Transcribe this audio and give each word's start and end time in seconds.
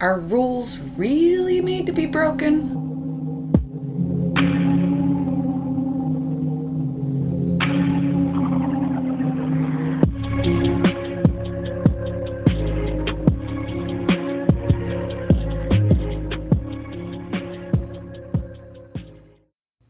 Are 0.00 0.18
rules 0.18 0.78
really 0.96 1.60
made 1.60 1.84
to 1.84 1.92
be 1.92 2.06
broken? 2.06 2.70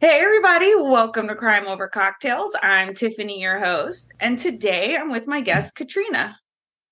Hey, 0.00 0.18
everybody, 0.18 0.74
welcome 0.74 1.28
to 1.28 1.36
Crime 1.36 1.68
Over 1.68 1.86
Cocktails. 1.86 2.56
I'm 2.60 2.96
Tiffany, 2.96 3.40
your 3.40 3.60
host, 3.60 4.10
and 4.18 4.40
today 4.40 4.96
I'm 4.96 5.12
with 5.12 5.28
my 5.28 5.40
guest, 5.40 5.76
Katrina. 5.76 6.36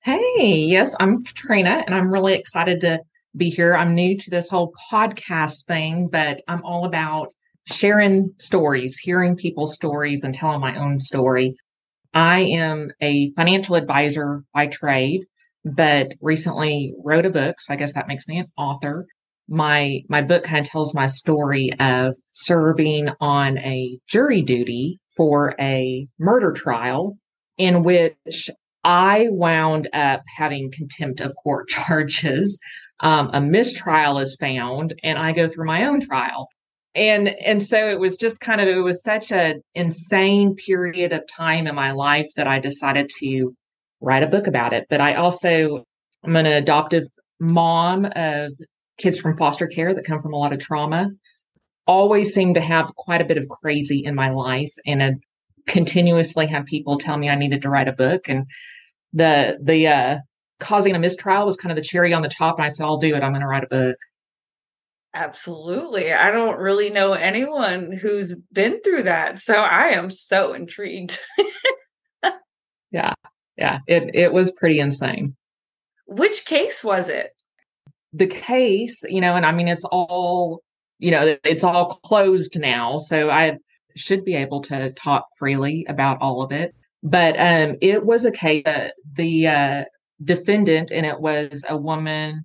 Hey, 0.03 0.55
yes, 0.55 0.95
I'm 1.00 1.25
Katrina, 1.25 1.82
and 1.85 1.93
I'm 1.96 2.12
really 2.12 2.35
excited 2.35 2.80
to 2.82 3.00
be 3.36 3.50
here. 3.50 3.74
I'm 3.74 3.95
new 3.95 4.16
to 4.16 4.30
this 4.30 4.48
whole 4.48 4.72
podcast 4.90 5.64
thing, 5.66 6.08
but 6.08 6.40
I'm 6.48 6.62
all 6.64 6.84
about 6.84 7.32
sharing 7.66 8.32
stories, 8.39 8.98
hearing 8.98 9.36
people's 9.36 9.75
stories, 9.75 10.25
and 10.25 10.34
telling 10.34 10.61
my 10.61 10.76
own 10.79 11.00
story. 11.00 11.54
I 12.14 12.40
am 12.40 12.90
a 13.03 13.30
financial 13.32 13.75
advisor 13.75 14.43
by 14.54 14.67
trade, 14.68 15.22
but 15.64 16.14
recently 16.20 16.94
wrote 17.04 17.26
a 17.26 17.30
book, 17.30 17.61
so 17.61 17.72
I 17.72 17.76
guess 17.76 17.93
that 17.93 18.08
makes 18.08 18.26
me 18.26 18.39
an 18.39 18.46
author. 18.56 19.06
My 19.48 20.03
my 20.08 20.22
book 20.22 20.45
kind 20.45 20.64
of 20.64 20.70
tells 20.70 20.95
my 20.95 21.06
story 21.06 21.70
of 21.81 22.14
serving 22.32 23.08
on 23.20 23.58
a 23.58 23.98
jury 24.08 24.42
duty 24.42 25.00
for 25.17 25.54
a 25.61 26.06
murder 26.18 26.53
trial 26.53 27.18
in 27.56 27.82
which 27.82 28.50
I 28.84 29.29
wound 29.31 29.89
up 29.92 30.22
having 30.36 30.70
contempt 30.70 31.20
of 31.20 31.34
court 31.42 31.68
charges. 31.68 32.58
Um, 33.00 33.30
a 33.33 33.41
mistrial 33.41 34.19
is 34.19 34.36
found, 34.41 34.94
and 35.02 35.19
I 35.19 35.33
go 35.33 35.48
through 35.48 35.66
my 35.66 35.86
own 35.86 36.00
trial. 36.00 36.48
And 36.94 37.28
and 37.28 37.62
so 37.62 37.89
it 37.89 38.00
was 38.00 38.17
just 38.17 38.41
kind 38.41 38.61
of 38.61 38.69
it 38.69 38.81
was 38.81 39.03
such 39.03 39.31
an 39.31 39.62
insane 39.75 40.56
period 40.56 41.12
of 41.12 41.25
time 41.28 41.67
in 41.67 41.75
my 41.75 41.92
life 41.92 42.27
that 42.36 42.48
I 42.48 42.58
decided 42.58 43.11
to 43.20 43.55
write 44.00 44.23
a 44.23 44.27
book 44.27 44.47
about 44.47 44.73
it. 44.73 44.86
But 44.91 45.00
I 45.00 45.14
also 45.14 45.84
I'm 46.25 46.36
an 46.36 46.47
adoptive 46.47 47.05
mom 47.41 48.06
of 48.17 48.53
kids 48.98 49.19
from 49.20 49.36
foster 49.36 49.69
care 49.69 49.95
that 49.95 50.05
come 50.05 50.20
from 50.20 50.33
a 50.34 50.39
lot 50.39 50.53
of 50.53 50.58
trauma. 50.58 51.11
Always 51.86 52.34
seem 52.34 52.55
to 52.55 52.61
have 52.61 52.95
quite 52.97 53.20
a 53.20 53.25
bit 53.25 53.39
of 53.39 53.48
crazy 53.48 54.05
in 54.05 54.14
my 54.14 54.30
life, 54.30 54.73
and 54.86 55.03
a 55.03 55.12
continuously 55.69 56.47
have 56.47 56.64
people 56.67 56.98
tell 56.98 57.17
me 57.17 57.28
I 57.28 57.36
needed 57.36 57.62
to 57.62 57.70
write 57.70 57.89
a 57.89 57.92
book. 57.92 58.28
And 58.28 58.47
the 59.12 59.58
the 59.62 59.86
uh, 59.86 60.19
causing 60.61 60.95
a 60.95 60.98
mistrial 60.98 61.47
was 61.47 61.56
kind 61.56 61.70
of 61.70 61.77
the 61.77 61.83
cherry 61.83 62.12
on 62.12 62.23
the 62.23 62.28
top. 62.28 62.56
And 62.56 62.64
I 62.64 62.69
said, 62.69 62.84
I'll 62.84 62.98
do 62.98 63.14
it. 63.14 63.23
I'm 63.23 63.33
going 63.33 63.42
to 63.42 63.47
write 63.47 63.64
a 63.64 63.69
book. 63.69 63.97
Absolutely. 65.14 66.12
I 66.12 66.31
don't 66.31 66.59
really 66.59 66.91
know 66.91 67.14
anyone 67.14 67.92
who's 67.92 68.37
been 68.53 68.81
through 68.83 69.05
that. 69.05 69.39
So 69.39 69.55
I 69.55 69.89
am 69.89 70.11
so 70.11 70.53
intrigued. 70.53 71.19
yeah. 72.91 73.14
Yeah. 73.56 73.79
It 73.86 74.11
it 74.14 74.33
was 74.33 74.53
pretty 74.53 74.79
insane. 74.79 75.34
Which 76.06 76.45
case 76.45 76.84
was 76.84 77.09
it? 77.09 77.31
The 78.12 78.27
case, 78.27 79.03
you 79.09 79.20
know, 79.20 79.34
and 79.34 79.47
I 79.47 79.53
mean 79.53 79.69
it's 79.69 79.84
all, 79.84 80.62
you 80.98 81.11
know, 81.11 81.36
it's 81.42 81.64
all 81.64 81.86
closed 81.86 82.59
now. 82.59 82.98
So 82.98 83.31
I 83.31 83.56
should 83.97 84.25
be 84.25 84.34
able 84.34 84.61
to 84.62 84.91
talk 84.92 85.27
freely 85.39 85.86
about 85.89 86.19
all 86.20 86.42
of 86.42 86.53
it. 86.53 86.75
But 87.03 87.36
um, 87.39 87.77
it 87.81 88.05
was 88.05 88.25
a 88.25 88.33
case, 88.33 88.62
uh, 88.67 88.89
the 89.14 89.47
uh, 89.47 89.84
defendant, 90.22 90.91
and 90.91 91.06
it 91.06 91.20
was 91.20 91.64
a 91.69 91.77
woman 91.77 92.44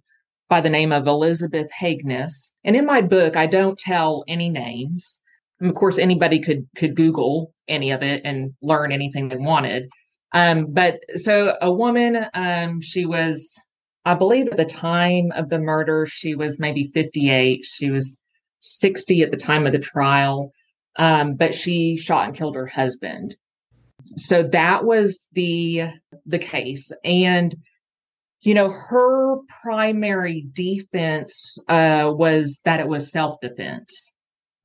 by 0.50 0.62
the 0.62 0.70
name 0.70 0.92
of 0.92 1.08
Elizabeth 1.08 1.70
Hagness. 1.72 2.52
And 2.64 2.76
in 2.76 2.86
my 2.86 3.02
book, 3.02 3.36
I 3.36 3.48
don't 3.48 3.78
tell 3.78 4.24
any 4.28 4.50
names. 4.50 5.20
And 5.60 5.70
of 5.70 5.76
course, 5.76 5.98
anybody 5.98 6.40
could 6.40 6.68
could 6.76 6.96
Google 6.96 7.54
any 7.68 7.92
of 7.92 8.04
it 8.04 8.22
and 8.26 8.54
learn 8.62 8.92
anything 8.92 9.30
they 9.30 9.38
wanted. 9.38 9.90
Um, 10.34 10.68
but 10.70 11.00
so 11.16 11.58
a 11.62 11.72
woman, 11.72 12.26
um, 12.34 12.82
she 12.82 13.06
was, 13.06 13.60
I 14.06 14.16
believe, 14.16 14.48
at 14.48 14.58
the 14.58 14.66
time 14.66 15.32
of 15.34 15.50
the 15.50 15.60
murder, 15.60 16.06
she 16.06 16.36
was 16.36 16.60
maybe 16.60 16.90
58. 16.94 17.64
She 17.64 17.92
was 17.92 18.20
60 18.62 19.22
at 19.22 19.32
the 19.32 19.38
time 19.38 19.66
of 19.68 19.74
the 19.74 19.80
trial, 19.80 20.52
um, 20.98 21.36
but 21.36 21.54
she 21.54 21.98
shot 21.98 22.28
and 22.28 22.36
killed 22.36 22.56
her 22.56 22.66
husband 22.66 23.36
so 24.16 24.44
that 24.44 24.86
was 24.86 25.28
the 25.34 25.84
the 26.26 26.40
case. 26.40 26.92
And 27.04 27.56
you 28.42 28.54
know 28.54 28.70
her 28.70 29.38
primary 29.64 30.46
defense 30.54 31.58
uh, 31.68 32.12
was 32.14 32.60
that 32.66 32.80
it 32.80 32.88
was 32.88 33.12
self-defense. 33.12 34.14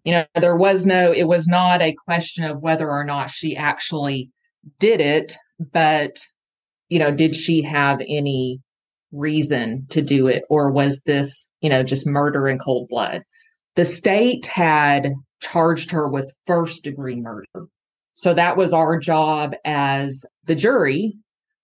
You 0.04 0.12
know 0.12 0.24
there 0.34 0.56
was 0.56 0.86
no 0.86 1.12
it 1.12 1.24
was 1.24 1.46
not 1.46 1.82
a 1.82 1.96
question 2.06 2.44
of 2.44 2.60
whether 2.60 2.88
or 2.88 3.04
not 3.04 3.30
she 3.30 3.56
actually 3.56 4.30
did 4.78 5.00
it 5.00 5.36
but 5.72 6.18
you 6.88 6.98
know 6.98 7.10
did 7.10 7.34
she 7.34 7.62
have 7.62 8.00
any 8.00 8.60
reason 9.12 9.86
to 9.90 10.02
do 10.02 10.26
it? 10.26 10.44
Or 10.50 10.70
was 10.70 11.02
this 11.06 11.48
you 11.60 11.70
know 11.70 11.82
just 11.82 12.06
murder 12.06 12.48
in 12.48 12.58
cold 12.58 12.88
blood? 12.88 13.22
The 13.76 13.84
state 13.84 14.46
had 14.46 15.12
charged 15.40 15.90
her 15.92 16.08
with 16.08 16.34
first 16.46 16.82
degree 16.82 17.20
murder 17.20 17.68
so 18.18 18.34
that 18.34 18.56
was 18.56 18.72
our 18.72 18.98
job 18.98 19.54
as 19.64 20.26
the 20.46 20.56
jury 20.56 21.16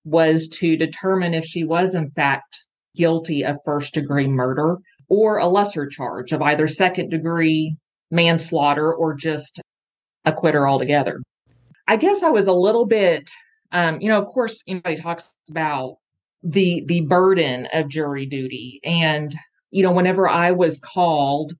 was 0.04 0.46
to 0.46 0.76
determine 0.76 1.34
if 1.34 1.44
she 1.44 1.64
was 1.64 1.96
in 1.96 2.08
fact 2.12 2.64
guilty 2.94 3.44
of 3.44 3.58
first 3.64 3.92
degree 3.92 4.28
murder 4.28 4.76
or 5.08 5.38
a 5.38 5.48
lesser 5.48 5.84
charge 5.84 6.30
of 6.30 6.40
either 6.42 6.68
second 6.68 7.08
degree 7.08 7.74
manslaughter 8.12 8.94
or 8.94 9.14
just 9.14 9.60
acquit 10.26 10.54
her 10.54 10.68
altogether. 10.68 11.20
I 11.88 11.96
guess 11.96 12.22
I 12.22 12.30
was 12.30 12.46
a 12.46 12.52
little 12.52 12.86
bit, 12.86 13.28
um, 13.72 14.00
you 14.00 14.08
know, 14.08 14.16
of 14.16 14.26
course, 14.26 14.62
anybody 14.68 15.02
talks 15.02 15.34
about 15.50 15.96
the 16.44 16.84
the 16.86 17.00
burden 17.00 17.66
of 17.72 17.88
jury 17.88 18.26
duty, 18.26 18.78
and 18.84 19.34
you 19.72 19.82
know, 19.82 19.90
whenever 19.90 20.28
I 20.28 20.52
was 20.52 20.78
called 20.78 21.54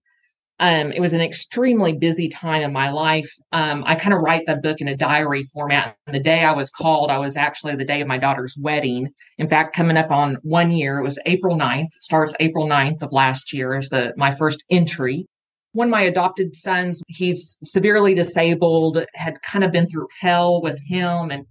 um, 0.61 0.93
it 0.93 1.01
was 1.01 1.13
an 1.13 1.21
extremely 1.21 1.93
busy 1.93 2.29
time 2.29 2.63
in 2.63 2.73
my 2.73 2.91
life. 2.91 3.29
Um, 3.51 3.83
I 3.87 3.97
kind 3.97 4.15
of 4.15 4.23
write 4.23 4.47
the 4.47 4.57
book 4.57 4.81
in 4.81 4.87
a 4.87 4.97
diary 4.97 5.43
format. 5.53 5.97
And 6.07 6.15
the 6.15 6.21
day 6.21 6.45
I 6.45 6.53
was 6.53 6.71
called, 6.71 7.11
I 7.11 7.19
was 7.19 7.37
actually 7.37 7.75
the 7.75 7.85
day 7.85 8.01
of 8.01 8.07
my 8.07 8.19
daughter's 8.19 8.57
wedding. 8.57 9.09
In 9.39 9.49
fact, 9.49 9.75
coming 9.75 9.97
up 9.97 10.13
on 10.13 10.39
one 10.43 10.71
year, 10.71 10.99
it 10.99 11.03
was 11.03 11.19
April 11.27 11.57
9th, 11.59 11.89
starts 11.99 12.35
April 12.39 12.69
9th 12.69 13.03
of 13.03 13.13
last 13.13 13.53
year 13.53 13.75
is 13.75 13.89
the 13.89 14.13
my 14.17 14.33
first 14.33 14.65
entry. 14.71 15.27
One 15.73 15.89
of 15.89 15.93
my 15.93 16.03
adopted 16.03 16.55
sons, 16.55 17.03
he's 17.09 17.59
severely 17.65 18.15
disabled, 18.15 19.05
had 19.15 19.43
kind 19.43 19.65
of 19.65 19.73
been 19.73 19.89
through 19.89 20.07
hell 20.21 20.63
with 20.63 20.81
him. 20.87 21.33
And 21.33 21.47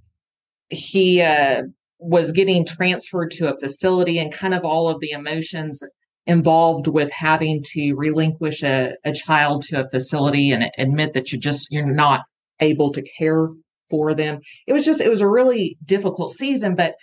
he 0.69 1.21
uh, 1.21 1.63
was 1.99 2.31
getting 2.31 2.65
transferred 2.65 3.31
to 3.31 3.53
a 3.53 3.59
facility 3.59 4.17
and 4.17 4.31
kind 4.31 4.53
of 4.53 4.63
all 4.63 4.87
of 4.87 5.01
the 5.01 5.11
emotions 5.11 5.83
involved 6.25 6.87
with 6.87 7.11
having 7.11 7.61
to 7.73 7.93
relinquish 7.95 8.63
a, 8.63 8.95
a 9.03 9.11
child 9.11 9.61
to 9.63 9.83
a 9.83 9.89
facility 9.89 10.51
and 10.51 10.71
admit 10.77 11.13
that 11.13 11.31
you're 11.31 11.41
just 11.41 11.67
you're 11.69 11.85
not 11.85 12.21
able 12.59 12.91
to 12.93 13.03
care 13.17 13.49
for 13.89 14.13
them. 14.13 14.39
It 14.67 14.73
was 14.73 14.85
just 14.85 15.01
it 15.01 15.09
was 15.09 15.21
a 15.21 15.27
really 15.27 15.77
difficult 15.85 16.31
season 16.31 16.75
but 16.75 16.95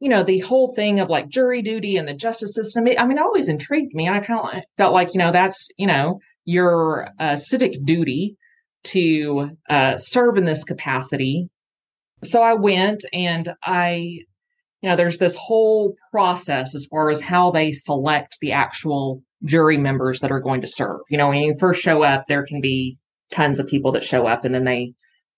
you 0.00 0.08
know 0.08 0.22
the 0.22 0.40
whole 0.40 0.74
thing 0.74 1.00
of 1.00 1.08
like 1.08 1.28
jury 1.28 1.62
duty 1.62 1.96
and 1.96 2.06
the 2.06 2.14
justice 2.14 2.54
system 2.54 2.86
it, 2.86 3.00
i 3.00 3.06
mean 3.06 3.16
it 3.16 3.22
always 3.22 3.48
intrigued 3.48 3.94
me. 3.94 4.08
I 4.08 4.20
kind 4.20 4.58
of 4.58 4.62
felt 4.76 4.92
like 4.92 5.14
you 5.14 5.18
know 5.18 5.32
that's 5.32 5.68
you 5.78 5.86
know 5.86 6.18
your 6.44 7.08
uh, 7.18 7.36
civic 7.36 7.82
duty 7.84 8.36
to 8.84 9.50
uh, 9.70 9.96
serve 9.96 10.36
in 10.36 10.44
this 10.44 10.64
capacity. 10.64 11.48
So 12.24 12.42
i 12.42 12.54
went 12.54 13.04
and 13.12 13.54
i 13.62 14.18
you 14.84 14.90
know, 14.90 14.96
there's 14.96 15.16
this 15.16 15.34
whole 15.34 15.96
process 16.10 16.74
as 16.74 16.84
far 16.84 17.08
as 17.08 17.18
how 17.18 17.50
they 17.50 17.72
select 17.72 18.36
the 18.42 18.52
actual 18.52 19.22
jury 19.42 19.78
members 19.78 20.20
that 20.20 20.30
are 20.30 20.40
going 20.40 20.60
to 20.60 20.66
serve. 20.66 21.00
You 21.08 21.16
know, 21.16 21.30
when 21.30 21.38
you 21.38 21.56
first 21.58 21.80
show 21.80 22.02
up, 22.02 22.26
there 22.26 22.44
can 22.44 22.60
be 22.60 22.98
tons 23.32 23.58
of 23.58 23.66
people 23.66 23.92
that 23.92 24.04
show 24.04 24.26
up 24.26 24.44
and 24.44 24.54
then 24.54 24.64
they 24.64 24.92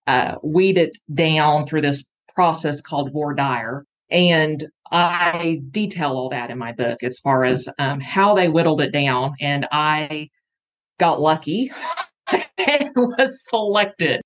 uh, 0.09 0.35
weed 0.43 0.79
it 0.79 0.99
down 1.15 1.65
through 1.65 1.82
this 1.82 2.03
process 2.35 2.81
called 2.81 3.12
voir 3.12 3.35
dire. 3.35 3.85
And 4.11 4.67
I 4.91 5.61
detail 5.71 6.15
all 6.15 6.29
that 6.31 6.50
in 6.50 6.59
my 6.59 6.73
book 6.73 7.05
as 7.05 7.21
far 7.21 7.44
as 7.44 7.69
um, 7.79 8.00
how 8.00 8.35
they 8.35 8.49
whittled 8.49 8.81
it 8.81 8.91
down. 8.91 9.35
And 9.41 9.69
I 9.71 10.29
got 10.99 11.21
lucky 11.21 11.71
and 12.32 12.91
was 12.97 13.49
selected 13.49 14.23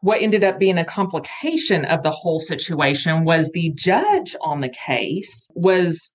what 0.00 0.22
ended 0.22 0.44
up 0.44 0.58
being 0.58 0.78
a 0.78 0.84
complication 0.84 1.84
of 1.86 2.02
the 2.02 2.10
whole 2.10 2.40
situation 2.40 3.24
was 3.24 3.50
the 3.50 3.72
judge 3.74 4.36
on 4.40 4.60
the 4.60 4.68
case 4.68 5.50
was 5.54 6.12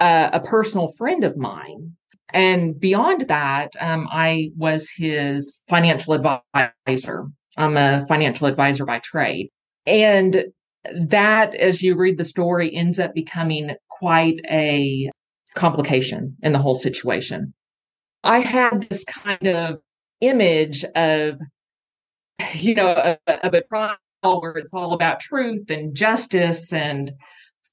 a, 0.00 0.30
a 0.34 0.40
personal 0.40 0.88
friend 0.88 1.24
of 1.24 1.36
mine. 1.36 1.92
And 2.32 2.78
beyond 2.78 3.28
that, 3.28 3.72
um, 3.80 4.08
I 4.10 4.50
was 4.56 4.90
his 4.90 5.62
financial 5.68 6.14
advisor. 6.14 7.26
I'm 7.56 7.76
a 7.76 8.04
financial 8.08 8.46
advisor 8.46 8.84
by 8.84 8.98
trade. 8.98 9.50
And 9.86 10.46
that, 10.94 11.54
as 11.54 11.82
you 11.82 11.96
read 11.96 12.18
the 12.18 12.24
story, 12.24 12.74
ends 12.74 12.98
up 12.98 13.14
becoming 13.14 13.76
quite 13.88 14.40
a 14.50 15.10
complication 15.54 16.36
in 16.42 16.52
the 16.52 16.58
whole 16.58 16.74
situation. 16.74 17.54
I 18.24 18.40
had 18.40 18.82
this 18.82 19.04
kind 19.04 19.46
of 19.46 19.78
image 20.20 20.84
of, 20.94 21.38
you 22.54 22.74
know, 22.74 23.16
of, 23.26 23.54
a 23.54 23.62
trial 23.62 23.96
where 24.22 24.56
it's 24.56 24.74
all 24.74 24.92
about 24.92 25.20
truth 25.20 25.70
and 25.70 25.94
justice 25.94 26.72
and 26.72 27.12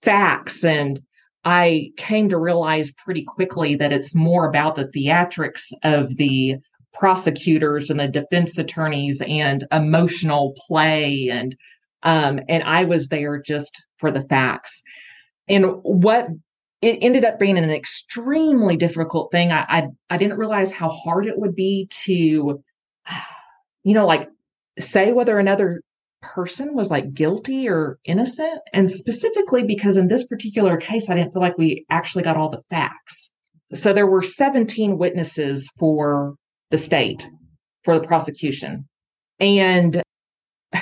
facts. 0.01 0.63
And 0.63 1.01
I 1.45 1.91
came 1.97 2.29
to 2.29 2.37
realize 2.37 2.91
pretty 2.91 3.23
quickly 3.23 3.75
that 3.75 3.93
it's 3.93 4.15
more 4.15 4.47
about 4.47 4.75
the 4.75 4.85
theatrics 4.85 5.73
of 5.83 6.15
the 6.17 6.57
prosecutors 6.93 7.89
and 7.89 7.99
the 7.99 8.07
defense 8.07 8.57
attorneys 8.57 9.21
and 9.27 9.65
emotional 9.71 10.53
play 10.67 11.29
and 11.29 11.55
um, 12.03 12.39
and 12.49 12.63
I 12.63 12.83
was 12.83 13.07
there 13.07 13.41
just 13.41 13.81
for 13.97 14.11
the 14.11 14.21
facts. 14.23 14.83
And 15.47 15.65
what 15.83 16.27
it 16.81 16.97
ended 17.01 17.23
up 17.23 17.39
being 17.39 17.57
an 17.57 17.69
extremely 17.69 18.75
difficult 18.75 19.31
thing. 19.31 19.53
I, 19.53 19.65
I, 19.69 19.87
I 20.09 20.17
didn't 20.17 20.37
realize 20.37 20.73
how 20.73 20.89
hard 20.89 21.25
it 21.25 21.39
would 21.39 21.55
be 21.55 21.87
to, 22.03 22.61
you 23.83 23.93
know, 23.93 24.05
like 24.05 24.27
say 24.79 25.11
whether 25.11 25.39
another 25.39 25.81
person 26.21 26.73
was 26.73 26.89
like 26.89 27.13
guilty 27.13 27.67
or 27.67 27.99
innocent. 28.05 28.59
And 28.73 28.89
specifically 28.89 29.63
because 29.63 29.97
in 29.97 30.07
this 30.07 30.25
particular 30.25 30.77
case, 30.77 31.09
I 31.09 31.15
didn't 31.15 31.33
feel 31.33 31.41
like 31.41 31.57
we 31.57 31.85
actually 31.89 32.23
got 32.23 32.37
all 32.37 32.49
the 32.49 32.61
facts. 32.69 33.29
So 33.73 33.91
there 33.91 34.07
were 34.07 34.23
17 34.23 34.97
witnesses 34.97 35.69
for 35.77 36.35
the 36.71 36.77
state, 36.77 37.27
for 37.83 37.99
the 37.99 38.07
prosecution. 38.07 38.87
And 39.39 40.01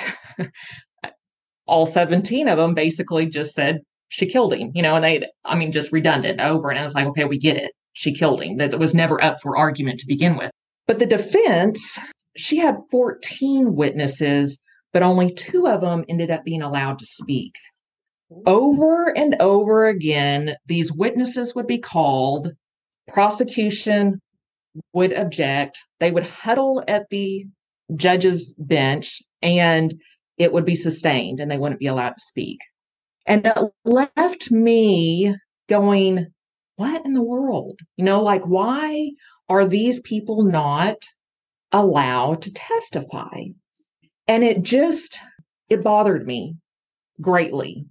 all 1.66 1.86
17 1.86 2.48
of 2.48 2.58
them 2.58 2.74
basically 2.74 3.26
just 3.26 3.54
said 3.54 3.78
she 4.08 4.26
killed 4.26 4.52
him, 4.54 4.70
you 4.74 4.82
know, 4.82 4.94
and 4.94 5.04
they, 5.04 5.26
I 5.44 5.56
mean, 5.56 5.72
just 5.72 5.92
redundant 5.92 6.40
over. 6.40 6.70
And 6.70 6.78
I 6.78 6.82
was 6.82 6.94
like, 6.94 7.06
okay, 7.08 7.24
we 7.24 7.38
get 7.38 7.56
it. 7.56 7.72
She 7.94 8.12
killed 8.12 8.42
him. 8.42 8.58
That 8.58 8.78
was 8.78 8.94
never 8.94 9.22
up 9.22 9.40
for 9.40 9.56
argument 9.56 10.00
to 10.00 10.06
begin 10.06 10.36
with. 10.36 10.50
But 10.86 10.98
the 10.98 11.06
defense, 11.06 11.98
she 12.36 12.58
had 12.58 12.78
14 12.90 13.74
witnesses, 13.74 14.60
but 14.92 15.02
only 15.02 15.32
two 15.32 15.66
of 15.66 15.80
them 15.80 16.04
ended 16.08 16.30
up 16.30 16.44
being 16.44 16.62
allowed 16.62 16.98
to 16.98 17.06
speak. 17.06 17.54
Over 18.46 19.16
and 19.16 19.36
over 19.40 19.86
again, 19.86 20.56
these 20.66 20.92
witnesses 20.92 21.54
would 21.54 21.66
be 21.66 21.78
called, 21.78 22.52
prosecution 23.08 24.20
would 24.94 25.12
object, 25.12 25.78
they 26.00 26.10
would 26.10 26.26
huddle 26.26 26.82
at 26.88 27.08
the 27.10 27.44
judge's 27.94 28.54
bench, 28.58 29.20
and 29.42 29.94
it 30.38 30.52
would 30.52 30.64
be 30.64 30.74
sustained 30.74 31.40
and 31.40 31.50
they 31.50 31.58
wouldn't 31.58 31.80
be 31.80 31.86
allowed 31.86 32.14
to 32.14 32.24
speak. 32.24 32.58
And 33.26 33.46
it 33.46 33.56
left 33.84 34.50
me 34.50 35.36
going, 35.68 36.26
what 36.76 37.04
in 37.04 37.14
the 37.14 37.22
world? 37.22 37.78
You 37.96 38.04
know, 38.04 38.20
like, 38.20 38.42
why 38.44 39.10
are 39.48 39.66
these 39.66 40.00
people 40.00 40.42
not 40.42 40.96
allowed 41.72 42.42
to 42.42 42.52
testify? 42.52 43.44
And 44.28 44.44
it 44.44 44.62
just, 44.62 45.18
it 45.68 45.82
bothered 45.82 46.26
me 46.26 46.56
greatly. 47.20 47.86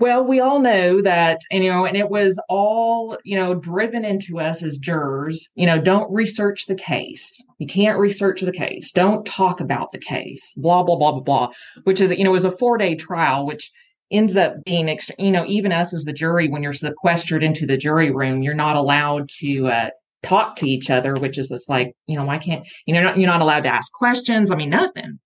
Well, 0.00 0.24
we 0.24 0.38
all 0.38 0.60
know 0.60 1.02
that, 1.02 1.40
you 1.50 1.68
know, 1.68 1.84
and 1.84 1.96
it 1.96 2.08
was 2.08 2.40
all, 2.48 3.18
you 3.24 3.34
know, 3.34 3.54
driven 3.54 4.04
into 4.04 4.38
us 4.38 4.62
as 4.62 4.78
jurors, 4.78 5.48
you 5.56 5.66
know, 5.66 5.80
don't 5.80 6.12
research 6.12 6.66
the 6.66 6.76
case. 6.76 7.42
You 7.58 7.66
can't 7.66 7.98
research 7.98 8.42
the 8.42 8.52
case. 8.52 8.92
Don't 8.92 9.26
talk 9.26 9.60
about 9.60 9.90
the 9.90 9.98
case, 9.98 10.54
blah, 10.56 10.84
blah, 10.84 10.94
blah, 10.94 11.12
blah, 11.12 11.20
blah, 11.20 11.48
which 11.82 12.00
is, 12.00 12.12
you 12.12 12.22
know, 12.22 12.30
was 12.30 12.44
a 12.44 12.50
four 12.50 12.78
day 12.78 12.94
trial, 12.94 13.44
which 13.44 13.72
ends 14.12 14.36
up 14.36 14.62
being, 14.64 14.96
you 15.18 15.32
know, 15.32 15.44
even 15.46 15.72
us 15.72 15.92
as 15.92 16.04
the 16.04 16.12
jury, 16.12 16.48
when 16.48 16.62
you're 16.62 16.72
sequestered 16.72 17.42
into 17.42 17.66
the 17.66 17.76
jury 17.76 18.12
room, 18.12 18.42
you're 18.42 18.54
not 18.54 18.76
allowed 18.76 19.28
to 19.40 19.66
uh, 19.66 19.90
talk 20.22 20.56
to 20.56 20.68
each 20.68 20.90
other, 20.90 21.14
which 21.14 21.38
is 21.38 21.48
just 21.48 21.68
like, 21.68 21.92
you 22.06 22.16
know, 22.16 22.24
why 22.24 22.38
can't, 22.38 22.66
you 22.86 22.94
know, 22.94 23.14
you're 23.14 23.26
not 23.26 23.40
allowed 23.40 23.62
to 23.62 23.74
ask 23.74 23.92
questions. 23.92 24.50
I 24.50 24.56
mean, 24.56 24.70
nothing. 24.70 25.18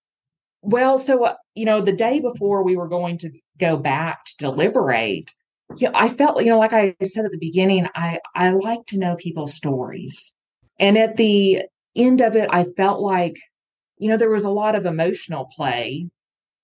Well, 0.61 0.97
so, 0.97 1.25
uh, 1.25 1.35
you 1.55 1.65
know, 1.65 1.81
the 1.81 1.91
day 1.91 2.19
before 2.19 2.63
we 2.63 2.75
were 2.75 2.87
going 2.87 3.17
to 3.19 3.31
go 3.59 3.77
back 3.77 4.25
to 4.25 4.37
deliberate, 4.37 5.29
you 5.75 5.89
know, 5.89 5.93
I 5.95 6.07
felt, 6.07 6.43
you 6.43 6.51
know, 6.51 6.59
like 6.59 6.73
I 6.73 6.95
said 7.03 7.25
at 7.25 7.31
the 7.31 7.37
beginning, 7.37 7.87
I, 7.95 8.19
I 8.35 8.49
like 8.51 8.85
to 8.87 8.97
know 8.97 9.15
people's 9.15 9.55
stories. 9.55 10.33
And 10.79 10.97
at 10.97 11.17
the 11.17 11.63
end 11.95 12.21
of 12.21 12.35
it, 12.35 12.49
I 12.51 12.65
felt 12.77 13.01
like, 13.01 13.35
you 13.97 14.09
know, 14.09 14.17
there 14.17 14.29
was 14.29 14.43
a 14.43 14.49
lot 14.49 14.75
of 14.75 14.85
emotional 14.85 15.49
play 15.55 16.07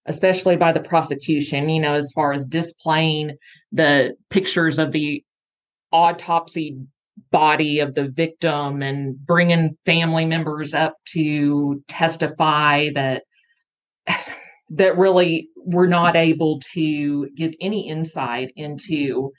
especially 0.10 0.56
by 0.56 0.72
the 0.72 0.80
prosecution, 0.80 1.70
you 1.70 1.80
know, 1.80 1.94
as 1.94 2.12
far 2.14 2.34
as 2.34 2.46
displaying 2.46 3.38
the 3.72 4.16
pictures 4.30 4.80
of 4.80 4.92
the 4.92 5.24
autopsy 5.92 6.78
body 7.32 7.80
of 7.80 7.96
the 7.96 8.10
victim 8.10 8.82
and 8.82 9.18
bringing 9.26 9.78
family 9.86 10.26
members 10.26 10.74
up 10.74 10.96
to 11.06 11.84
testify 11.88 12.90
that 12.94 13.24
that 14.70 14.98
really 14.98 15.50
were 15.66 15.88
not 15.88 16.16
able 16.16 16.60
to 16.74 17.28
give 17.36 17.54
any 17.60 17.88
insight 17.88 18.52
into 18.56 19.32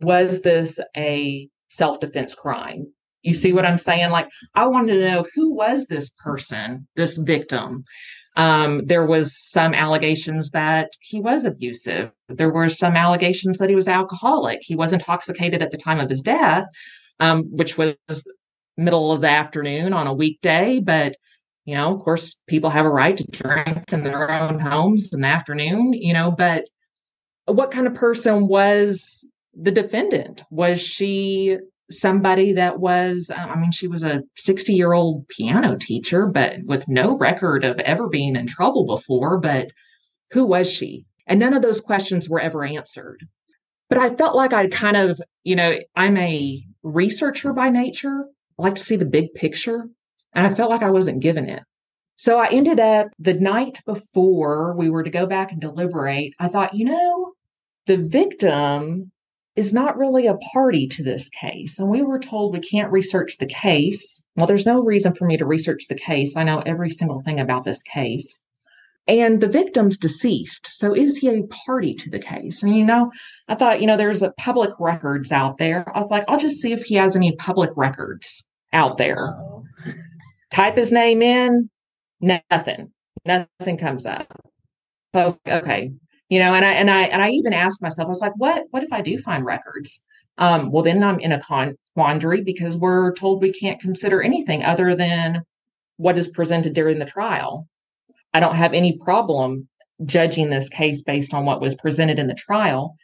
was 0.00 0.42
this 0.42 0.80
a 0.96 1.48
self-defense 1.68 2.34
crime 2.34 2.86
you 3.22 3.32
see 3.32 3.52
what 3.52 3.64
i'm 3.64 3.78
saying 3.78 4.10
like 4.10 4.28
i 4.54 4.66
wanted 4.66 4.94
to 4.94 5.10
know 5.10 5.24
who 5.34 5.54
was 5.54 5.86
this 5.86 6.10
person 6.24 6.86
this 6.96 7.16
victim 7.16 7.84
um, 8.36 8.86
there 8.86 9.04
was 9.04 9.36
some 9.38 9.74
allegations 9.74 10.52
that 10.52 10.92
he 11.00 11.20
was 11.20 11.44
abusive. 11.44 12.10
There 12.28 12.50
were 12.50 12.68
some 12.68 12.96
allegations 12.96 13.58
that 13.58 13.68
he 13.68 13.74
was 13.74 13.88
alcoholic. 13.88 14.60
He 14.62 14.74
was 14.74 14.92
intoxicated 14.92 15.62
at 15.62 15.70
the 15.70 15.76
time 15.76 16.00
of 16.00 16.08
his 16.08 16.22
death, 16.22 16.64
um, 17.22 17.44
which 17.44 17.78
was 17.78 17.94
middle 18.76 19.12
of 19.12 19.20
the 19.20 19.30
afternoon 19.30 19.92
on 19.92 20.06
a 20.06 20.14
weekday. 20.14 20.80
But 20.80 21.16
you 21.64 21.76
know, 21.76 21.94
of 21.94 22.00
course, 22.00 22.34
people 22.48 22.70
have 22.70 22.84
a 22.84 22.90
right 22.90 23.16
to 23.16 23.24
drink 23.24 23.92
in 23.92 24.02
their 24.02 24.30
own 24.30 24.58
homes 24.58 25.10
in 25.12 25.20
the 25.20 25.28
afternoon. 25.28 25.92
You 25.92 26.12
know, 26.12 26.32
but 26.32 26.68
what 27.46 27.70
kind 27.70 27.86
of 27.86 27.94
person 27.94 28.48
was 28.48 29.26
the 29.54 29.70
defendant? 29.70 30.42
Was 30.50 30.80
she 30.80 31.58
somebody 31.90 32.52
that 32.54 32.80
was, 32.80 33.30
uh, 33.30 33.38
I 33.38 33.56
mean, 33.60 33.70
she 33.70 33.86
was 33.86 34.02
a 34.02 34.22
60 34.36 34.72
year 34.72 34.92
old 34.92 35.28
piano 35.28 35.76
teacher, 35.76 36.26
but 36.26 36.56
with 36.64 36.88
no 36.88 37.16
record 37.16 37.64
of 37.64 37.78
ever 37.80 38.08
being 38.08 38.34
in 38.34 38.46
trouble 38.46 38.86
before. 38.86 39.38
But 39.38 39.70
who 40.32 40.44
was 40.44 40.68
she? 40.68 41.04
And 41.28 41.38
none 41.38 41.54
of 41.54 41.62
those 41.62 41.80
questions 41.80 42.28
were 42.28 42.40
ever 42.40 42.64
answered. 42.64 43.26
But 43.88 43.98
I 43.98 44.14
felt 44.14 44.34
like 44.34 44.52
I'd 44.52 44.72
kind 44.72 44.96
of, 44.96 45.20
you 45.44 45.54
know, 45.54 45.78
I'm 45.94 46.16
a 46.16 46.64
researcher 46.82 47.52
by 47.52 47.68
nature. 47.68 48.24
I 48.58 48.62
like 48.62 48.74
to 48.76 48.82
see 48.82 48.96
the 48.96 49.04
big 49.04 49.34
picture. 49.34 49.88
And 50.34 50.46
I 50.46 50.54
felt 50.54 50.70
like 50.70 50.82
I 50.82 50.90
wasn't 50.90 51.20
given 51.20 51.48
it. 51.48 51.62
So 52.16 52.38
I 52.38 52.48
ended 52.50 52.78
up 52.78 53.08
the 53.18 53.34
night 53.34 53.80
before 53.84 54.76
we 54.76 54.88
were 54.90 55.02
to 55.02 55.10
go 55.10 55.26
back 55.26 55.52
and 55.52 55.60
deliberate, 55.60 56.32
I 56.38 56.48
thought, 56.48 56.74
you 56.74 56.84
know, 56.84 57.32
the 57.86 57.96
victim 57.96 59.10
is 59.56 59.74
not 59.74 59.98
really 59.98 60.26
a 60.26 60.36
party 60.52 60.86
to 60.88 61.02
this 61.02 61.28
case. 61.28 61.78
And 61.78 61.90
we 61.90 62.02
were 62.02 62.18
told 62.18 62.52
we 62.52 62.60
can't 62.60 62.92
research 62.92 63.38
the 63.38 63.46
case. 63.46 64.22
Well, 64.36 64.46
there's 64.46 64.64
no 64.64 64.82
reason 64.82 65.14
for 65.14 65.26
me 65.26 65.36
to 65.36 65.44
research 65.44 65.88
the 65.88 65.94
case. 65.94 66.36
I 66.36 66.44
know 66.44 66.62
every 66.64 66.90
single 66.90 67.22
thing 67.22 67.38
about 67.38 67.64
this 67.64 67.82
case. 67.82 68.40
And 69.08 69.40
the 69.40 69.48
victim's 69.48 69.98
deceased. 69.98 70.68
So 70.70 70.94
is 70.94 71.18
he 71.18 71.28
a 71.28 71.42
party 71.66 71.92
to 71.94 72.08
the 72.08 72.20
case? 72.20 72.62
And 72.62 72.76
you 72.76 72.84
know, 72.84 73.10
I 73.48 73.56
thought, 73.56 73.80
you 73.80 73.86
know, 73.86 73.96
there's 73.96 74.22
a 74.22 74.32
public 74.38 74.70
records 74.78 75.32
out 75.32 75.58
there. 75.58 75.84
I 75.94 75.98
was 75.98 76.10
like, 76.10 76.24
I'll 76.28 76.38
just 76.38 76.60
see 76.60 76.72
if 76.72 76.84
he 76.84 76.94
has 76.94 77.16
any 77.16 77.34
public 77.36 77.70
records 77.76 78.46
out 78.72 78.98
there. 78.98 79.34
Oh. 79.36 79.64
Type 80.52 80.76
his 80.76 80.92
name 80.92 81.20
in, 81.22 81.68
nothing. 82.20 82.92
Nothing 83.26 83.76
comes 83.76 84.06
up. 84.06 84.28
So 85.14 85.20
I 85.20 85.24
was 85.24 85.38
like, 85.44 85.62
okay, 85.64 85.90
you 86.32 86.38
know 86.38 86.54
and 86.54 86.64
i 86.64 86.72
and 86.72 86.90
i 86.90 87.02
and 87.02 87.20
i 87.20 87.28
even 87.28 87.52
asked 87.52 87.82
myself 87.82 88.06
i 88.06 88.08
was 88.08 88.20
like 88.20 88.32
what 88.36 88.64
what 88.70 88.82
if 88.82 88.90
i 88.90 89.02
do 89.02 89.18
find 89.18 89.44
records 89.44 90.02
um, 90.38 90.72
well 90.72 90.82
then 90.82 91.02
i'm 91.04 91.20
in 91.20 91.30
a 91.30 91.40
con- 91.40 91.76
quandary 91.94 92.40
because 92.40 92.74
we're 92.74 93.12
told 93.12 93.42
we 93.42 93.52
can't 93.52 93.82
consider 93.82 94.22
anything 94.22 94.64
other 94.64 94.94
than 94.94 95.42
what 95.98 96.16
is 96.16 96.28
presented 96.28 96.72
during 96.72 96.98
the 96.98 97.04
trial 97.04 97.68
i 98.34 98.40
don't 98.40 98.56
have 98.56 98.72
any 98.72 98.98
problem 98.98 99.68
judging 100.04 100.50
this 100.50 100.68
case 100.68 101.02
based 101.02 101.34
on 101.34 101.44
what 101.44 101.60
was 101.60 101.74
presented 101.74 102.18
in 102.18 102.26
the 102.26 102.34
trial. 102.34 102.96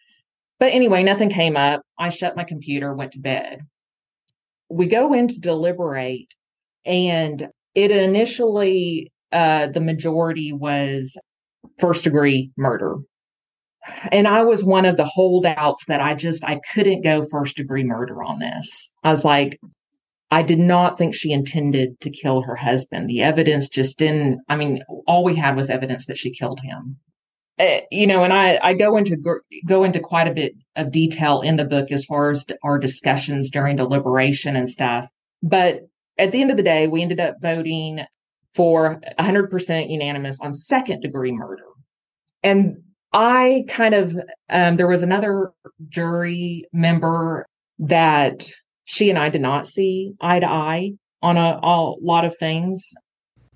But 0.58 0.72
anyway 0.72 1.02
nothing 1.02 1.30
came 1.30 1.56
up. 1.56 1.82
I 1.98 2.08
shut 2.08 2.36
my 2.36 2.44
computer 2.44 2.94
went 2.94 3.12
to 3.12 3.20
bed. 3.20 3.60
We 4.68 4.86
go 4.86 5.12
in 5.12 5.28
to 5.28 5.40
deliberate 5.40 6.34
and 6.84 7.48
it 7.74 7.90
initially 7.90 9.12
uh, 9.32 9.68
the 9.68 9.80
majority 9.80 10.52
was 10.52 11.18
first 11.78 12.04
degree 12.04 12.50
murder. 12.56 12.96
And 14.10 14.26
I 14.26 14.42
was 14.42 14.64
one 14.64 14.84
of 14.84 14.96
the 14.96 15.04
holdouts 15.04 15.86
that 15.86 16.00
I 16.00 16.14
just 16.14 16.44
I 16.44 16.60
couldn't 16.74 17.02
go 17.02 17.22
first 17.30 17.56
degree 17.56 17.84
murder 17.84 18.22
on 18.22 18.38
this. 18.38 18.88
I 19.04 19.10
was 19.10 19.24
like 19.24 19.58
I 20.30 20.42
did 20.42 20.58
not 20.58 20.98
think 20.98 21.14
she 21.14 21.32
intended 21.32 22.00
to 22.00 22.10
kill 22.10 22.42
her 22.42 22.56
husband. 22.56 23.08
The 23.08 23.22
evidence 23.22 23.68
just 23.68 23.98
didn't 23.98 24.40
I 24.48 24.56
mean 24.56 24.82
all 25.06 25.24
we 25.24 25.36
had 25.36 25.56
was 25.56 25.70
evidence 25.70 26.06
that 26.06 26.18
she 26.18 26.30
killed 26.30 26.60
him. 26.60 26.98
uh, 27.58 27.80
you 27.90 28.06
know, 28.06 28.24
and 28.24 28.32
I, 28.32 28.58
I 28.62 28.74
go 28.74 28.96
into 28.96 29.16
go 29.66 29.84
into 29.84 30.00
quite 30.00 30.28
a 30.28 30.34
bit 30.34 30.52
of 30.76 30.92
detail 30.92 31.40
in 31.40 31.56
the 31.56 31.64
book 31.64 31.90
as 31.90 32.04
far 32.04 32.30
as 32.30 32.46
our 32.62 32.78
discussions 32.78 33.50
during 33.50 33.76
deliberation 33.76 34.56
and 34.56 34.68
stuff. 34.68 35.08
But 35.42 35.82
at 36.18 36.32
the 36.32 36.40
end 36.40 36.50
of 36.50 36.56
the 36.56 36.62
day, 36.62 36.88
we 36.88 37.02
ended 37.02 37.20
up 37.20 37.36
voting 37.40 38.00
for 38.54 39.00
100% 39.18 39.90
unanimous 39.90 40.38
on 40.40 40.54
second 40.54 41.00
degree 41.00 41.32
murder. 41.32 41.62
And 42.42 42.78
I 43.12 43.64
kind 43.68 43.94
of, 43.94 44.16
um, 44.50 44.76
there 44.76 44.88
was 44.88 45.02
another 45.02 45.52
jury 45.88 46.64
member 46.72 47.46
that 47.78 48.50
she 48.88 49.10
and 49.10 49.18
I 49.18 49.28
did 49.28 49.42
not 49.42 49.68
see 49.68 50.14
eye 50.22 50.40
to 50.40 50.48
eye 50.48 50.92
on 51.20 51.36
a, 51.36 51.60
a 51.62 51.92
lot 52.00 52.24
of 52.24 52.34
things. 52.38 52.90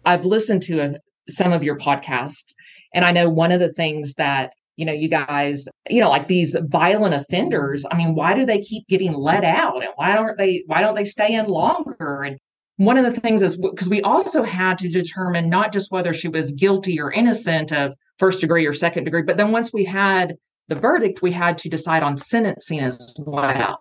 I've 0.04 0.26
listened 0.26 0.60
to 0.64 0.80
a, 0.80 0.94
some 1.30 1.54
of 1.54 1.64
your 1.64 1.78
podcasts, 1.78 2.54
and 2.92 3.02
I 3.02 3.12
know 3.12 3.30
one 3.30 3.50
of 3.50 3.58
the 3.58 3.72
things 3.72 4.14
that 4.14 4.52
you 4.76 4.86
know, 4.86 4.92
you 4.92 5.08
guys, 5.08 5.66
you 5.88 6.00
know, 6.00 6.08
like 6.08 6.28
these 6.28 6.56
violent 6.64 7.14
offenders. 7.14 7.84
I 7.90 7.96
mean, 7.96 8.14
why 8.14 8.34
do 8.34 8.44
they 8.44 8.58
keep 8.58 8.86
getting 8.88 9.14
let 9.14 9.42
out, 9.42 9.82
and 9.82 9.92
why 9.96 10.16
aren't 10.16 10.36
they? 10.36 10.64
Why 10.66 10.82
don't 10.82 10.94
they 10.94 11.06
stay 11.06 11.34
in 11.34 11.46
longer? 11.46 12.22
And 12.24 12.38
one 12.76 12.98
of 12.98 13.04
the 13.04 13.18
things 13.18 13.42
is 13.42 13.56
because 13.56 13.88
we 13.88 14.02
also 14.02 14.42
had 14.42 14.76
to 14.78 14.88
determine 14.88 15.48
not 15.48 15.72
just 15.72 15.92
whether 15.92 16.12
she 16.12 16.28
was 16.28 16.52
guilty 16.52 17.00
or 17.00 17.10
innocent 17.10 17.72
of 17.72 17.94
first 18.18 18.42
degree 18.42 18.66
or 18.66 18.74
second 18.74 19.04
degree, 19.04 19.22
but 19.22 19.38
then 19.38 19.50
once 19.50 19.72
we 19.72 19.84
had 19.84 20.34
the 20.68 20.74
verdict, 20.74 21.22
we 21.22 21.32
had 21.32 21.56
to 21.58 21.70
decide 21.70 22.02
on 22.02 22.18
sentencing 22.18 22.80
as 22.80 23.14
well. 23.26 23.80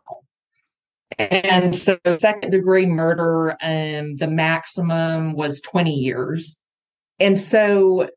And 1.20 1.76
so, 1.76 1.98
second 2.18 2.52
degree 2.52 2.86
murder, 2.86 3.52
um, 3.62 4.16
the 4.16 4.30
maximum 4.30 5.34
was 5.34 5.62
20 5.62 5.92
years. 5.92 6.58
And 7.20 7.38
so, 7.38 8.10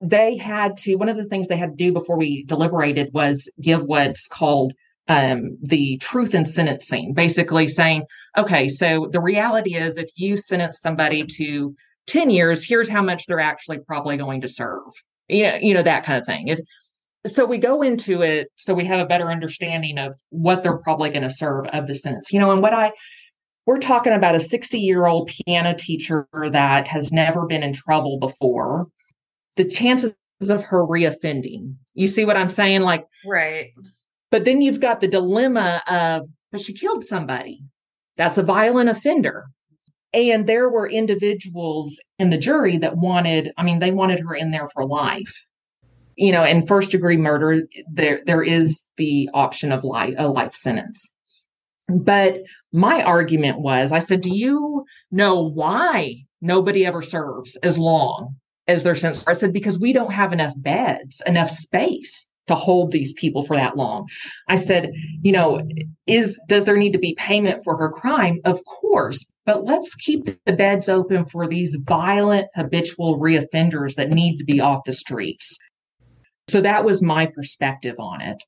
they 0.00 0.36
had 0.36 0.76
to, 0.78 0.96
one 0.96 1.08
of 1.08 1.16
the 1.16 1.24
things 1.24 1.46
they 1.46 1.56
had 1.56 1.70
to 1.70 1.76
do 1.76 1.92
before 1.92 2.18
we 2.18 2.44
deliberated 2.44 3.10
was 3.12 3.48
give 3.60 3.84
what's 3.84 4.26
called 4.26 4.72
um, 5.08 5.56
the 5.62 5.96
truth 5.98 6.34
in 6.34 6.44
sentencing, 6.44 7.14
basically 7.14 7.68
saying, 7.68 8.04
okay, 8.36 8.68
so 8.68 9.08
the 9.12 9.20
reality 9.20 9.74
is 9.76 9.96
if 9.96 10.10
you 10.16 10.36
sentence 10.36 10.80
somebody 10.80 11.24
to 11.24 11.74
10 12.08 12.30
years, 12.30 12.64
here's 12.64 12.88
how 12.88 13.02
much 13.02 13.26
they're 13.26 13.40
actually 13.40 13.78
probably 13.78 14.16
going 14.16 14.40
to 14.40 14.48
serve. 14.48 14.82
You 15.28 15.44
know, 15.44 15.58
you 15.60 15.74
know 15.74 15.82
that 15.82 16.04
kind 16.04 16.18
of 16.18 16.26
thing. 16.26 16.48
If, 16.48 16.60
so 17.26 17.44
we 17.44 17.58
go 17.58 17.82
into 17.82 18.22
it 18.22 18.48
so 18.56 18.74
we 18.74 18.84
have 18.84 19.00
a 19.00 19.06
better 19.06 19.30
understanding 19.30 19.98
of 19.98 20.14
what 20.30 20.62
they're 20.62 20.78
probably 20.78 21.10
going 21.10 21.22
to 21.22 21.30
serve 21.30 21.66
of 21.68 21.86
the 21.86 21.94
sentence. 21.94 22.32
You 22.32 22.40
know, 22.40 22.50
and 22.50 22.62
what 22.62 22.74
I 22.74 22.92
we're 23.66 23.78
talking 23.78 24.12
about 24.12 24.34
a 24.34 24.40
60 24.40 24.78
year 24.78 25.06
old 25.06 25.28
piano 25.46 25.74
teacher 25.74 26.26
that 26.32 26.88
has 26.88 27.12
never 27.12 27.46
been 27.46 27.62
in 27.62 27.72
trouble 27.72 28.18
before 28.18 28.86
the 29.56 29.64
chances 29.64 30.14
of 30.48 30.64
her 30.64 30.84
reoffending. 30.84 31.74
You 31.94 32.06
see 32.06 32.24
what 32.24 32.36
I'm 32.36 32.48
saying? 32.48 32.80
Like, 32.80 33.04
right. 33.24 33.70
But 34.30 34.44
then 34.44 34.62
you've 34.62 34.80
got 34.80 35.00
the 35.00 35.08
dilemma 35.08 35.82
of, 35.86 36.26
but 36.50 36.60
she 36.60 36.72
killed 36.72 37.04
somebody. 37.04 37.60
That's 38.16 38.38
a 38.38 38.42
violent 38.42 38.88
offender. 38.88 39.44
And 40.14 40.46
there 40.46 40.68
were 40.68 40.88
individuals 40.88 42.00
in 42.18 42.30
the 42.30 42.38
jury 42.38 42.78
that 42.78 42.96
wanted, 42.96 43.52
I 43.56 43.62
mean, 43.62 43.78
they 43.78 43.90
wanted 43.90 44.20
her 44.20 44.34
in 44.34 44.50
there 44.50 44.68
for 44.68 44.84
life. 44.84 45.32
You 46.16 46.32
know, 46.32 46.44
in 46.44 46.66
first 46.66 46.90
degree 46.90 47.16
murder, 47.16 47.62
there 47.90 48.20
there 48.26 48.42
is 48.42 48.84
the 48.96 49.28
option 49.34 49.72
of 49.72 49.84
life, 49.84 50.14
a 50.18 50.28
life 50.28 50.54
sentence. 50.54 51.10
But 51.88 52.40
my 52.72 53.02
argument 53.02 53.60
was, 53.60 53.92
I 53.92 53.98
said, 53.98 54.20
do 54.20 54.34
you 54.34 54.84
know 55.10 55.40
why 55.40 56.24
nobody 56.40 56.84
ever 56.84 57.02
serves 57.02 57.56
as 57.62 57.78
long 57.78 58.36
as 58.68 58.82
their 58.82 58.94
sentence. 58.94 59.24
I 59.26 59.32
said, 59.32 59.52
because 59.52 59.78
we 59.78 59.92
don't 59.92 60.12
have 60.12 60.32
enough 60.32 60.54
beds, 60.56 61.22
enough 61.26 61.50
space 61.50 62.26
to 62.48 62.54
hold 62.54 62.90
these 62.90 63.12
people 63.12 63.42
for 63.42 63.56
that 63.56 63.76
long. 63.76 64.08
I 64.48 64.56
said, 64.56 64.92
you 65.22 65.30
know, 65.30 65.62
is 66.06 66.40
does 66.48 66.64
there 66.64 66.76
need 66.76 66.92
to 66.92 66.98
be 66.98 67.14
payment 67.14 67.62
for 67.62 67.76
her 67.76 67.88
crime? 67.88 68.40
Of 68.44 68.64
course, 68.64 69.24
but 69.46 69.64
let's 69.64 69.94
keep 69.94 70.24
the 70.44 70.52
beds 70.52 70.88
open 70.88 71.24
for 71.26 71.46
these 71.46 71.76
violent 71.82 72.48
habitual 72.54 73.18
reoffenders 73.18 73.94
that 73.94 74.10
need 74.10 74.38
to 74.38 74.44
be 74.44 74.60
off 74.60 74.84
the 74.84 74.92
streets. 74.92 75.56
So 76.48 76.60
that 76.60 76.84
was 76.84 77.02
my 77.02 77.26
perspective 77.26 77.96
on 77.98 78.20
it. 78.20 78.42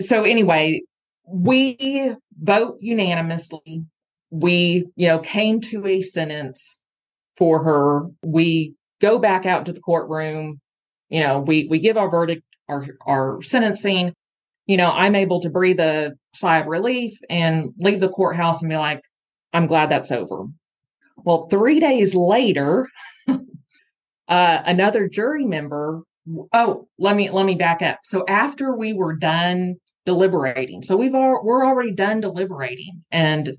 So 0.00 0.24
anyway, 0.24 0.82
we 1.26 2.14
vote 2.38 2.76
unanimously. 2.80 3.84
We, 4.30 4.86
you 4.96 5.08
know, 5.08 5.20
came 5.20 5.60
to 5.62 5.86
a 5.86 6.02
sentence 6.02 6.82
for 7.36 7.62
her. 7.62 8.02
We 8.24 8.74
go 9.00 9.18
back 9.18 9.46
out 9.46 9.66
to 9.66 9.72
the 9.72 9.80
courtroom. 9.80 10.60
You 11.08 11.20
know, 11.20 11.40
we 11.40 11.66
we 11.70 11.78
give 11.78 11.96
our 11.96 12.10
verdict, 12.10 12.42
our 12.68 12.86
our 13.06 13.42
sentencing. 13.42 14.12
You 14.66 14.76
know, 14.76 14.90
I'm 14.90 15.14
able 15.14 15.40
to 15.40 15.50
breathe 15.50 15.80
a 15.80 16.12
sigh 16.34 16.58
of 16.58 16.66
relief 16.66 17.12
and 17.28 17.70
leave 17.78 18.00
the 18.00 18.08
courthouse 18.08 18.62
and 18.62 18.70
be 18.70 18.76
like, 18.76 19.00
I'm 19.52 19.66
glad 19.66 19.90
that's 19.90 20.10
over. 20.10 20.46
Well, 21.18 21.46
three 21.48 21.80
days 21.80 22.14
later, 22.14 22.88
uh, 23.28 23.38
another 24.28 25.08
jury 25.08 25.44
member. 25.44 26.02
Oh, 26.52 26.88
let 26.98 27.16
me 27.16 27.30
let 27.30 27.46
me 27.46 27.54
back 27.54 27.82
up. 27.82 28.00
So 28.04 28.24
after 28.28 28.76
we 28.76 28.92
were 28.92 29.14
done 29.14 29.74
deliberating, 30.06 30.82
so 30.82 30.96
we've 30.96 31.14
all 31.14 31.42
we're 31.44 31.66
already 31.66 31.92
done 31.92 32.20
deliberating 32.20 33.04
and 33.10 33.52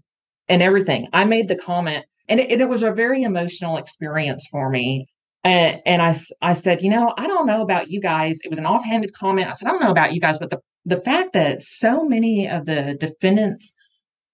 and 0.48 0.62
everything. 0.62 1.08
I 1.14 1.26
made 1.26 1.48
the 1.48 1.56
comment, 1.56 2.06
and 2.28 2.40
it, 2.40 2.62
it 2.62 2.70
was 2.70 2.84
a 2.84 2.92
very 2.92 3.24
emotional 3.24 3.78
experience 3.78 4.48
for 4.52 4.70
me 4.70 5.08
and, 5.46 5.80
and 5.86 6.02
I, 6.02 6.14
I 6.42 6.54
said, 6.54 6.82
you 6.82 6.90
know, 6.90 7.14
I 7.18 7.28
don't 7.28 7.46
know 7.46 7.62
about 7.62 7.92
you 7.92 8.02
guys. 8.02 8.40
It 8.44 8.50
was 8.50 8.58
an 8.58 8.66
offhanded 8.66 9.14
comment. 9.14 9.48
I 9.48 9.52
said, 9.52 9.68
I 9.68 9.72
don't 9.72 9.84
know 9.84 9.92
about 9.92 10.12
you 10.12 10.20
guys, 10.20 10.40
but 10.40 10.50
the, 10.50 10.60
the 10.86 11.00
fact 11.00 11.34
that 11.34 11.62
so 11.62 12.04
many 12.04 12.50
of 12.50 12.66
the 12.66 12.98
defendants' 13.00 13.76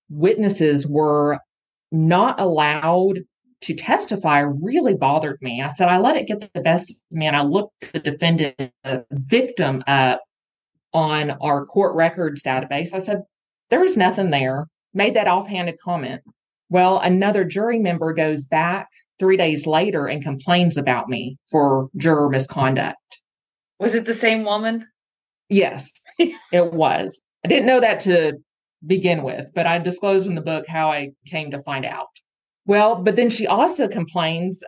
witnesses 0.10 0.88
were 0.88 1.38
not 1.92 2.40
allowed 2.40 3.20
to 3.62 3.76
testify 3.76 4.40
really 4.40 4.96
bothered 4.96 5.38
me. 5.42 5.62
I 5.62 5.68
said, 5.70 5.88
I 5.88 5.98
let 5.98 6.16
it 6.16 6.28
get 6.28 6.52
the 6.54 6.62
best 6.62 6.92
of 6.92 6.98
me. 7.12 7.28
And 7.28 7.36
I 7.36 7.44
looked 7.44 7.94
the 7.94 8.00
defendant, 8.00 8.56
the 8.84 9.06
victim 9.12 9.84
up 9.88 10.22
on 10.94 11.32
our 11.42 11.66
court 11.66 11.96
records 11.96 12.42
database. 12.42 12.94
I 12.94 12.98
said, 12.98 13.22
there 13.70 13.80
was 13.80 13.98
nothing 13.98 14.32
there. 14.32 14.68
Made 14.94 15.14
that 15.14 15.28
offhanded 15.28 15.80
comment. 15.82 16.22
Well, 16.70 17.00
another 17.00 17.44
jury 17.44 17.80
member 17.80 18.14
goes 18.14 18.46
back 18.46 18.88
three 19.20 19.38
days 19.38 19.68
later 19.68 20.08
and 20.08 20.24
complains 20.24 20.78
about 20.78 21.08
me 21.08 21.38
for 21.50 21.90
juror 21.96 22.30
misconduct. 22.30 22.98
Was 23.80 23.96
it 23.96 24.06
the 24.06 24.14
same 24.14 24.44
woman? 24.44 24.86
Yes, 25.50 25.92
it 26.20 26.74
was. 26.74 27.22
I 27.46 27.48
didn't 27.48 27.66
know 27.66 27.80
that 27.80 28.00
to 28.02 28.34
begin 28.86 29.24
with, 29.24 29.52
but 29.54 29.68
I 29.68 29.78
disclosed 29.80 30.28
in 30.28 30.36
the 30.36 30.42
book 30.42 30.66
how 30.68 30.92
I 30.92 31.12
came 31.28 31.52
to 31.52 31.62
find 31.64 31.86
out. 31.86 32.08
Well, 32.66 33.02
but 33.02 33.16
then 33.16 33.30
she 33.30 33.48
also 33.48 33.88
complains, 33.88 34.64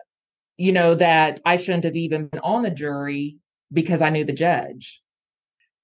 you 0.56 0.72
know, 0.72 0.94
that 0.94 1.40
I 1.44 1.56
shouldn't 1.56 1.84
have 1.84 1.96
even 1.96 2.26
been 2.26 2.40
on 2.40 2.62
the 2.62 2.70
jury 2.70 3.36
because 3.72 4.02
I 4.02 4.10
knew 4.10 4.24
the 4.24 4.32
judge. 4.32 5.00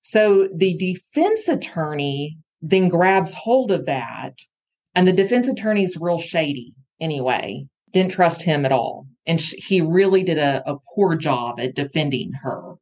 So 0.02 0.49
the 0.55 0.75
defense 0.75 1.49
attorney 1.49 2.38
then 2.62 2.88
grabs 2.88 3.35
hold 3.35 3.71
of 3.71 3.87
that, 3.87 4.35
and 4.95 5.07
the 5.07 5.12
defense 5.12 5.49
attorney's 5.49 5.97
real 5.99 6.19
shady 6.19 6.75
anyway 7.00 7.67
didn't 7.93 8.12
trust 8.12 8.43
him 8.43 8.64
at 8.64 8.73
all. 8.73 9.07
And 9.26 9.40
he 9.40 9.81
really 9.81 10.23
did 10.23 10.38
a, 10.38 10.62
a 10.71 10.79
poor 10.95 11.17
job 11.17 11.59
at 11.59 11.75
defending 11.75 12.33
her. 12.43 12.75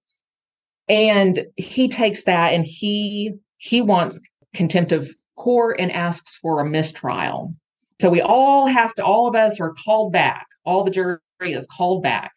And 0.88 1.46
he 1.56 1.88
takes 1.88 2.24
that 2.24 2.52
and 2.54 2.64
he 2.64 3.34
he 3.58 3.80
wants 3.80 4.20
contempt 4.54 4.92
of 4.92 5.14
court 5.36 5.76
and 5.78 5.92
asks 5.92 6.36
for 6.36 6.60
a 6.60 6.68
mistrial. 6.68 7.54
So 8.00 8.10
we 8.10 8.20
all 8.20 8.66
have 8.66 8.94
to, 8.94 9.04
all 9.04 9.26
of 9.26 9.34
us 9.34 9.60
are 9.60 9.74
called 9.84 10.12
back. 10.12 10.46
All 10.64 10.84
the 10.84 10.90
jury 10.90 11.18
is 11.40 11.66
called 11.66 12.02
back. 12.02 12.32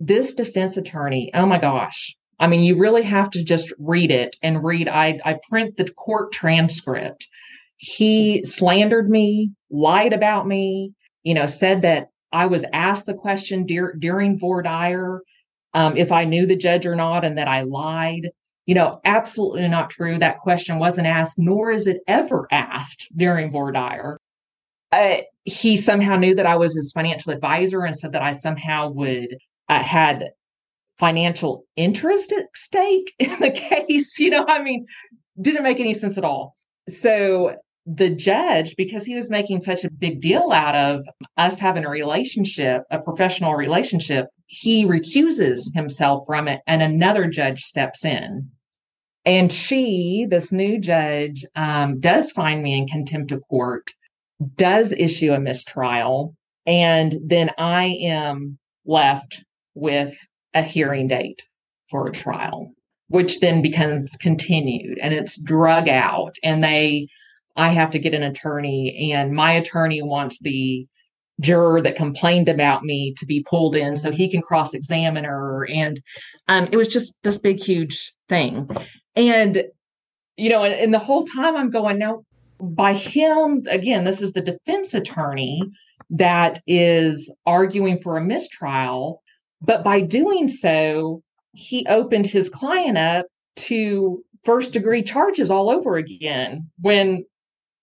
This 0.00 0.34
defense 0.34 0.76
attorney, 0.76 1.30
oh 1.34 1.46
my 1.46 1.58
gosh. 1.58 2.16
I 2.40 2.48
mean, 2.48 2.60
you 2.60 2.76
really 2.76 3.04
have 3.04 3.30
to 3.30 3.44
just 3.44 3.72
read 3.78 4.10
it 4.10 4.34
and 4.42 4.64
read. 4.64 4.88
I, 4.88 5.20
I 5.24 5.38
print 5.48 5.76
the 5.76 5.88
court 5.88 6.32
transcript. 6.32 7.28
He 7.76 8.44
slandered 8.44 9.08
me, 9.08 9.52
lied 9.70 10.12
about 10.12 10.48
me, 10.48 10.92
you 11.22 11.34
know, 11.34 11.46
said 11.46 11.82
that 11.82 12.08
I 12.32 12.46
was 12.46 12.64
asked 12.72 13.06
the 13.06 13.14
question 13.14 13.66
during 13.66 14.38
voir 14.38 14.62
dire 14.62 15.20
um, 15.74 15.96
if 15.96 16.10
I 16.10 16.24
knew 16.24 16.46
the 16.46 16.56
judge 16.56 16.86
or 16.86 16.96
not 16.96 17.24
and 17.24 17.38
that 17.38 17.46
I 17.48 17.62
lied. 17.62 18.30
You 18.66 18.74
know, 18.74 19.00
absolutely 19.04 19.68
not 19.68 19.90
true. 19.90 20.18
That 20.18 20.38
question 20.38 20.78
wasn't 20.78 21.06
asked, 21.06 21.38
nor 21.38 21.70
is 21.70 21.86
it 21.86 21.98
ever 22.08 22.48
asked 22.50 23.12
during 23.16 23.52
voir 23.52 23.70
dire. 23.70 24.18
Uh, 24.94 25.22
he 25.44 25.76
somehow 25.76 26.16
knew 26.16 26.36
that 26.36 26.46
I 26.46 26.56
was 26.56 26.74
his 26.74 26.92
financial 26.92 27.32
advisor 27.32 27.82
and 27.82 27.96
said 27.96 28.12
that 28.12 28.22
I 28.22 28.30
somehow 28.30 28.90
would 28.90 29.36
uh, 29.68 29.82
had 29.82 30.30
financial 30.98 31.64
interest 31.74 32.30
at 32.30 32.46
stake 32.54 33.12
in 33.18 33.40
the 33.40 33.50
case. 33.50 34.18
You 34.20 34.30
know, 34.30 34.44
I 34.46 34.62
mean, 34.62 34.86
didn't 35.40 35.64
make 35.64 35.80
any 35.80 35.94
sense 35.94 36.16
at 36.16 36.24
all. 36.24 36.54
So 36.88 37.56
the 37.86 38.08
judge, 38.08 38.76
because 38.76 39.04
he 39.04 39.16
was 39.16 39.28
making 39.28 39.62
such 39.62 39.82
a 39.82 39.90
big 39.90 40.20
deal 40.20 40.52
out 40.52 40.76
of 40.76 41.04
us 41.36 41.58
having 41.58 41.84
a 41.84 41.90
relationship, 41.90 42.82
a 42.90 43.00
professional 43.00 43.54
relationship, 43.54 44.28
he 44.46 44.84
recuses 44.84 45.72
himself 45.74 46.20
from 46.24 46.46
it 46.46 46.60
and 46.68 46.82
another 46.82 47.26
judge 47.26 47.62
steps 47.62 48.04
in 48.04 48.48
and 49.24 49.50
she 49.50 50.26
this 50.28 50.52
new 50.52 50.78
judge 50.78 51.44
um, 51.56 51.98
does 51.98 52.30
find 52.30 52.62
me 52.62 52.76
in 52.76 52.86
contempt 52.86 53.32
of 53.32 53.42
court 53.48 53.90
does 54.56 54.92
issue 54.92 55.32
a 55.32 55.40
mistrial 55.40 56.34
and 56.66 57.16
then 57.24 57.50
i 57.58 57.84
am 58.02 58.58
left 58.84 59.44
with 59.74 60.14
a 60.54 60.62
hearing 60.62 61.08
date 61.08 61.42
for 61.88 62.06
a 62.06 62.12
trial 62.12 62.72
which 63.08 63.40
then 63.40 63.62
becomes 63.62 64.16
continued 64.16 64.98
and 65.00 65.14
it's 65.14 65.40
drug 65.42 65.88
out 65.88 66.34
and 66.42 66.62
they 66.64 67.06
i 67.56 67.70
have 67.70 67.90
to 67.90 67.98
get 67.98 68.14
an 68.14 68.22
attorney 68.22 69.12
and 69.12 69.32
my 69.32 69.52
attorney 69.52 70.02
wants 70.02 70.40
the 70.40 70.86
juror 71.40 71.80
that 71.80 71.96
complained 71.96 72.48
about 72.48 72.84
me 72.84 73.12
to 73.16 73.26
be 73.26 73.44
pulled 73.48 73.74
in 73.74 73.96
so 73.96 74.10
he 74.10 74.30
can 74.30 74.40
cross 74.40 74.72
examine 74.72 75.24
her 75.24 75.66
and 75.68 76.00
um, 76.46 76.68
it 76.70 76.76
was 76.76 76.86
just 76.86 77.16
this 77.24 77.38
big 77.38 77.58
huge 77.58 78.12
thing. 78.28 78.68
And 79.16 79.64
you 80.36 80.48
know 80.50 80.64
and, 80.64 80.74
and 80.74 80.94
the 80.94 80.98
whole 80.98 81.24
time 81.24 81.56
i'm 81.56 81.70
going 81.70 81.98
now 81.98 82.24
by 82.70 82.94
him 82.94 83.62
again 83.68 84.04
this 84.04 84.20
is 84.20 84.32
the 84.32 84.40
defense 84.40 84.94
attorney 84.94 85.62
that 86.10 86.60
is 86.66 87.32
arguing 87.46 87.98
for 87.98 88.16
a 88.16 88.24
mistrial 88.24 89.22
but 89.60 89.82
by 89.84 90.00
doing 90.00 90.48
so 90.48 91.22
he 91.52 91.86
opened 91.88 92.26
his 92.26 92.48
client 92.48 92.98
up 92.98 93.26
to 93.56 94.22
first 94.44 94.72
degree 94.72 95.02
charges 95.02 95.50
all 95.50 95.70
over 95.70 95.96
again 95.96 96.68
when 96.80 97.24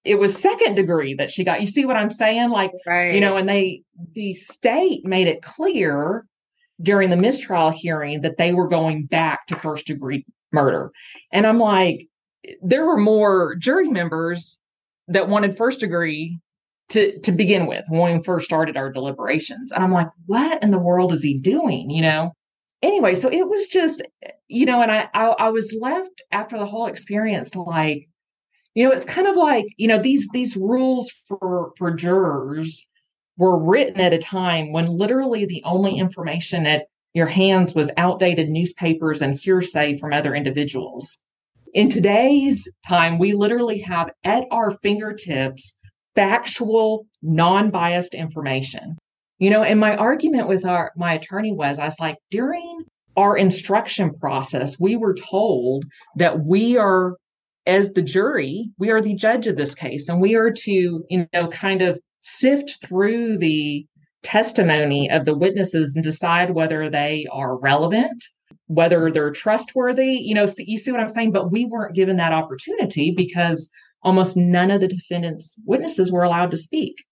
it 0.04 0.20
was 0.20 0.36
second 0.36 0.76
degree 0.76 1.14
that 1.14 1.32
she 1.32 1.44
got. 1.44 1.62
You 1.62 1.68
see 1.68 1.86
what 1.86 1.96
I'm 1.96 2.10
saying? 2.10 2.50
Like, 2.50 2.72
right. 2.88 3.14
you 3.14 3.22
know, 3.22 3.36
and 3.36 3.48
they, 3.48 3.84
the 4.14 4.34
state 4.34 5.06
made 5.06 5.28
it 5.28 5.42
clear 5.42 6.26
during 6.82 7.12
the 7.12 7.18
mistrial 7.18 7.70
hearing 7.70 8.22
that 8.22 8.38
they 8.38 8.54
were 8.54 8.68
going 8.68 9.06
back 9.06 9.46
to 9.48 9.56
first 9.56 9.86
degree 9.86 10.26
murder. 10.52 10.92
And 11.32 11.46
I'm 11.46 11.60
like, 11.60 12.08
there 12.64 12.86
were 12.86 12.98
more 12.98 13.56
jury 13.56 13.90
members 13.90 14.58
that 15.12 15.30
wanted 15.30 15.58
first 15.58 15.80
degree 15.80 16.40
to 16.90 17.20
to 17.20 17.32
begin 17.32 17.68
with 17.68 17.86
when 17.90 18.18
we 18.18 18.24
first 18.24 18.46
started 18.46 18.78
our 18.78 18.92
deliberations. 18.92 19.72
And 19.72 19.84
I'm 19.84 19.92
like, 19.92 20.10
what 20.26 20.62
in 20.64 20.72
the 20.72 20.80
world 20.80 21.14
is 21.14 21.24
he 21.24 21.38
doing? 21.38 21.90
You 21.90 22.02
know? 22.02 22.32
Anyway, 22.82 23.14
so 23.16 23.30
it 23.30 23.48
was 23.48 23.68
just, 23.68 24.02
you 24.48 24.66
know, 24.66 24.82
and 24.82 24.92
I 24.92 25.10
I, 25.14 25.28
I 25.28 25.50
was 25.50 25.76
left 25.80 26.22
after 26.32 26.58
the 26.58 26.66
whole 26.66 26.88
experience 26.88 27.56
like, 27.56 28.08
you 28.74 28.86
know 28.86 28.92
it's 28.92 29.06
kind 29.06 29.28
of 29.28 29.36
like 29.36 29.66
you 29.78 29.88
know 29.88 29.98
these 29.98 30.28
these 30.34 30.56
rules 30.56 31.12
for 31.28 31.72
for 31.78 31.92
jurors 31.92 32.88
were 33.38 33.62
written 33.62 34.00
at 34.00 34.14
a 34.14 34.18
time 34.18 34.72
when 34.72 34.98
literally 34.98 35.46
the 35.46 35.64
only 35.66 35.98
information 35.98 36.66
at 36.66 36.86
your 37.14 37.26
hands 37.26 37.76
was 37.76 37.92
outdated 37.98 38.50
newspapers 38.50 39.22
and 39.22 39.38
hearsay 39.38 39.98
from 39.98 40.14
other 40.14 40.34
individuals 40.34 41.18
in 41.74 41.90
today's 41.90 42.70
time 42.88 43.20
we 43.20 43.34
literally 43.34 43.80
have 43.80 44.10
at 44.24 44.44
our 44.52 44.72
fingertips 44.82 45.78
factual 46.16 47.06
non-biased 47.22 48.14
information. 48.14 48.98
You 49.40 49.50
know 49.50 49.64
and 49.64 49.80
my 49.80 49.96
argument 49.96 50.48
with 50.48 50.66
our 50.66 50.92
my 50.96 51.14
attorney 51.14 51.52
was 51.52 51.80
i 51.80 51.86
was 51.86 52.00
like 52.00 52.18
during 52.30 52.84
our 53.18 53.36
instruction 53.36 54.14
process 54.14 54.80
we 54.80 54.96
were 54.96 55.16
told 55.16 55.84
that 56.16 56.46
we 56.46 56.78
are 56.78 57.16
as 57.66 57.94
the 57.94 58.02
jury, 58.02 58.70
we 58.78 58.90
are 58.90 59.02
the 59.02 59.16
judge 59.16 59.48
of 59.48 59.56
this 59.56 59.76
case, 59.76 60.10
and 60.10 60.22
we 60.22 60.36
are 60.36 60.52
to, 60.52 61.04
you 61.10 61.28
know, 61.34 61.48
kind 61.50 61.82
of 61.82 62.00
sift 62.22 62.78
through 62.86 63.38
the 63.38 63.86
testimony 64.24 65.10
of 65.10 65.26
the 65.26 65.38
witnesses 65.38 65.96
and 65.96 66.04
decide 66.04 66.52
whether 66.52 66.90
they 66.90 67.26
are 67.32 67.60
relevant, 67.60 68.24
whether 68.72 69.12
they're 69.12 69.32
trustworthy. 69.32 70.14
You 70.14 70.34
know, 70.34 70.48
you 70.58 70.78
see 70.78 70.92
what 70.92 71.02
I'm 71.02 71.10
saying? 71.10 71.32
But 71.32 71.52
we 71.52 71.66
weren't 71.66 71.96
given 71.96 72.16
that 72.18 72.32
opportunity 72.32 73.12
because 73.12 73.70
almost 74.02 74.38
none 74.38 74.72
of 74.72 74.82
the 74.82 74.88
defendant's 74.88 75.60
witnesses 75.66 76.12
were 76.12 76.24
allowed 76.24 76.52
to 76.52 76.58
speak. 76.58 77.04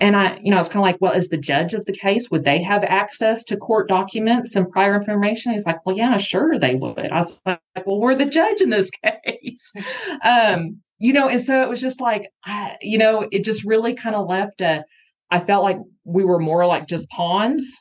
And 0.00 0.14
I, 0.14 0.38
you 0.40 0.50
know, 0.50 0.60
it's 0.60 0.68
kind 0.68 0.76
of 0.76 0.82
like, 0.82 0.98
well, 1.00 1.12
as 1.12 1.28
the 1.28 1.38
judge 1.38 1.74
of 1.74 1.86
the 1.86 1.92
case, 1.92 2.30
would 2.30 2.44
they 2.44 2.62
have 2.62 2.84
access 2.84 3.42
to 3.44 3.56
court 3.56 3.88
documents 3.88 4.54
and 4.54 4.70
prior 4.70 4.94
information? 4.94 5.50
He's 5.50 5.66
like, 5.66 5.84
well, 5.84 5.96
yeah, 5.96 6.16
sure 6.18 6.56
they 6.56 6.76
would. 6.76 7.10
I 7.10 7.16
was 7.16 7.40
like, 7.44 7.60
well, 7.84 7.98
we're 7.98 8.14
the 8.14 8.24
judge 8.24 8.60
in 8.60 8.70
this 8.70 8.90
case. 9.04 9.72
um, 10.22 10.80
you 10.98 11.12
know, 11.12 11.28
and 11.28 11.40
so 11.40 11.62
it 11.62 11.68
was 11.68 11.80
just 11.80 12.00
like, 12.00 12.30
I, 12.44 12.76
you 12.80 12.98
know, 12.98 13.26
it 13.32 13.44
just 13.44 13.64
really 13.64 13.94
kind 13.94 14.14
of 14.14 14.28
left 14.28 14.60
a, 14.60 14.84
I 15.30 15.40
felt 15.40 15.64
like 15.64 15.78
we 16.04 16.24
were 16.24 16.38
more 16.38 16.64
like 16.66 16.86
just 16.86 17.08
pawns 17.10 17.76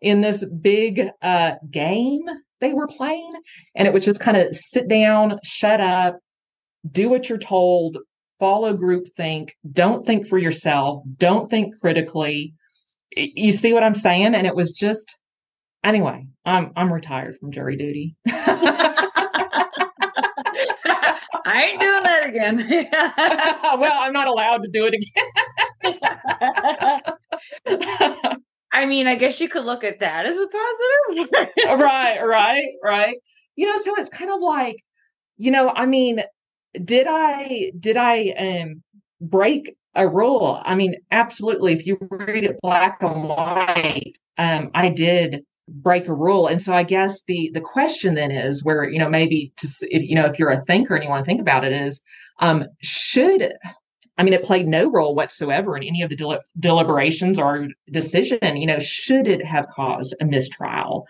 in 0.00 0.20
this 0.20 0.44
big 0.60 1.08
uh, 1.22 1.52
game 1.70 2.24
they 2.60 2.72
were 2.72 2.86
playing. 2.86 3.30
And 3.74 3.86
it 3.86 3.94
was 3.94 4.04
just 4.04 4.20
kind 4.20 4.36
of 4.36 4.54
sit 4.54 4.88
down, 4.88 5.38
shut 5.44 5.80
up, 5.80 6.18
do 6.90 7.08
what 7.08 7.28
you're 7.28 7.38
told, 7.38 7.98
follow 8.38 8.74
group 8.74 9.06
think, 9.16 9.54
don't 9.72 10.04
think 10.06 10.26
for 10.26 10.38
yourself, 10.38 11.04
don't 11.18 11.50
think 11.50 11.74
critically. 11.80 12.54
You 13.16 13.52
see 13.52 13.72
what 13.72 13.82
I'm 13.82 13.94
saying? 13.94 14.34
And 14.34 14.46
it 14.46 14.56
was 14.56 14.72
just 14.72 15.18
anyway, 15.84 16.26
I'm 16.44 16.72
I'm 16.76 16.92
retired 16.92 17.36
from 17.38 17.52
jury 17.52 17.76
duty. 17.76 18.16
I 21.46 21.68
ain't 21.68 21.80
doing 21.80 22.02
that 22.02 22.26
again. 22.26 22.88
well, 23.80 23.92
I'm 23.94 24.12
not 24.12 24.26
allowed 24.26 24.62
to 24.62 24.68
do 24.68 24.86
it 24.86 24.94
again. 24.94 25.10
I 28.74 28.86
mean, 28.86 29.06
I 29.06 29.14
guess 29.14 29.40
you 29.40 29.48
could 29.48 29.64
look 29.64 29.84
at 29.84 30.00
that 30.00 30.26
as 30.26 30.36
a 30.36 30.48
positive. 30.48 31.48
right, 31.80 32.18
right, 32.26 32.68
right. 32.82 33.16
You 33.54 33.66
know, 33.66 33.76
so 33.76 33.94
it's 33.96 34.08
kind 34.08 34.32
of 34.32 34.40
like, 34.40 34.76
you 35.36 35.52
know, 35.52 35.70
I 35.70 35.86
mean, 35.86 36.22
did 36.84 37.06
I 37.08 37.70
did 37.78 37.96
I 37.96 38.30
um, 38.30 38.82
break 39.20 39.76
a 39.94 40.08
rule? 40.08 40.60
I 40.64 40.74
mean, 40.74 40.96
absolutely. 41.12 41.72
If 41.72 41.86
you 41.86 41.96
read 42.10 42.42
it 42.42 42.58
black 42.62 42.98
and 43.00 43.28
white, 43.28 44.18
um, 44.38 44.72
I 44.74 44.88
did 44.88 45.44
break 45.68 46.08
a 46.08 46.14
rule. 46.14 46.48
And 46.48 46.60
so 46.60 46.74
I 46.74 46.82
guess 46.82 47.22
the 47.28 47.52
the 47.54 47.60
question 47.60 48.14
then 48.14 48.32
is 48.32 48.64
where 48.64 48.88
you 48.90 48.98
know 48.98 49.08
maybe 49.08 49.52
to 49.58 49.68
if 49.82 50.02
you 50.02 50.16
know 50.16 50.26
if 50.26 50.36
you're 50.36 50.50
a 50.50 50.64
thinker 50.64 50.96
and 50.96 51.04
you 51.04 51.10
want 51.10 51.24
to 51.24 51.28
think 51.28 51.40
about 51.40 51.64
it 51.64 51.72
is 51.72 52.02
um, 52.40 52.64
should 52.82 53.52
I 54.16 54.22
mean, 54.22 54.32
it 54.32 54.44
played 54.44 54.68
no 54.68 54.90
role 54.90 55.14
whatsoever 55.14 55.76
in 55.76 55.82
any 55.82 56.02
of 56.02 56.10
the 56.10 56.16
del- 56.16 56.42
deliberations 56.58 57.38
or 57.38 57.68
decision. 57.90 58.56
You 58.56 58.66
know, 58.66 58.78
should 58.78 59.26
it 59.26 59.44
have 59.44 59.66
caused 59.68 60.14
a 60.20 60.24
mistrial? 60.24 61.06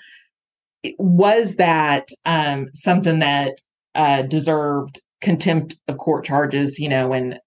Was 0.98 1.56
that 1.56 2.08
um, 2.24 2.68
something 2.74 3.18
that 3.18 3.58
uh, 3.94 4.22
deserved 4.22 5.00
contempt 5.20 5.76
of 5.88 5.98
court 5.98 6.24
charges, 6.24 6.78
you 6.78 6.88
know, 6.88 7.12
and 7.12 7.38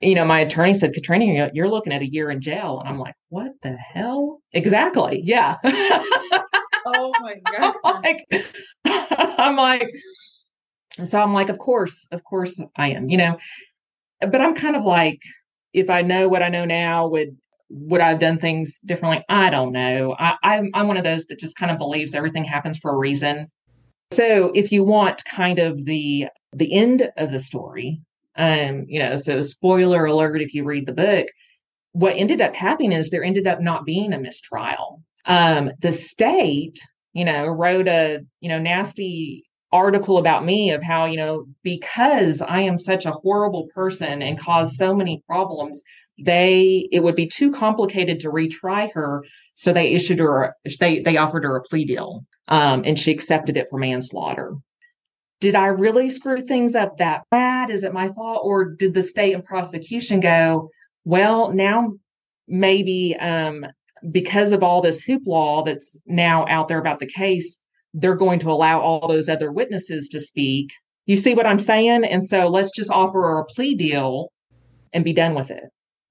you 0.00 0.14
know, 0.14 0.24
my 0.24 0.40
attorney 0.40 0.74
said, 0.74 0.92
Katrina, 0.92 1.50
you're 1.54 1.70
looking 1.70 1.92
at 1.92 2.02
a 2.02 2.06
year 2.06 2.30
in 2.30 2.40
jail. 2.40 2.80
And 2.80 2.88
I'm 2.88 2.98
like, 2.98 3.14
what 3.30 3.52
the 3.62 3.72
hell? 3.72 4.40
Exactly. 4.52 5.22
Yeah. 5.24 5.56
oh 5.64 7.12
my 7.20 7.36
God. 7.50 7.74
I'm 7.84 8.02
like, 8.02 8.46
I'm 8.84 9.56
like, 9.56 9.90
so 11.04 11.20
I'm 11.20 11.32
like, 11.32 11.48
of 11.48 11.58
course, 11.58 12.06
of 12.12 12.24
course 12.24 12.60
I 12.76 12.90
am, 12.90 13.08
you 13.08 13.16
know, 13.16 13.38
but 14.20 14.40
I'm 14.40 14.54
kind 14.54 14.76
of 14.76 14.84
like, 14.84 15.20
if 15.72 15.90
I 15.90 16.02
know 16.02 16.28
what 16.28 16.42
I 16.42 16.48
know 16.48 16.64
now, 16.64 17.08
would 17.08 17.36
would 17.68 18.00
I 18.00 18.10
have 18.10 18.20
done 18.20 18.38
things 18.38 18.78
differently? 18.84 19.24
I 19.28 19.50
don't 19.50 19.72
know. 19.72 20.14
I, 20.18 20.36
I'm 20.42 20.70
I'm 20.74 20.88
one 20.88 20.96
of 20.96 21.04
those 21.04 21.26
that 21.26 21.38
just 21.38 21.56
kind 21.56 21.70
of 21.70 21.78
believes 21.78 22.14
everything 22.14 22.44
happens 22.44 22.78
for 22.78 22.92
a 22.92 22.96
reason. 22.96 23.48
So 24.12 24.52
if 24.54 24.70
you 24.70 24.84
want 24.84 25.24
kind 25.24 25.58
of 25.58 25.84
the 25.84 26.28
the 26.52 26.72
end 26.72 27.10
of 27.16 27.32
the 27.32 27.40
story, 27.40 28.00
um, 28.36 28.84
you 28.88 28.98
know, 28.98 29.16
so 29.16 29.40
spoiler 29.42 30.04
alert 30.06 30.40
if 30.40 30.54
you 30.54 30.64
read 30.64 30.86
the 30.86 30.92
book, 30.92 31.26
what 31.92 32.16
ended 32.16 32.40
up 32.40 32.54
happening 32.54 32.92
is 32.92 33.10
there 33.10 33.24
ended 33.24 33.46
up 33.46 33.60
not 33.60 33.84
being 33.84 34.12
a 34.12 34.20
mistrial. 34.20 35.02
Um, 35.24 35.72
the 35.80 35.92
state, 35.92 36.78
you 37.14 37.24
know, 37.24 37.46
wrote 37.46 37.88
a, 37.88 38.20
you 38.40 38.48
know, 38.48 38.60
nasty 38.60 39.44
article 39.76 40.18
about 40.18 40.44
me 40.44 40.70
of 40.70 40.82
how, 40.82 41.06
you 41.06 41.16
know, 41.16 41.46
because 41.62 42.42
I 42.42 42.60
am 42.60 42.78
such 42.78 43.06
a 43.06 43.12
horrible 43.12 43.68
person 43.74 44.22
and 44.22 44.38
cause 44.38 44.76
so 44.76 44.94
many 44.94 45.22
problems, 45.26 45.82
they 46.18 46.88
it 46.90 47.02
would 47.02 47.14
be 47.14 47.26
too 47.26 47.50
complicated 47.52 48.20
to 48.20 48.30
retry 48.30 48.92
her. 48.92 49.24
So 49.54 49.72
they 49.72 49.92
issued 49.92 50.18
her 50.18 50.54
they 50.80 51.00
they 51.00 51.16
offered 51.16 51.44
her 51.44 51.56
a 51.56 51.62
plea 51.62 51.84
deal. 51.84 52.24
Um, 52.48 52.82
and 52.86 52.98
she 52.98 53.10
accepted 53.10 53.56
it 53.56 53.66
for 53.68 53.78
manslaughter 53.78 54.54
did 55.40 55.54
I 55.54 55.66
really 55.66 56.08
screw 56.08 56.40
things 56.40 56.74
up 56.74 56.96
that 56.96 57.24
bad? 57.30 57.70
Is 57.70 57.84
it 57.84 57.92
my 57.92 58.08
fault? 58.08 58.40
Or 58.42 58.64
did 58.64 58.94
the 58.94 59.02
state 59.02 59.34
and 59.34 59.44
prosecution 59.44 60.20
go, 60.20 60.70
well, 61.04 61.52
now 61.52 61.92
maybe 62.48 63.16
um, 63.16 63.66
because 64.10 64.52
of 64.52 64.62
all 64.62 64.80
this 64.80 65.04
hoopla 65.04 65.64
that's 65.64 65.98
now 66.06 66.46
out 66.48 66.68
there 66.68 66.78
about 66.78 67.00
the 67.00 67.06
case, 67.06 67.58
they're 67.96 68.14
going 68.14 68.38
to 68.38 68.50
allow 68.50 68.78
all 68.78 69.08
those 69.08 69.28
other 69.28 69.50
witnesses 69.50 70.08
to 70.10 70.20
speak. 70.20 70.70
You 71.06 71.16
see 71.16 71.34
what 71.34 71.46
I'm 71.46 71.58
saying? 71.58 72.04
And 72.04 72.24
so 72.24 72.46
let's 72.46 72.70
just 72.70 72.90
offer 72.90 73.38
a 73.38 73.44
plea 73.46 73.74
deal 73.74 74.30
and 74.92 75.02
be 75.02 75.14
done 75.14 75.34
with 75.34 75.50
it. 75.50 75.64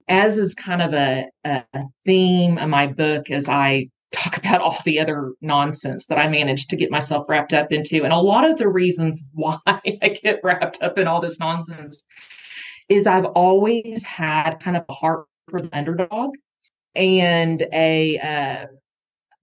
As 0.07 0.37
is 0.37 0.55
kind 0.55 0.81
of 0.81 0.93
a, 0.93 1.27
a 1.43 1.63
theme 2.05 2.57
of 2.57 2.69
my 2.69 2.87
book 2.87 3.29
as 3.29 3.47
I 3.47 3.89
talk 4.11 4.37
about 4.43 4.61
all 4.61 4.77
the 4.83 4.99
other 4.99 5.33
nonsense 5.41 6.07
that 6.07 6.17
I 6.17 6.27
managed 6.27 6.71
to 6.71 6.75
get 6.75 6.89
myself 6.89 7.29
wrapped 7.29 7.53
up 7.53 7.71
into. 7.71 8.03
And 8.03 8.11
a 8.11 8.17
lot 8.17 8.49
of 8.49 8.57
the 8.57 8.67
reasons 8.67 9.23
why 9.33 9.59
I 9.67 10.17
get 10.23 10.39
wrapped 10.43 10.81
up 10.81 10.97
in 10.97 11.07
all 11.07 11.21
this 11.21 11.39
nonsense 11.39 12.03
is 12.89 13.05
I've 13.05 13.25
always 13.25 14.03
had 14.03 14.55
kind 14.55 14.75
of 14.75 14.85
a 14.89 14.93
heart 14.93 15.25
for 15.49 15.61
the 15.61 15.75
underdog 15.77 16.31
and 16.95 17.63
a, 17.73 18.17
uh, 18.19 18.65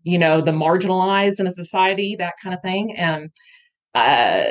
you 0.04 0.18
know, 0.18 0.40
the 0.40 0.52
marginalized 0.52 1.40
in 1.40 1.46
a 1.46 1.50
society, 1.50 2.16
that 2.16 2.34
kind 2.42 2.54
of 2.54 2.62
thing. 2.62 2.96
And, 2.96 3.30
uh, 3.94 4.44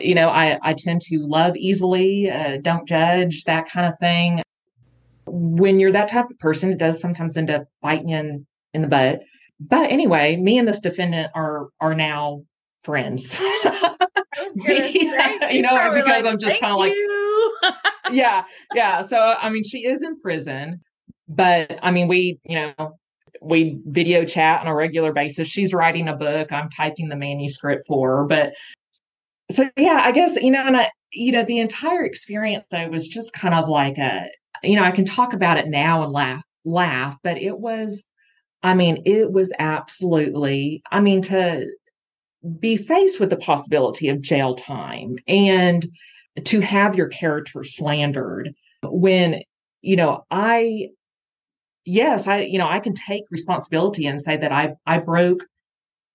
you 0.00 0.14
know, 0.14 0.28
I, 0.28 0.58
I 0.62 0.74
tend 0.74 1.02
to 1.02 1.18
love 1.18 1.56
easily, 1.56 2.30
uh, 2.30 2.58
don't 2.62 2.86
judge, 2.88 3.44
that 3.44 3.68
kind 3.68 3.86
of 3.86 3.98
thing. 3.98 4.42
When 5.26 5.78
you're 5.78 5.92
that 5.92 6.08
type 6.08 6.30
of 6.30 6.38
person, 6.38 6.72
it 6.72 6.78
does 6.78 7.00
sometimes 7.00 7.36
end 7.36 7.50
up 7.50 7.64
biting 7.82 8.08
you 8.08 8.16
in, 8.16 8.46
in 8.74 8.82
the 8.82 8.88
butt. 8.88 9.22
But 9.60 9.90
anyway, 9.90 10.36
me 10.36 10.56
and 10.58 10.68
this 10.68 10.80
defendant 10.80 11.32
are 11.34 11.68
are 11.80 11.94
now 11.94 12.44
friends. 12.82 13.38
you 14.54 15.62
know, 15.62 15.90
because 15.92 16.06
like, 16.06 16.24
I'm 16.24 16.38
just 16.38 16.60
kind 16.60 16.72
of 16.72 16.78
like, 16.78 16.94
yeah, 18.12 18.44
yeah. 18.74 19.02
So 19.02 19.34
I 19.38 19.50
mean, 19.50 19.64
she 19.64 19.84
is 19.84 20.02
in 20.02 20.20
prison, 20.20 20.80
but 21.28 21.78
I 21.82 21.90
mean, 21.90 22.08
we, 22.08 22.38
you 22.44 22.56
know, 22.56 22.97
we 23.40 23.80
video 23.86 24.24
chat 24.24 24.60
on 24.60 24.66
a 24.66 24.74
regular 24.74 25.12
basis. 25.12 25.48
She's 25.48 25.74
writing 25.74 26.08
a 26.08 26.16
book. 26.16 26.52
I'm 26.52 26.70
typing 26.70 27.08
the 27.08 27.16
manuscript 27.16 27.86
for 27.86 28.18
her. 28.18 28.24
But 28.24 28.54
so 29.50 29.68
yeah, 29.76 30.02
I 30.04 30.12
guess 30.12 30.36
you 30.36 30.50
know, 30.50 30.66
and 30.66 30.76
I, 30.76 30.90
you 31.12 31.32
know, 31.32 31.44
the 31.44 31.58
entire 31.58 32.04
experience 32.04 32.64
though 32.70 32.88
was 32.88 33.08
just 33.08 33.32
kind 33.32 33.54
of 33.54 33.68
like 33.68 33.98
a, 33.98 34.28
you 34.62 34.76
know, 34.76 34.84
I 34.84 34.90
can 34.90 35.04
talk 35.04 35.32
about 35.32 35.58
it 35.58 35.68
now 35.68 36.02
and 36.02 36.12
laugh, 36.12 36.42
laugh, 36.64 37.16
but 37.22 37.38
it 37.38 37.58
was 37.58 38.04
I 38.62 38.74
mean, 38.74 39.02
it 39.04 39.32
was 39.32 39.52
absolutely, 39.58 40.82
I 40.90 41.00
mean, 41.00 41.22
to 41.22 41.66
be 42.58 42.76
faced 42.76 43.20
with 43.20 43.30
the 43.30 43.36
possibility 43.36 44.08
of 44.08 44.20
jail 44.20 44.54
time 44.54 45.16
and 45.26 45.86
to 46.44 46.60
have 46.60 46.96
your 46.96 47.08
character 47.08 47.64
slandered 47.64 48.52
when, 48.82 49.42
you 49.82 49.96
know, 49.96 50.24
I, 50.30 50.88
yes, 51.88 52.28
I, 52.28 52.40
you 52.40 52.58
know, 52.58 52.68
I 52.68 52.80
can 52.80 52.94
take 52.94 53.24
responsibility 53.30 54.06
and 54.06 54.20
say 54.20 54.36
that 54.36 54.52
I, 54.52 54.74
I 54.86 54.98
broke 54.98 55.44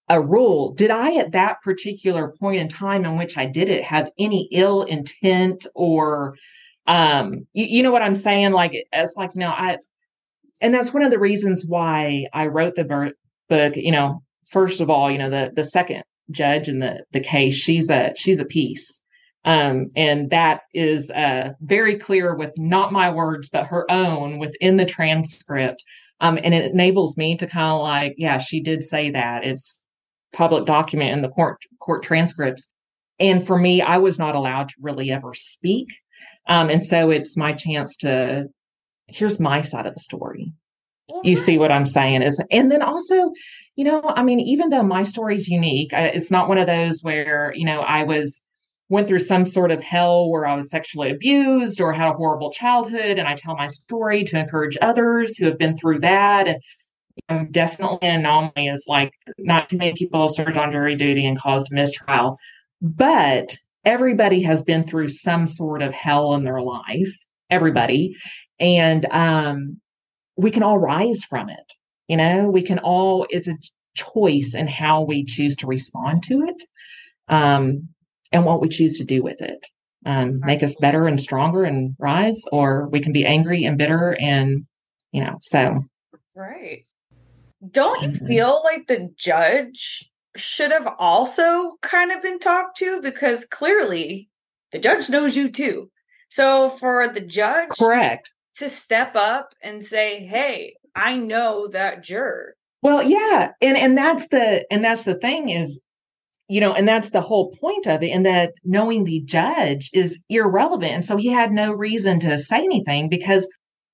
a 0.10 0.22
rule. 0.22 0.74
Did 0.74 0.92
I, 0.92 1.16
at 1.16 1.32
that 1.32 1.62
particular 1.64 2.34
point 2.40 2.62
in 2.62 2.68
time 2.70 3.06
in 3.06 3.18
which 3.18 3.38
I 3.38 3.46
did 3.46 3.70
it, 3.70 3.84
have 3.84 4.10
any 4.20 4.48
ill 4.52 4.84
intent 4.84 5.66
or, 5.76 6.36
um, 6.88 7.48
you, 7.54 7.66
you 7.66 7.84
know 7.84 7.92
what 7.92 8.02
I'm 8.02 8.16
saying? 8.16 8.52
Like, 8.52 8.74
it's 8.92 9.16
like, 9.16 9.32
you 9.34 9.40
know, 9.40 9.50
I, 9.50 9.78
and 10.62 10.74
that's 10.74 10.94
one 10.94 11.04
of 11.04 11.12
the 11.12 11.20
reasons 11.20 11.66
why 11.68 12.28
I 12.34 12.48
wrote 12.48 12.76
the 12.76 13.14
book. 13.50 13.76
You 13.76 13.92
know, 13.92 14.24
first 14.50 14.82
of 14.82 14.90
all, 14.90 15.12
you 15.12 15.18
know 15.18 15.30
the 15.30 15.52
the 15.54 15.64
second 15.64 16.04
judge 16.32 16.68
in 16.70 16.80
the 16.80 17.04
the 17.12 17.20
case, 17.20 17.56
she's 17.56 17.90
a 17.90 18.14
she's 18.16 18.40
a 18.40 18.46
piece, 18.46 19.02
um, 19.46 19.90
and 19.96 20.30
that 20.30 20.62
is 20.74 21.10
uh, 21.12 21.54
very 21.62 21.96
clear 21.96 22.36
with 22.36 22.54
not 22.58 22.94
my 22.94 23.10
words 23.10 23.50
but 23.50 23.66
her 23.66 23.90
own 23.92 24.38
within 24.40 24.78
the 24.78 24.86
transcript, 24.86 25.84
um, 26.20 26.40
and 26.44 26.54
it 26.54 26.72
enables 26.72 27.18
me 27.18 27.36
to 27.38 27.48
kind 27.48 27.74
of 27.74 27.82
like, 27.82 28.16
yeah, 28.18 28.38
she 28.38 28.62
did 28.62 28.84
say 28.84 29.10
that. 29.12 29.44
It's 29.44 29.84
public 30.32 30.66
document 30.66 31.12
in 31.12 31.22
the 31.22 31.30
court 31.30 31.58
court 31.80 32.04
transcripts, 32.04 32.70
and 33.20 33.46
for 33.46 33.58
me, 33.58 33.82
I 33.82 33.98
was 33.98 34.18
not 34.18 34.36
allowed 34.36 34.70
to 34.70 34.76
really 34.82 35.12
ever 35.12 35.34
speak. 35.34 35.88
Um, 36.48 36.70
and 36.70 36.84
so 36.84 37.10
it's 37.10 37.38
my 37.38 37.54
chance 37.54 37.96
to 37.98 38.48
here's 39.08 39.40
my 39.40 39.62
side 39.62 39.86
of 39.86 39.94
the 39.94 40.00
story. 40.00 40.54
You 41.24 41.36
see 41.36 41.58
what 41.58 41.72
I'm 41.72 41.86
saying 41.86 42.22
is, 42.22 42.42
and 42.50 42.72
then 42.72 42.82
also, 42.82 43.32
you 43.76 43.84
know, 43.84 44.02
I 44.16 44.24
mean, 44.24 44.40
even 44.40 44.70
though 44.70 44.84
my 44.84 45.04
story 45.04 45.36
is 45.36 45.48
unique, 45.48 45.94
I, 45.94 46.08
it's 46.08 46.32
not 46.32 46.48
one 46.48 46.58
of 46.58 46.66
those 46.66 47.02
where, 47.04 47.54
you 47.56 47.66
know, 47.66 47.82
I 47.82 48.04
was 48.04 48.42
went 48.90 49.08
through 49.08 49.20
some 49.20 49.46
sort 49.46 49.72
of 49.72 49.82
hell 49.82 50.30
where 50.30 50.46
I 50.46 50.56
was 50.56 50.70
sexually 50.70 51.10
abused 51.10 51.82
or 51.82 51.94
had 51.94 52.10
a 52.10 52.14
horrible 52.14 52.52
childhood. 52.52 53.18
And 53.18 53.28
I 53.28 53.36
tell 53.36 53.56
my 53.56 53.68
story 53.68 54.24
to 54.26 54.40
encourage 54.40 54.78
others 54.82 55.38
who 55.38 55.46
have 55.46 55.58
been 55.58 55.76
through 55.76 56.00
that. 56.00 56.48
And 56.48 56.60
I'm 57.30 57.52
definitely 57.52 58.08
an 58.08 58.20
anomaly 58.22 58.68
is 58.68 58.86
like 58.88 59.14
not 59.38 59.70
too 59.70 59.78
many 59.78 59.94
people 59.94 60.30
served 60.30 60.58
on 60.58 60.72
jury 60.72 60.96
duty 60.96 61.26
and 61.26 61.38
caused 61.38 61.72
mistrial, 61.72 62.38
but 62.82 63.56
everybody 63.86 64.42
has 64.44 64.64
been 64.64 64.86
through 64.86 65.08
some 65.08 65.48
sort 65.48 65.82
of 65.82 65.94
hell 65.94 66.36
in 66.36 66.44
their 66.44 66.62
life. 66.62 67.14
Everybody 67.50 68.16
and 68.60 69.06
um, 69.12 69.80
we 70.38 70.52
can 70.52 70.64
all 70.64 70.78
rise 70.78 71.24
from 71.24 71.50
it. 71.50 71.74
You 72.08 72.18
know, 72.18 72.50
we 72.50 72.62
can 72.62 72.80
all, 72.80 73.26
it's 73.30 73.48
a 73.48 73.58
choice 73.96 74.56
in 74.56 74.68
how 74.68 75.02
we 75.02 75.26
choose 75.26 75.56
to 75.58 75.68
respond 75.68 76.24
to 76.24 76.44
it 76.44 76.64
um, 77.28 77.90
and 78.34 78.46
what 78.46 78.62
we 78.62 78.68
choose 78.68 78.98
to 78.98 79.06
do 79.06 79.24
with 79.24 79.42
it. 79.42 79.66
Um, 80.06 80.42
make 80.42 80.64
us 80.64 80.76
better 80.76 81.08
and 81.08 81.22
stronger 81.22 81.64
and 81.64 81.96
rise, 81.98 82.44
or 82.52 82.90
we 82.90 83.00
can 83.00 83.14
be 83.14 83.26
angry 83.26 83.64
and 83.64 83.78
bitter 83.78 84.18
and, 84.20 84.66
you 85.14 85.24
know, 85.24 85.38
so. 85.42 85.86
Right. 86.36 86.86
Don't 87.72 88.02
you 88.02 88.10
mm-hmm. 88.10 88.28
feel 88.28 88.62
like 88.66 88.88
the 88.88 89.10
judge 89.16 90.12
should 90.36 90.72
have 90.72 90.94
also 91.00 91.74
kind 91.82 92.12
of 92.12 92.22
been 92.22 92.40
talked 92.40 92.78
to? 92.78 93.02
Because 93.02 93.46
clearly 93.46 94.30
the 94.74 94.80
judge 94.80 95.10
knows 95.10 95.38
you 95.38 95.50
too. 95.50 95.90
So 96.30 96.70
for 96.70 97.08
the 97.08 97.22
judge, 97.22 97.70
correct, 97.70 98.34
to 98.56 98.68
step 98.68 99.16
up 99.16 99.54
and 99.62 99.86
say, 99.86 100.26
"Hey, 100.26 100.76
I 100.96 101.16
know 101.16 101.68
that 101.68 102.04
juror." 102.04 102.56
Well, 102.82 103.04
yeah, 103.04 103.52
and 103.62 103.78
and 103.78 103.98
that's 103.98 104.28
the 104.30 104.66
and 104.72 104.84
that's 104.84 105.04
the 105.04 105.16
thing 105.16 105.50
is, 105.50 105.80
you 106.48 106.60
know, 106.60 106.74
and 106.74 106.88
that's 106.88 107.12
the 107.12 107.22
whole 107.22 107.52
point 107.60 107.88
of 107.88 108.04
it. 108.04 108.10
And 108.10 108.26
that 108.26 108.54
knowing 108.64 109.04
the 109.04 109.22
judge 109.26 109.90
is 109.94 110.22
irrelevant, 110.30 110.92
and 110.92 111.06
so 111.06 111.18
he 111.18 111.30
had 111.30 111.52
no 111.52 111.72
reason 111.72 112.20
to 112.22 112.38
say 112.38 112.58
anything 112.58 113.10
because, 113.10 113.48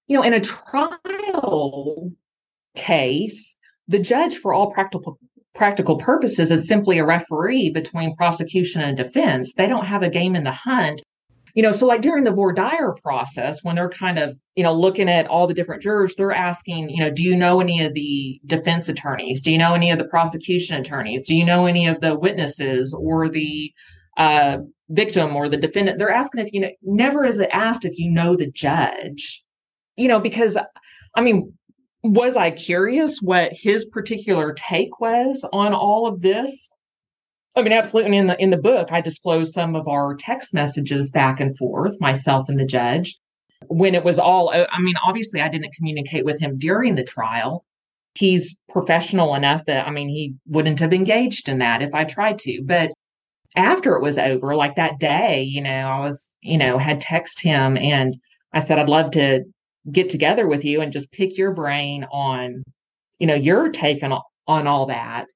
you 0.08 0.18
know, 0.18 0.24
in 0.24 0.34
a 0.34 0.40
trial 0.40 2.12
case, 2.76 3.56
the 3.88 4.00
judge, 4.00 4.38
for 4.38 4.54
all 4.54 4.72
practical 4.72 5.18
practical 5.56 5.98
purposes, 5.98 6.52
is 6.52 6.68
simply 6.68 7.00
a 7.00 7.06
referee 7.06 7.72
between 7.72 8.16
prosecution 8.16 8.82
and 8.82 8.98
defense. 8.98 9.54
They 9.54 9.68
don't 9.68 9.86
have 9.86 10.04
a 10.04 10.10
game 10.10 10.36
in 10.36 10.44
the 10.44 10.52
hunt 10.52 11.02
you 11.56 11.64
know, 11.64 11.72
so 11.72 11.86
like 11.86 12.02
during 12.02 12.24
the 12.24 12.32
voir 12.32 12.54
dire 12.54 12.94
process, 12.94 13.64
when 13.64 13.76
they're 13.76 13.90
kind 13.90 14.20
of, 14.20 14.38
you 14.56 14.64
know, 14.64 14.74
looking 14.74 15.10
at 15.10 15.28
all 15.28 15.48
the 15.48 15.54
different 15.54 15.82
jurors, 15.82 16.16
they're 16.16 16.32
asking, 16.32 16.90
you 16.90 17.00
know, 17.00 17.10
do 17.10 17.24
you 17.24 17.36
know 17.36 17.60
any 17.60 17.84
of 17.84 17.94
the 17.94 18.40
defense 18.46 18.90
attorneys? 18.90 19.42
Do 19.42 19.52
you 19.52 19.58
know 19.58 19.74
any 19.74 19.92
of 19.92 19.98
the 19.98 20.06
prosecution 20.06 20.76
attorneys? 20.76 21.28
Do 21.28 21.36
you 21.36 21.46
know 21.46 21.66
any 21.66 21.88
of 21.88 22.00
the 22.00 22.18
witnesses 22.18 22.94
or 22.94 23.30
the 23.30 23.72
uh, 24.18 24.58
victim 24.90 25.36
or 25.36 25.50
the 25.50 25.58
defendant? 25.58 25.98
They're 25.98 26.10
asking 26.10 26.46
if 26.46 26.54
you 26.54 26.62
know, 26.62 26.72
never 26.84 27.26
is 27.26 27.40
it 27.40 27.50
asked 27.52 27.86
if 27.86 27.98
you 27.98 28.12
know 28.12 28.36
the 28.36 28.52
judge, 28.52 29.44
you 29.98 30.08
know, 30.08 30.20
because 30.20 30.58
I 31.16 31.22
mean, 31.22 31.54
was 32.04 32.38
I 32.38 32.52
curious 32.52 33.20
what 33.22 33.52
his 33.54 33.86
particular 33.86 34.54
take 34.54 35.00
was 35.00 35.46
on 35.52 35.74
all 35.74 36.08
of 36.08 36.22
this? 36.22 36.70
I 37.60 37.62
mean, 37.62 37.74
absolutely. 37.74 38.16
In 38.16 38.28
the 38.28 38.42
in 38.42 38.52
the 38.52 38.58
book, 38.58 38.92
I 38.92 39.02
disclosed 39.02 39.54
some 39.54 39.76
of 39.76 39.88
our 39.88 40.16
text 40.16 40.54
messages 40.54 41.10
back 41.10 41.42
and 41.42 41.58
forth, 41.58 42.00
myself 42.00 42.48
and 42.48 42.58
the 42.58 42.66
judge. 42.66 43.18
When 43.68 43.96
it 43.96 44.06
was 44.06 44.18
all, 44.18 44.50
I 44.50 44.80
mean, 44.80 44.96
obviously, 45.06 45.42
I 45.42 45.50
didn't 45.50 45.74
communicate 45.76 46.24
with 46.24 46.40
him 46.40 46.58
during 46.58 46.96
the 46.96 47.04
trial. 47.04 47.66
He's 48.16 48.56
professional 48.70 49.36
enough 49.36 49.66
that 49.66 49.88
I 49.88 49.92
mean, 49.92 50.08
he 50.08 50.36
wouldn't 50.48 50.80
have 50.80 50.94
engaged 50.94 51.50
in 51.50 51.60
that 51.60 51.82
if 51.82 51.94
I 51.94 52.06
tried 52.06 52.40
to. 52.40 52.62
But 52.64 52.92
after 53.58 53.96
it 53.96 54.02
was 54.02 54.18
over, 54.18 54.56
like 54.56 54.76
that 54.78 55.00
day, 55.00 55.44
you 55.44 55.62
know, 55.62 55.70
I 55.70 56.00
was, 56.00 56.34
you 56.42 56.58
know, 56.58 56.78
had 56.78 57.02
text 57.02 57.42
him 57.42 57.78
and 57.78 58.16
I 58.54 58.60
said, 58.60 58.80
I'd 58.80 58.88
love 58.90 59.12
to 59.12 59.44
get 59.92 60.10
together 60.10 60.48
with 60.48 60.64
you 60.64 60.82
and 60.82 60.94
just 60.94 61.12
pick 61.12 61.38
your 61.38 61.54
brain 61.54 62.06
on, 62.12 62.64
you 63.20 63.28
know, 63.28 63.36
your 63.36 63.70
take 63.70 64.02
on, 64.02 64.18
on 64.48 64.68
all 64.68 64.86
that 64.86 65.28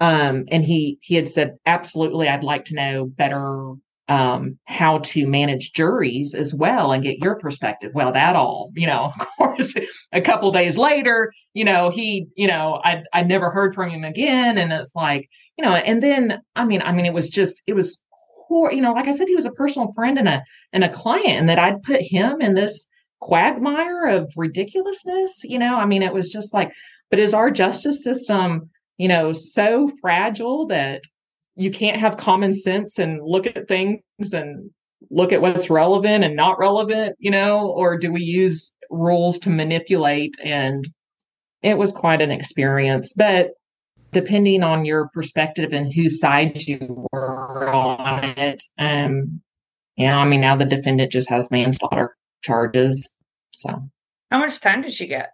um, 0.00 0.44
and 0.48 0.64
he 0.64 0.98
he 1.02 1.14
had 1.14 1.28
said, 1.28 1.56
absolutely, 1.66 2.28
I'd 2.28 2.44
like 2.44 2.64
to 2.66 2.74
know 2.74 3.06
better 3.06 3.74
um, 4.08 4.58
how 4.66 4.98
to 4.98 5.26
manage 5.26 5.72
juries 5.72 6.34
as 6.34 6.54
well 6.54 6.92
and 6.92 7.02
get 7.02 7.18
your 7.18 7.34
perspective. 7.36 7.90
Well, 7.94 8.12
that 8.12 8.36
all, 8.36 8.70
you 8.74 8.86
know, 8.86 9.12
of 9.20 9.26
course, 9.36 9.74
a 10.12 10.20
couple 10.20 10.52
days 10.52 10.78
later, 10.78 11.32
you 11.54 11.64
know, 11.64 11.90
he, 11.90 12.26
you 12.36 12.46
know, 12.46 12.80
I 12.84 13.02
I 13.12 13.22
never 13.22 13.50
heard 13.50 13.74
from 13.74 13.90
him 13.90 14.04
again, 14.04 14.58
and 14.58 14.72
it's 14.72 14.94
like, 14.94 15.28
you 15.58 15.64
know, 15.64 15.74
and 15.74 16.02
then 16.02 16.40
I 16.54 16.64
mean, 16.64 16.82
I 16.82 16.92
mean, 16.92 17.06
it 17.06 17.14
was 17.14 17.30
just, 17.30 17.62
it 17.66 17.74
was, 17.74 18.02
poor, 18.48 18.70
you 18.70 18.80
know, 18.80 18.92
like 18.92 19.08
I 19.08 19.12
said, 19.12 19.28
he 19.28 19.34
was 19.34 19.46
a 19.46 19.52
personal 19.52 19.92
friend 19.92 20.18
and 20.18 20.28
a 20.28 20.44
and 20.72 20.84
a 20.84 20.88
client, 20.90 21.38
and 21.38 21.48
that 21.48 21.58
I'd 21.58 21.82
put 21.82 22.02
him 22.02 22.40
in 22.40 22.54
this 22.54 22.86
quagmire 23.20 24.06
of 24.06 24.32
ridiculousness, 24.36 25.42
you 25.44 25.58
know, 25.58 25.76
I 25.76 25.86
mean, 25.86 26.02
it 26.02 26.12
was 26.12 26.30
just 26.30 26.52
like, 26.54 26.70
but 27.10 27.18
is 27.18 27.34
our 27.34 27.50
justice 27.50 28.04
system 28.04 28.70
you 28.98 29.08
know, 29.08 29.32
so 29.32 29.88
fragile 30.00 30.66
that 30.66 31.02
you 31.54 31.70
can't 31.70 31.96
have 31.96 32.16
common 32.16 32.52
sense 32.52 32.98
and 32.98 33.20
look 33.22 33.46
at 33.46 33.68
things 33.68 34.02
and 34.32 34.70
look 35.10 35.32
at 35.32 35.40
what's 35.40 35.70
relevant 35.70 36.24
and 36.24 36.36
not 36.36 36.58
relevant, 36.58 37.16
you 37.18 37.30
know, 37.30 37.68
or 37.70 37.98
do 37.98 38.12
we 38.12 38.22
use 38.22 38.72
rules 38.90 39.38
to 39.38 39.50
manipulate? 39.50 40.34
And 40.42 40.86
it 41.62 41.78
was 41.78 41.92
quite 41.92 42.20
an 42.20 42.30
experience. 42.30 43.12
But 43.12 43.52
depending 44.16 44.62
on 44.62 44.86
your 44.86 45.08
perspective 45.12 45.74
and 45.74 45.92
whose 45.92 46.20
side 46.20 46.58
you 46.62 47.06
were 47.12 47.68
on 47.68 48.24
it. 48.38 48.62
Um, 48.78 49.42
yeah, 49.96 50.18
I 50.18 50.24
mean, 50.24 50.40
now 50.40 50.56
the 50.56 50.64
defendant 50.64 51.12
just 51.12 51.28
has 51.28 51.50
manslaughter 51.50 52.16
charges. 52.42 53.08
So, 53.52 53.90
how 54.30 54.38
much 54.38 54.58
time 54.60 54.80
did 54.80 54.94
she 54.94 55.06
get? 55.06 55.32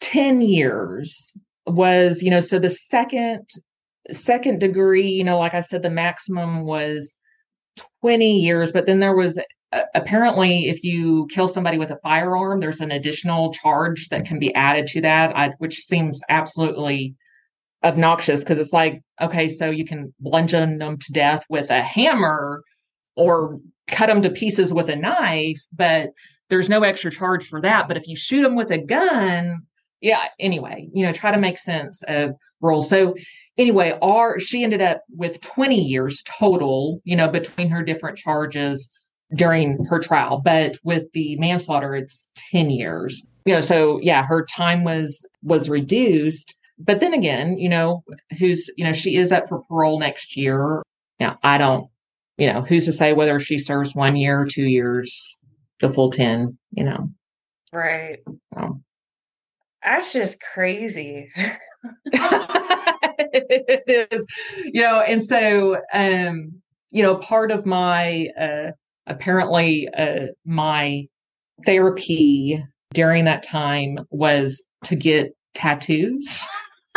10 0.00 0.40
years 0.40 1.36
was, 1.68 2.22
you 2.22 2.30
know, 2.30 2.40
so 2.40 2.58
the 2.58 2.70
second 2.70 3.48
second 4.10 4.58
degree, 4.58 5.08
you 5.08 5.24
know, 5.24 5.38
like 5.38 5.54
I 5.54 5.60
said, 5.60 5.82
the 5.82 5.90
maximum 5.90 6.64
was 6.64 7.14
20 8.00 8.38
years, 8.38 8.72
but 8.72 8.86
then 8.86 9.00
there 9.00 9.14
was 9.14 9.38
uh, 9.72 9.82
apparently 9.94 10.68
if 10.68 10.82
you 10.82 11.26
kill 11.30 11.48
somebody 11.48 11.78
with 11.78 11.90
a 11.90 11.98
firearm, 12.02 12.60
there's 12.60 12.80
an 12.80 12.90
additional 12.90 13.52
charge 13.52 14.08
that 14.08 14.24
can 14.24 14.38
be 14.38 14.54
added 14.54 14.86
to 14.88 15.00
that, 15.02 15.36
I, 15.36 15.50
which 15.58 15.76
seems 15.76 16.20
absolutely 16.28 17.14
obnoxious 17.84 18.40
because 18.40 18.58
it's 18.58 18.72
like, 18.72 19.00
okay, 19.20 19.48
so 19.48 19.70
you 19.70 19.84
can 19.84 20.12
bludgeon 20.20 20.78
them 20.78 20.98
to 20.98 21.12
death 21.12 21.44
with 21.50 21.70
a 21.70 21.82
hammer 21.82 22.62
or 23.16 23.58
cut 23.88 24.06
them 24.06 24.22
to 24.22 24.30
pieces 24.30 24.72
with 24.72 24.88
a 24.88 24.96
knife, 24.96 25.60
but 25.72 26.10
there's 26.48 26.68
no 26.68 26.82
extra 26.82 27.10
charge 27.10 27.46
for 27.46 27.60
that. 27.60 27.88
But 27.88 27.96
if 27.96 28.06
you 28.06 28.16
shoot 28.16 28.42
them 28.42 28.56
with 28.56 28.70
a 28.70 28.78
gun, 28.78 29.66
yeah, 30.00 30.26
anyway, 30.38 30.88
you 30.92 31.04
know, 31.04 31.12
try 31.12 31.30
to 31.30 31.38
make 31.38 31.58
sense 31.58 32.02
of 32.08 32.30
rules. 32.60 32.88
So 32.88 33.14
anyway, 33.56 33.98
our 34.02 34.38
she 34.40 34.62
ended 34.62 34.80
up 34.80 35.02
with 35.16 35.40
20 35.40 35.80
years 35.80 36.22
total, 36.26 37.00
you 37.04 37.16
know, 37.16 37.28
between 37.28 37.68
her 37.70 37.82
different 37.82 38.16
charges 38.18 38.90
during 39.34 39.84
her 39.86 39.98
trial. 39.98 40.40
But 40.42 40.76
with 40.84 41.12
the 41.12 41.36
manslaughter, 41.36 41.94
it's 41.94 42.30
10 42.52 42.70
years. 42.70 43.26
You 43.44 43.54
know, 43.54 43.60
so 43.60 43.98
yeah, 44.02 44.24
her 44.24 44.44
time 44.44 44.84
was 44.84 45.26
was 45.42 45.68
reduced. 45.68 46.54
But 46.78 47.00
then 47.00 47.12
again, 47.12 47.58
you 47.58 47.68
know, 47.68 48.04
who's, 48.38 48.70
you 48.76 48.84
know, 48.84 48.92
she 48.92 49.16
is 49.16 49.32
up 49.32 49.48
for 49.48 49.62
parole 49.64 49.98
next 49.98 50.36
year. 50.36 50.82
Now, 51.18 51.36
I 51.42 51.58
don't, 51.58 51.88
you 52.36 52.52
know, 52.52 52.62
who's 52.62 52.84
to 52.84 52.92
say 52.92 53.12
whether 53.12 53.40
she 53.40 53.58
serves 53.58 53.96
one 53.96 54.16
year 54.16 54.40
or 54.40 54.46
two 54.46 54.66
years, 54.66 55.38
the 55.80 55.88
full 55.88 56.10
10, 56.12 56.56
you 56.70 56.84
know. 56.84 57.10
Right. 57.72 58.20
That's 59.88 60.12
just 60.12 60.40
crazy. 60.42 61.30
it 63.32 64.08
is, 64.10 64.26
you 64.64 64.82
know, 64.82 65.00
and 65.00 65.22
so, 65.22 65.80
um, 65.94 66.52
you 66.90 67.02
know, 67.02 67.16
part 67.16 67.50
of 67.50 67.64
my, 67.64 68.28
uh, 68.38 68.72
apparently, 69.06 69.88
uh, 69.96 70.26
my 70.44 71.06
therapy 71.64 72.62
during 72.92 73.24
that 73.24 73.42
time 73.42 73.98
was 74.10 74.62
to 74.84 74.94
get 74.94 75.34
tattoos. 75.54 76.44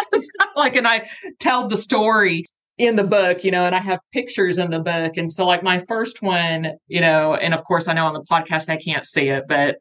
like, 0.58 0.76
and 0.76 0.88
I 0.88 1.10
tell 1.40 1.70
the 1.70 1.78
story 1.78 2.46
in 2.78 2.98
the 2.98 3.06
book, 3.06 3.46
you 3.46 3.52
know, 3.52 3.66
and 3.66 3.74
I 3.74 3.80
have 3.80 4.00
pictures 4.12 4.58
in 4.58 4.70
the 4.70 4.80
book. 4.80 5.16
And 5.16 5.32
so, 5.32 5.46
like, 5.46 5.64
my 5.64 5.80
first 5.80 6.22
one, 6.22 6.74
you 6.88 7.00
know, 7.00 7.36
and 7.36 7.54
of 7.54 7.64
course, 7.64 7.88
I 7.88 7.94
know 7.94 8.06
on 8.06 8.14
the 8.14 8.26
podcast 8.30 8.68
I 8.68 8.76
can't 8.76 9.06
see 9.06 9.30
it, 9.30 9.46
but 9.48 9.78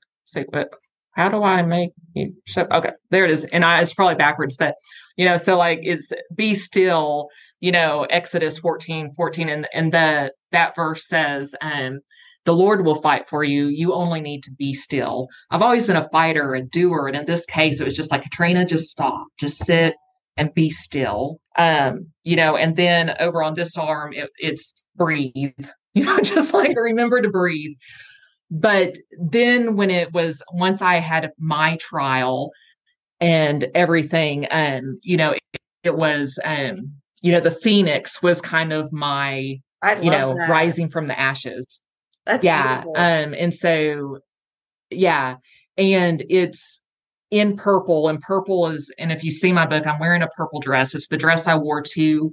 but 0.53 0.69
how 1.21 1.29
do 1.29 1.43
I 1.43 1.63
make 1.63 1.91
you? 2.15 2.35
Okay, 2.57 2.93
there 3.11 3.27
it 3.27 3.31
is. 3.31 3.45
And 3.45 3.63
I, 3.63 3.83
it's 3.83 3.93
probably 3.93 4.15
backwards, 4.15 4.57
but 4.57 4.75
you 5.17 5.27
know, 5.27 5.37
so 5.37 5.57
like 5.57 5.81
it's 5.83 6.13
be 6.35 6.55
still, 6.55 7.29
you 7.61 7.71
know, 7.71 8.07
Exodus 8.09 8.59
14, 8.59 9.13
14, 9.15 9.49
and, 9.51 9.69
and 9.75 9.93
the, 9.93 10.33
that 10.53 10.75
verse 10.75 11.07
says, 11.07 11.55
um, 11.61 12.01
the 12.47 12.55
Lord 12.55 12.87
will 12.87 12.95
fight 12.95 13.29
for 13.29 13.45
you. 13.45 13.67
You 13.67 13.93
only 13.93 14.23
need 14.23 14.43
to 14.45 14.51
be 14.51 14.73
still. 14.73 15.29
I've 15.51 15.61
always 15.61 15.87
been 15.87 15.97
a 15.97 16.09
fighter, 16.09 16.55
a 16.55 16.63
doer. 16.63 17.07
And 17.07 17.17
in 17.17 17.27
this 17.27 17.45
case, 17.45 17.81
it 17.81 17.85
was 17.85 17.95
just 17.95 18.11
like, 18.11 18.23
Katrina, 18.23 18.65
just 18.65 18.89
stop, 18.89 19.27
just 19.39 19.59
sit 19.59 19.95
and 20.39 20.55
be 20.55 20.71
still. 20.71 21.39
Um, 21.59 22.07
you 22.25 22.37
know, 22.37 22.57
and 22.57 22.77
then 22.77 23.15
over 23.21 23.43
on 23.43 23.53
this 23.53 23.77
arm, 23.77 24.15
it, 24.15 24.31
it's 24.39 24.73
breathe, 24.97 25.35
you 25.95 26.05
know, 26.05 26.19
just 26.21 26.55
like 26.55 26.75
remember 26.75 27.21
to 27.21 27.29
breathe. 27.29 27.77
But 28.51 28.97
then 29.19 29.77
when 29.77 29.91
it 29.91 30.13
was, 30.13 30.43
once 30.53 30.83
I 30.83 30.97
had 30.97 31.31
my 31.39 31.77
trial, 31.77 32.51
and 33.21 33.67
everything. 33.75 34.47
Um, 34.51 34.99
you 35.03 35.17
know, 35.17 35.33
it, 35.33 35.61
it 35.85 35.97
was 35.97 36.39
um, 36.45 36.93
you 37.23 37.33
know, 37.33 37.41
the 37.41 37.51
phoenix 37.51 38.23
was 38.23 38.41
kind 38.41 38.73
of 38.73 38.93
my 38.93 39.61
you 40.03 40.11
know, 40.11 40.35
that. 40.35 40.49
rising 40.49 40.91
from 40.91 41.07
the 41.07 41.19
ashes. 41.19 41.81
That's 42.27 42.45
yeah. 42.45 42.83
Beautiful. 42.83 42.95
Um, 42.97 43.35
and 43.35 43.55
so 43.55 44.19
yeah, 44.91 45.37
and 45.77 46.25
it's 46.29 46.83
in 47.31 47.57
purple, 47.57 48.09
and 48.09 48.21
purple 48.21 48.67
is, 48.69 48.93
and 48.99 49.13
if 49.13 49.23
you 49.23 49.31
see 49.31 49.53
my 49.53 49.67
book, 49.67 49.87
I'm 49.87 50.01
wearing 50.01 50.23
a 50.23 50.29
purple 50.29 50.61
dress. 50.61 50.95
It's 50.95 51.09
the 51.09 51.17
dress 51.17 51.47
I 51.47 51.57
wore 51.57 51.83
to 51.83 52.33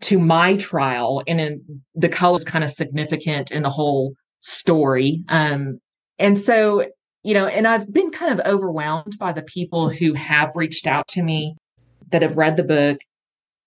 to 0.00 0.18
my 0.18 0.56
trial, 0.56 1.22
and 1.26 1.40
in, 1.40 1.82
the 1.94 2.08
color 2.08 2.36
is 2.36 2.44
kind 2.44 2.62
of 2.62 2.70
significant 2.70 3.50
in 3.50 3.62
the 3.62 3.70
whole 3.70 4.14
story. 4.40 5.24
Um, 5.28 5.78
and 6.18 6.38
so 6.38 6.84
you 7.22 7.34
know, 7.34 7.46
and 7.46 7.66
I've 7.66 7.92
been 7.92 8.10
kind 8.10 8.38
of 8.38 8.46
overwhelmed 8.46 9.18
by 9.18 9.32
the 9.32 9.42
people 9.42 9.90
who 9.90 10.14
have 10.14 10.52
reached 10.54 10.86
out 10.86 11.06
to 11.08 11.22
me 11.22 11.56
that 12.10 12.22
have 12.22 12.36
read 12.36 12.56
the 12.56 12.64
book, 12.64 12.98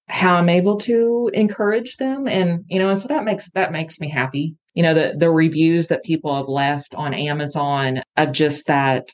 how 0.08 0.36
I'm 0.36 0.50
able 0.50 0.78
to 0.78 1.30
encourage 1.34 1.98
them. 1.98 2.28
And, 2.28 2.64
you 2.70 2.80
know, 2.80 2.90
and 2.90 2.98
so 2.98 3.08
that 3.08 3.24
makes 3.24 3.52
that 3.52 3.72
makes 3.72 4.00
me 4.00 4.10
happy. 4.10 4.56
You 4.74 4.84
know, 4.84 4.94
the 4.94 5.16
the 5.18 5.30
reviews 5.30 5.88
that 5.88 6.04
people 6.04 6.36
have 6.36 6.48
left 6.48 6.96
on 6.96 7.14
Amazon 7.14 8.02
of 8.18 8.32
just 8.32 8.68
that 8.68 9.10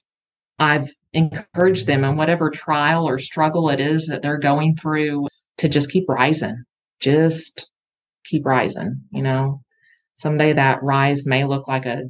I've 0.59 0.89
encouraged 1.13 1.87
them 1.87 2.03
in 2.03 2.15
whatever 2.15 2.49
trial 2.49 3.07
or 3.07 3.17
struggle 3.17 3.69
it 3.69 3.79
is 3.79 4.07
that 4.07 4.21
they're 4.21 4.39
going 4.39 4.75
through 4.75 5.27
to 5.57 5.67
just 5.67 5.91
keep 5.91 6.05
rising. 6.07 6.63
Just 6.99 7.69
keep 8.25 8.45
rising, 8.45 9.01
you 9.11 9.23
know. 9.23 9.61
Someday 10.17 10.53
that 10.53 10.83
rise 10.83 11.25
may 11.25 11.45
look 11.45 11.67
like 11.67 11.85
a 11.85 12.03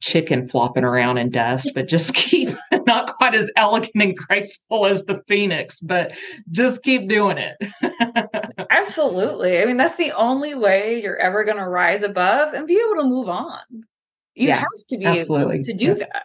chicken 0.00 0.48
flopping 0.48 0.84
around 0.84 1.18
in 1.18 1.30
dust, 1.30 1.70
but 1.74 1.88
just 1.88 2.14
keep 2.14 2.50
not 2.86 3.14
quite 3.14 3.34
as 3.34 3.50
elegant 3.56 3.94
and 3.94 4.16
graceful 4.16 4.86
as 4.86 5.04
the 5.04 5.22
phoenix, 5.28 5.80
but 5.80 6.12
just 6.50 6.82
keep 6.82 7.08
doing 7.08 7.38
it. 7.38 7.56
Absolutely. 8.70 9.62
I 9.62 9.64
mean, 9.64 9.76
that's 9.76 9.96
the 9.96 10.12
only 10.12 10.54
way 10.54 11.00
you're 11.02 11.16
ever 11.16 11.44
going 11.44 11.58
to 11.58 11.68
rise 11.68 12.02
above 12.02 12.52
and 12.52 12.66
be 12.66 12.78
able 12.78 13.02
to 13.02 13.08
move 13.08 13.28
on. 13.28 13.60
You 14.34 14.48
yeah, 14.48 14.56
have 14.56 14.86
to 14.88 14.98
be 14.98 15.04
absolutely. 15.04 15.56
able 15.56 15.64
to 15.66 15.74
do 15.74 15.86
yeah. 15.86 15.94
that. 15.94 16.24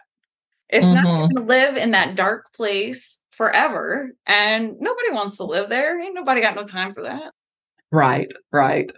If 0.70 0.84
mm-hmm. 0.84 0.94
not, 0.94 1.30
to 1.30 1.40
live 1.40 1.76
in 1.76 1.90
that 1.92 2.16
dark 2.16 2.52
place 2.54 3.20
forever, 3.32 4.12
and 4.26 4.76
nobody 4.80 5.10
wants 5.10 5.36
to 5.36 5.44
live 5.44 5.68
there. 5.68 6.00
Ain't 6.00 6.14
nobody 6.14 6.40
got 6.40 6.54
no 6.54 6.64
time 6.64 6.92
for 6.92 7.02
that. 7.02 7.32
Right, 7.92 8.32
right. 8.50 8.90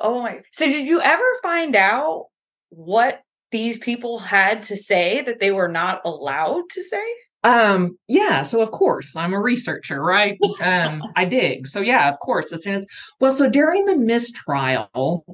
Oh 0.00 0.22
my. 0.22 0.40
So, 0.52 0.66
did 0.66 0.86
you 0.86 1.00
ever 1.00 1.24
find 1.42 1.76
out 1.76 2.26
what 2.70 3.22
these 3.50 3.78
people 3.78 4.18
had 4.18 4.62
to 4.64 4.76
say 4.76 5.22
that 5.22 5.40
they 5.40 5.52
were 5.52 5.68
not 5.68 6.00
allowed 6.04 6.64
to 6.70 6.82
say? 6.82 7.06
Um, 7.44 7.98
yeah, 8.08 8.42
so 8.42 8.62
of 8.62 8.70
course, 8.70 9.14
I'm 9.14 9.34
a 9.34 9.40
researcher, 9.40 10.02
right? 10.02 10.38
Um, 10.60 11.02
I 11.14 11.24
dig. 11.26 11.66
So 11.66 11.80
yeah, 11.80 12.08
of 12.08 12.18
course, 12.20 12.52
as 12.52 12.62
soon 12.62 12.74
as 12.74 12.86
well, 13.20 13.32
so 13.32 13.50
during 13.50 13.84
the 13.84 13.96
mistrial, 13.96 15.24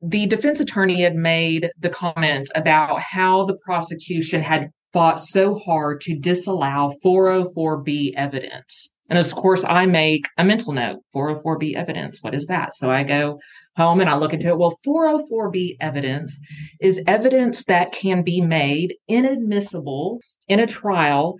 the 0.00 0.26
defense 0.26 0.60
attorney 0.60 1.02
had 1.02 1.14
made 1.14 1.70
the 1.78 1.90
comment 1.90 2.48
about 2.54 3.00
how 3.00 3.44
the 3.44 3.58
prosecution 3.64 4.40
had 4.42 4.70
fought 4.92 5.20
so 5.20 5.54
hard 5.56 6.00
to 6.02 6.18
disallow 6.18 6.92
404B 7.04 8.14
evidence. 8.16 8.88
And 9.10 9.18
of 9.18 9.34
course, 9.34 9.64
I 9.64 9.86
make 9.86 10.26
a 10.38 10.44
mental 10.44 10.72
note 10.72 11.00
404B 11.14 11.74
evidence. 11.74 12.22
What 12.22 12.34
is 12.34 12.46
that? 12.46 12.74
So 12.74 12.90
I 12.90 13.04
go, 13.04 13.38
home 13.76 14.00
and 14.00 14.08
I 14.08 14.16
look 14.16 14.32
into 14.32 14.48
it. 14.48 14.58
Well, 14.58 14.78
404B 14.86 15.76
evidence 15.80 16.38
is 16.80 17.02
evidence 17.06 17.64
that 17.64 17.92
can 17.92 18.22
be 18.22 18.40
made 18.40 18.94
inadmissible 19.08 20.20
in 20.48 20.60
a 20.60 20.66
trial 20.66 21.36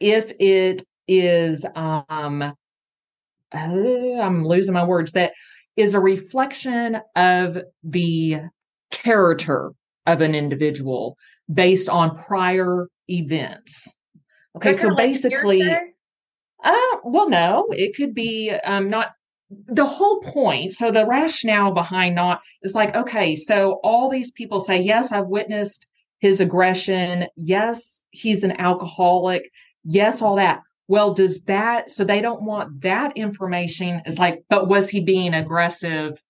if 0.00 0.32
it 0.38 0.82
is 1.08 1.64
um 1.76 2.42
uh, 2.42 2.52
I'm 3.54 4.44
losing 4.44 4.74
my 4.74 4.84
words 4.84 5.12
that 5.12 5.32
is 5.76 5.94
a 5.94 6.00
reflection 6.00 7.00
of 7.14 7.58
the 7.84 8.40
character 8.90 9.70
of 10.06 10.20
an 10.20 10.34
individual 10.34 11.16
based 11.52 11.88
on 11.88 12.16
prior 12.16 12.88
events. 13.08 13.94
Okay, 14.56 14.72
so 14.72 14.94
basically 14.96 15.62
uh 16.66 16.96
well 17.04 17.28
no, 17.28 17.66
it 17.70 17.96
could 17.96 18.14
be 18.14 18.50
um 18.64 18.90
not 18.90 19.12
the 19.50 19.84
whole 19.84 20.20
point 20.20 20.72
so 20.72 20.90
the 20.90 21.06
rationale 21.06 21.72
behind 21.72 22.16
not 22.16 22.40
is 22.62 22.74
like 22.74 22.94
okay 22.96 23.36
so 23.36 23.78
all 23.84 24.10
these 24.10 24.32
people 24.32 24.58
say 24.58 24.76
yes 24.80 25.12
i've 25.12 25.28
witnessed 25.28 25.86
his 26.18 26.40
aggression. 26.40 27.26
Yes 27.36 28.02
he's 28.10 28.42
an 28.44 28.52
alcoholic. 28.52 29.50
Yes 29.84 30.22
all 30.22 30.36
that. 30.36 30.60
Well 30.88 31.14
does 31.14 31.42
that 31.42 31.90
so 31.90 32.04
they 32.04 32.20
don't 32.20 32.42
want 32.42 32.80
that 32.82 33.16
information 33.16 34.02
is 34.06 34.18
like 34.18 34.44
but 34.48 34.68
was 34.68 34.88
he 34.88 35.00
being 35.00 35.34
aggressive 35.34 36.20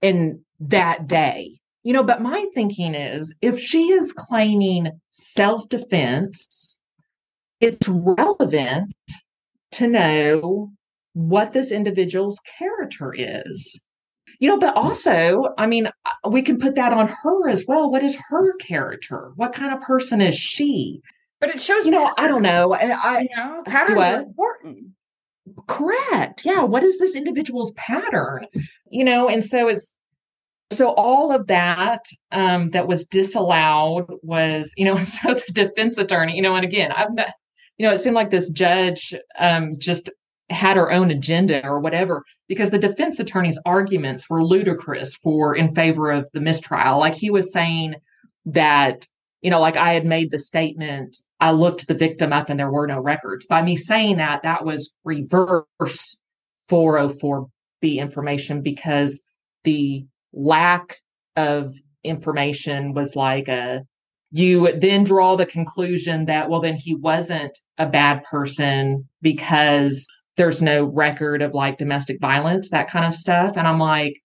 in 0.00 0.40
that 0.60 1.06
day? 1.06 1.58
You 1.82 1.92
know 1.92 2.02
but 2.02 2.22
my 2.22 2.46
thinking 2.54 2.94
is 2.94 3.34
if 3.42 3.58
she 3.58 3.90
is 3.92 4.12
claiming 4.12 4.90
self-defense 5.10 6.78
it's 7.60 7.88
relevant 7.88 8.92
to 9.72 9.86
know 9.86 10.70
what 11.14 11.52
this 11.52 11.72
individual's 11.72 12.40
character 12.58 13.14
is. 13.16 13.82
You 14.38 14.48
know, 14.48 14.58
but 14.58 14.74
also, 14.76 15.54
I 15.58 15.66
mean, 15.66 15.86
uh, 15.86 16.30
we 16.30 16.42
can 16.42 16.58
put 16.58 16.74
that 16.76 16.92
on 16.92 17.08
her 17.08 17.48
as 17.48 17.64
well. 17.66 17.90
What 17.90 18.02
is 18.02 18.16
her 18.28 18.56
character? 18.56 19.32
What 19.36 19.52
kind 19.52 19.74
of 19.74 19.80
person 19.80 20.20
is 20.20 20.36
she? 20.36 21.00
But 21.40 21.50
it 21.50 21.60
shows, 21.60 21.84
you 21.84 21.90
know, 21.90 22.04
patterns. 22.04 22.18
I 22.18 22.26
don't 22.28 22.42
know. 22.42 22.72
I, 22.72 22.90
I 22.90 23.20
you 23.20 23.36
know, 23.36 23.62
patterns 23.66 23.98
are 23.98 24.20
important. 24.20 24.86
Correct. 25.66 26.44
Yeah. 26.44 26.62
What 26.62 26.84
is 26.84 26.98
this 26.98 27.16
individual's 27.16 27.72
pattern? 27.72 28.46
You 28.88 29.04
know, 29.04 29.28
and 29.28 29.44
so 29.44 29.68
it's 29.68 29.94
so 30.72 30.90
all 30.90 31.32
of 31.32 31.46
that 31.48 32.06
um, 32.30 32.70
that 32.70 32.88
was 32.88 33.04
disallowed 33.04 34.06
was, 34.22 34.72
you 34.76 34.84
know, 34.84 34.98
so 35.00 35.34
the 35.34 35.52
defense 35.52 35.98
attorney, 35.98 36.34
you 36.36 36.42
know, 36.42 36.54
and 36.54 36.64
again, 36.64 36.92
I've 36.92 37.12
not, 37.14 37.32
you 37.78 37.86
know, 37.86 37.92
it 37.92 37.98
seemed 37.98 38.14
like 38.14 38.30
this 38.30 38.50
judge 38.50 39.14
um, 39.38 39.72
just 39.78 40.10
had 40.50 40.76
her 40.76 40.92
own 40.92 41.10
agenda 41.10 41.66
or 41.66 41.80
whatever 41.80 42.24
because 42.48 42.70
the 42.70 42.78
defense 42.78 43.18
attorney's 43.18 43.58
arguments 43.64 44.28
were 44.28 44.44
ludicrous 44.44 45.14
for 45.14 45.56
in 45.56 45.74
favor 45.74 46.10
of 46.10 46.28
the 46.32 46.40
mistrial. 46.40 46.98
Like 46.98 47.14
he 47.14 47.30
was 47.30 47.52
saying 47.52 47.94
that 48.44 49.06
you 49.40 49.50
know 49.50 49.60
like 49.60 49.76
i 49.76 49.92
had 49.92 50.04
made 50.04 50.30
the 50.30 50.38
statement 50.38 51.16
i 51.38 51.52
looked 51.52 51.86
the 51.86 51.94
victim 51.94 52.32
up 52.32 52.50
and 52.50 52.58
there 52.58 52.70
were 52.70 52.86
no 52.86 53.00
records. 53.00 53.46
By 53.46 53.62
me 53.62 53.76
saying 53.76 54.16
that 54.16 54.42
that 54.42 54.64
was 54.64 54.92
reverse 55.04 56.16
404b 56.68 57.48
information 57.82 58.62
because 58.62 59.22
the 59.64 60.04
lack 60.32 60.98
of 61.36 61.74
information 62.04 62.94
was 62.94 63.14
like 63.16 63.48
a 63.48 63.84
you 64.32 64.72
then 64.78 65.04
draw 65.04 65.36
the 65.36 65.46
conclusion 65.46 66.24
that 66.24 66.48
well 66.48 66.60
then 66.60 66.74
he 66.74 66.94
wasn't 66.94 67.58
a 67.78 67.86
bad 67.86 68.24
person 68.24 69.06
because 69.20 70.06
there's 70.36 70.62
no 70.62 70.84
record 70.84 71.42
of 71.42 71.54
like 71.54 71.78
domestic 71.78 72.20
violence, 72.20 72.70
that 72.70 72.88
kind 72.88 73.04
of 73.04 73.14
stuff. 73.14 73.56
And 73.56 73.66
I'm 73.66 73.78
like, 73.78 74.20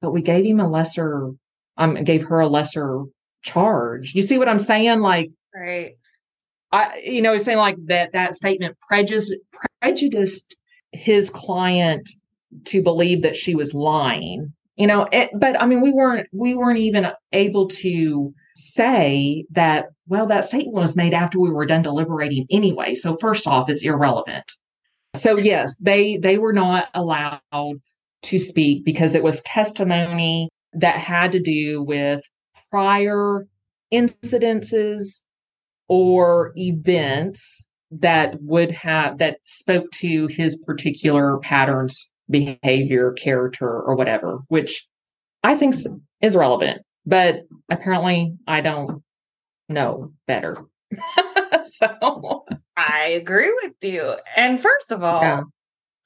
but 0.00 0.12
we 0.12 0.22
gave 0.22 0.44
him 0.44 0.60
a 0.60 0.68
lesser, 0.68 1.30
um, 1.76 2.02
gave 2.04 2.22
her 2.22 2.40
a 2.40 2.48
lesser 2.48 3.02
charge. 3.42 4.14
You 4.14 4.22
see 4.22 4.38
what 4.38 4.48
I'm 4.48 4.58
saying? 4.58 5.00
Like, 5.00 5.30
right. 5.54 5.92
I, 6.72 7.00
you 7.04 7.20
know, 7.20 7.32
he's 7.32 7.44
saying 7.44 7.58
like 7.58 7.76
that, 7.86 8.12
that 8.12 8.34
statement 8.34 8.76
prejudiced, 8.88 9.34
prejudiced 9.80 10.56
his 10.92 11.28
client 11.28 12.08
to 12.66 12.82
believe 12.82 13.22
that 13.22 13.36
she 13.36 13.54
was 13.54 13.74
lying, 13.74 14.52
you 14.76 14.86
know, 14.86 15.06
it, 15.12 15.30
but 15.34 15.60
I 15.60 15.66
mean, 15.66 15.80
we 15.80 15.90
weren't, 15.90 16.28
we 16.32 16.54
weren't 16.54 16.78
even 16.78 17.10
able 17.32 17.68
to 17.68 18.32
say 18.62 19.44
that, 19.50 19.86
well, 20.06 20.26
that 20.26 20.44
statement 20.44 20.74
was 20.74 20.96
made 20.96 21.14
after 21.14 21.40
we 21.40 21.50
were 21.50 21.66
done 21.66 21.82
deliberating 21.82 22.46
anyway. 22.50 22.94
So 22.94 23.16
first 23.20 23.46
off, 23.46 23.68
it's 23.68 23.82
irrelevant. 23.82 24.52
So 25.14 25.36
yes, 25.38 25.76
they 25.78 26.16
they 26.16 26.38
were 26.38 26.52
not 26.52 26.88
allowed 26.94 27.40
to 28.22 28.38
speak 28.38 28.84
because 28.84 29.14
it 29.14 29.22
was 29.22 29.40
testimony 29.42 30.50
that 30.72 30.96
had 30.96 31.32
to 31.32 31.40
do 31.40 31.82
with 31.82 32.22
prior 32.70 33.46
incidences 33.92 35.22
or 35.88 36.52
events 36.56 37.64
that 37.90 38.40
would 38.40 38.70
have 38.70 39.18
that 39.18 39.38
spoke 39.44 39.90
to 39.90 40.28
his 40.28 40.56
particular 40.56 41.38
patterns 41.38 42.08
behavior 42.30 43.12
character 43.14 43.68
or 43.68 43.96
whatever 43.96 44.38
which 44.46 44.86
i 45.42 45.56
think 45.56 45.74
is 46.20 46.36
relevant 46.36 46.82
but 47.06 47.42
apparently 47.68 48.34
i 48.46 48.60
don't 48.60 49.02
know 49.68 50.12
better 50.26 50.56
so 51.64 52.44
I 52.76 53.08
agree 53.08 53.54
with 53.62 53.74
you. 53.82 54.16
And 54.36 54.60
first 54.60 54.90
of 54.90 55.02
all, 55.02 55.22
yeah. 55.22 55.42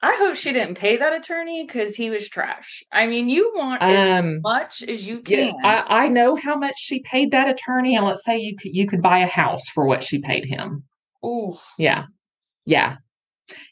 I 0.01 0.15
hope 0.19 0.35
she 0.35 0.53
didn't 0.53 0.75
pay 0.75 0.97
that 0.97 1.13
attorney 1.13 1.65
because 1.65 1.95
he 1.95 2.09
was 2.09 2.29
trash. 2.29 2.83
I 2.91 3.07
mean, 3.07 3.27
you 3.27 3.51
want 3.55 3.81
um, 3.81 3.89
as 3.89 4.41
much 4.43 4.83
as 4.83 5.07
you 5.07 5.21
can. 5.21 5.47
Yeah, 5.47 5.53
I, 5.63 6.05
I, 6.05 6.07
know 6.09 6.35
how 6.35 6.57
much 6.57 6.75
she 6.77 6.99
paid 6.99 7.31
that 7.31 7.49
attorney, 7.49 7.95
and 7.95 8.05
let's 8.05 8.23
say 8.23 8.37
you 8.37 8.55
could 8.55 8.75
you 8.75 8.85
could 8.85 9.01
buy 9.01 9.19
a 9.19 9.27
house 9.27 9.67
for 9.69 9.87
what 9.87 10.03
she 10.03 10.19
paid 10.19 10.45
him. 10.45 10.83
Oh, 11.23 11.59
yeah, 11.79 12.05
yeah. 12.65 12.97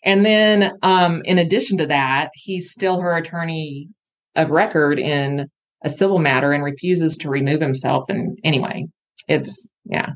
And 0.04 0.26
then, 0.26 0.72
um, 0.82 1.22
in 1.26 1.38
addition 1.38 1.78
to 1.80 1.88
that, 1.88 2.32
he's 2.34 2.72
still 2.72 3.02
her 3.02 3.16
attorney 3.16 3.90
of 4.36 4.50
record 4.50 4.98
in 4.98 5.50
a 5.84 5.90
civil 5.90 6.20
matter 6.20 6.52
and 6.52 6.64
refuses 6.64 7.18
to 7.18 7.30
remove 7.30 7.62
himself. 7.62 8.10
And 8.10 8.38
anyway, 8.44 8.86
it's 9.28 9.70
yeah, 9.86 10.12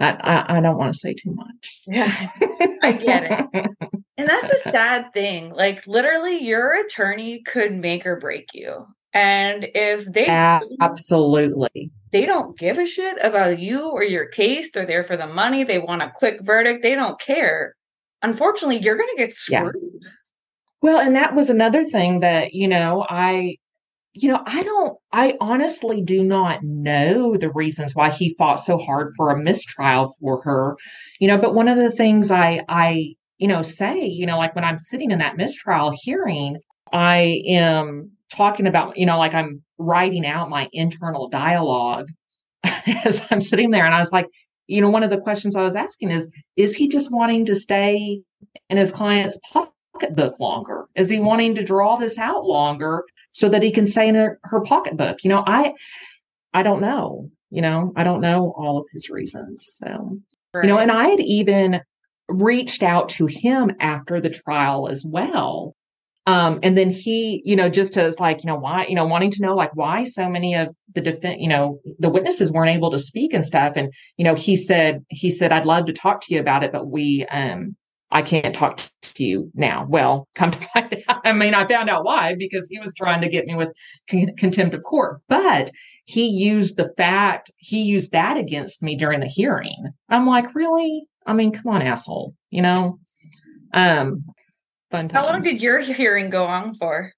I, 0.00 0.10
I, 0.10 0.56
I 0.58 0.60
don't 0.60 0.78
want 0.78 0.92
to 0.92 0.98
say 0.98 1.14
too 1.14 1.34
much. 1.34 1.82
Yeah, 1.86 2.28
I 2.82 2.92
get 2.92 3.24
it. 3.24 3.70
and 4.16 4.28
that's 4.28 4.48
the 4.48 4.58
sad 4.70 5.12
thing. 5.12 5.52
Like, 5.52 5.86
literally, 5.86 6.44
your 6.44 6.80
attorney 6.84 7.42
could 7.42 7.74
make 7.74 8.06
or 8.06 8.18
break 8.18 8.50
you. 8.54 8.86
And 9.14 9.68
if 9.74 10.04
they 10.12 10.26
absolutely 10.28 11.90
they 12.12 12.26
don't 12.26 12.58
give 12.58 12.78
a 12.78 12.86
shit 12.86 13.16
about 13.22 13.58
you 13.58 13.88
or 13.88 14.02
your 14.02 14.26
case, 14.26 14.70
they're 14.70 14.86
there 14.86 15.04
for 15.04 15.16
the 15.16 15.26
money, 15.26 15.64
they 15.64 15.78
want 15.78 16.02
a 16.02 16.12
quick 16.14 16.40
verdict, 16.42 16.82
they 16.82 16.94
don't 16.94 17.18
care. 17.20 17.74
Unfortunately, 18.22 18.78
you're 18.78 18.96
going 18.96 19.08
to 19.16 19.22
get 19.22 19.34
screwed. 19.34 19.74
Yeah. 19.76 20.08
Well, 20.82 20.98
and 20.98 21.16
that 21.16 21.34
was 21.34 21.50
another 21.50 21.84
thing 21.84 22.20
that, 22.20 22.52
you 22.52 22.68
know, 22.68 23.04
I 23.08 23.56
you 24.20 24.30
know, 24.30 24.42
I 24.46 24.62
don't, 24.62 24.98
I 25.12 25.36
honestly 25.40 26.02
do 26.02 26.22
not 26.22 26.62
know 26.62 27.36
the 27.36 27.50
reasons 27.50 27.94
why 27.94 28.10
he 28.10 28.34
fought 28.36 28.56
so 28.56 28.76
hard 28.76 29.12
for 29.16 29.30
a 29.30 29.38
mistrial 29.38 30.14
for 30.20 30.42
her, 30.42 30.76
you 31.20 31.28
know, 31.28 31.38
but 31.38 31.54
one 31.54 31.68
of 31.68 31.76
the 31.76 31.90
things 31.90 32.30
I, 32.30 32.62
I, 32.68 33.14
you 33.38 33.46
know, 33.46 33.62
say, 33.62 34.04
you 34.04 34.26
know, 34.26 34.36
like 34.38 34.54
when 34.54 34.64
I'm 34.64 34.78
sitting 34.78 35.10
in 35.10 35.18
that 35.20 35.36
mistrial 35.36 35.92
hearing, 36.02 36.58
I 36.92 37.42
am 37.46 38.10
talking 38.34 38.66
about, 38.66 38.96
you 38.96 39.06
know, 39.06 39.18
like 39.18 39.34
I'm 39.34 39.62
writing 39.78 40.26
out 40.26 40.50
my 40.50 40.68
internal 40.72 41.28
dialogue 41.28 42.08
as 43.04 43.26
I'm 43.30 43.40
sitting 43.40 43.70
there. 43.70 43.86
And 43.86 43.94
I 43.94 44.00
was 44.00 44.12
like, 44.12 44.26
you 44.66 44.80
know, 44.80 44.90
one 44.90 45.02
of 45.02 45.10
the 45.10 45.20
questions 45.20 45.54
I 45.54 45.62
was 45.62 45.76
asking 45.76 46.10
is, 46.10 46.30
is 46.56 46.74
he 46.74 46.88
just 46.88 47.12
wanting 47.12 47.44
to 47.46 47.54
stay 47.54 48.20
in 48.68 48.76
his 48.76 48.92
client's 48.92 49.38
pocketbook 49.52 50.40
longer? 50.40 50.86
Is 50.96 51.08
he 51.08 51.20
wanting 51.20 51.54
to 51.54 51.64
draw 51.64 51.96
this 51.96 52.18
out 52.18 52.44
longer 52.44 53.04
so 53.32 53.48
that 53.48 53.62
he 53.62 53.70
can 53.70 53.86
stay 53.86 54.08
in 54.08 54.14
her, 54.14 54.38
her 54.44 54.60
pocketbook. 54.60 55.22
You 55.24 55.30
know, 55.30 55.44
I 55.46 55.74
I 56.52 56.62
don't 56.62 56.80
know. 56.80 57.30
You 57.50 57.62
know, 57.62 57.92
I 57.96 58.04
don't 58.04 58.20
know 58.20 58.54
all 58.56 58.78
of 58.78 58.86
his 58.92 59.08
reasons. 59.10 59.66
So 59.82 60.18
right. 60.54 60.64
you 60.64 60.68
know, 60.68 60.78
and 60.78 60.90
I 60.90 61.08
had 61.08 61.20
even 61.20 61.80
reached 62.28 62.82
out 62.82 63.08
to 63.08 63.26
him 63.26 63.72
after 63.80 64.20
the 64.20 64.30
trial 64.30 64.88
as 64.88 65.04
well. 65.04 65.74
Um, 66.26 66.58
and 66.62 66.76
then 66.76 66.90
he, 66.90 67.40
you 67.46 67.56
know, 67.56 67.70
just 67.70 67.96
as 67.96 68.20
like, 68.20 68.44
you 68.44 68.48
know, 68.48 68.56
why, 68.56 68.84
you 68.86 68.94
know, 68.94 69.06
wanting 69.06 69.30
to 69.30 69.40
know 69.40 69.54
like 69.54 69.74
why 69.74 70.04
so 70.04 70.28
many 70.28 70.54
of 70.54 70.68
the 70.94 71.00
defense, 71.00 71.38
you 71.40 71.48
know, 71.48 71.80
the 71.98 72.10
witnesses 72.10 72.52
weren't 72.52 72.68
able 72.68 72.90
to 72.90 72.98
speak 72.98 73.32
and 73.32 73.46
stuff. 73.46 73.76
And, 73.76 73.90
you 74.18 74.24
know, 74.24 74.34
he 74.34 74.54
said, 74.54 75.02
he 75.08 75.30
said, 75.30 75.52
I'd 75.52 75.64
love 75.64 75.86
to 75.86 75.94
talk 75.94 76.20
to 76.22 76.34
you 76.34 76.38
about 76.38 76.62
it, 76.62 76.70
but 76.70 76.88
we, 76.88 77.24
um, 77.30 77.74
I 78.10 78.22
can't 78.22 78.54
talk 78.54 78.80
to 79.02 79.24
you 79.24 79.50
now. 79.54 79.86
Well, 79.88 80.28
come 80.34 80.50
to 80.50 80.58
find 80.58 81.04
out, 81.08 81.20
I 81.24 81.32
mean, 81.32 81.54
I 81.54 81.66
found 81.66 81.90
out 81.90 82.04
why 82.04 82.34
because 82.38 82.68
he 82.68 82.78
was 82.80 82.94
trying 82.94 83.20
to 83.20 83.28
get 83.28 83.46
me 83.46 83.54
with 83.54 83.72
con- 84.08 84.34
contempt 84.36 84.74
of 84.74 84.82
court, 84.82 85.20
but 85.28 85.70
he 86.04 86.26
used 86.26 86.78
the 86.78 86.90
fact, 86.96 87.50
he 87.58 87.82
used 87.82 88.12
that 88.12 88.38
against 88.38 88.82
me 88.82 88.96
during 88.96 89.20
the 89.20 89.26
hearing. 89.26 89.92
I'm 90.08 90.26
like, 90.26 90.54
really? 90.54 91.04
I 91.26 91.34
mean, 91.34 91.52
come 91.52 91.74
on, 91.74 91.82
asshole, 91.82 92.34
you 92.50 92.62
know? 92.62 92.98
Um, 93.74 94.24
fun 94.90 95.08
times. 95.08 95.18
How 95.18 95.30
long 95.30 95.42
did 95.42 95.60
your 95.60 95.80
hearing 95.80 96.30
go 96.30 96.46
on 96.46 96.72
for? 96.72 97.12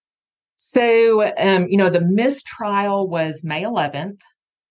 So, 0.57 1.33
um, 1.39 1.69
you 1.69 1.77
know, 1.77 1.89
the 1.89 2.01
mistrial 2.01 3.09
was 3.09 3.45
May 3.45 3.63
11th. 3.63 4.19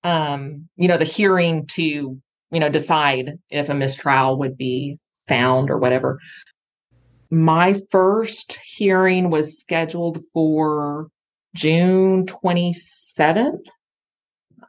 Um, 0.04 0.68
you 0.76 0.90
know, 0.90 0.98
the 0.98 1.06
hearing 1.06 1.66
to, 1.68 1.82
you 1.84 2.60
know, 2.60 2.70
decide 2.70 3.40
if 3.50 3.70
a 3.70 3.74
mistrial 3.74 4.38
would 4.40 4.58
be 4.58 5.00
found 5.30 5.70
or 5.70 5.78
whatever. 5.78 6.20
My 7.32 7.80
first 7.92 8.58
hearing 8.66 9.30
was 9.30 9.60
scheduled 9.60 10.20
for 10.34 11.08
June 11.56 12.26
27th. 12.26 13.68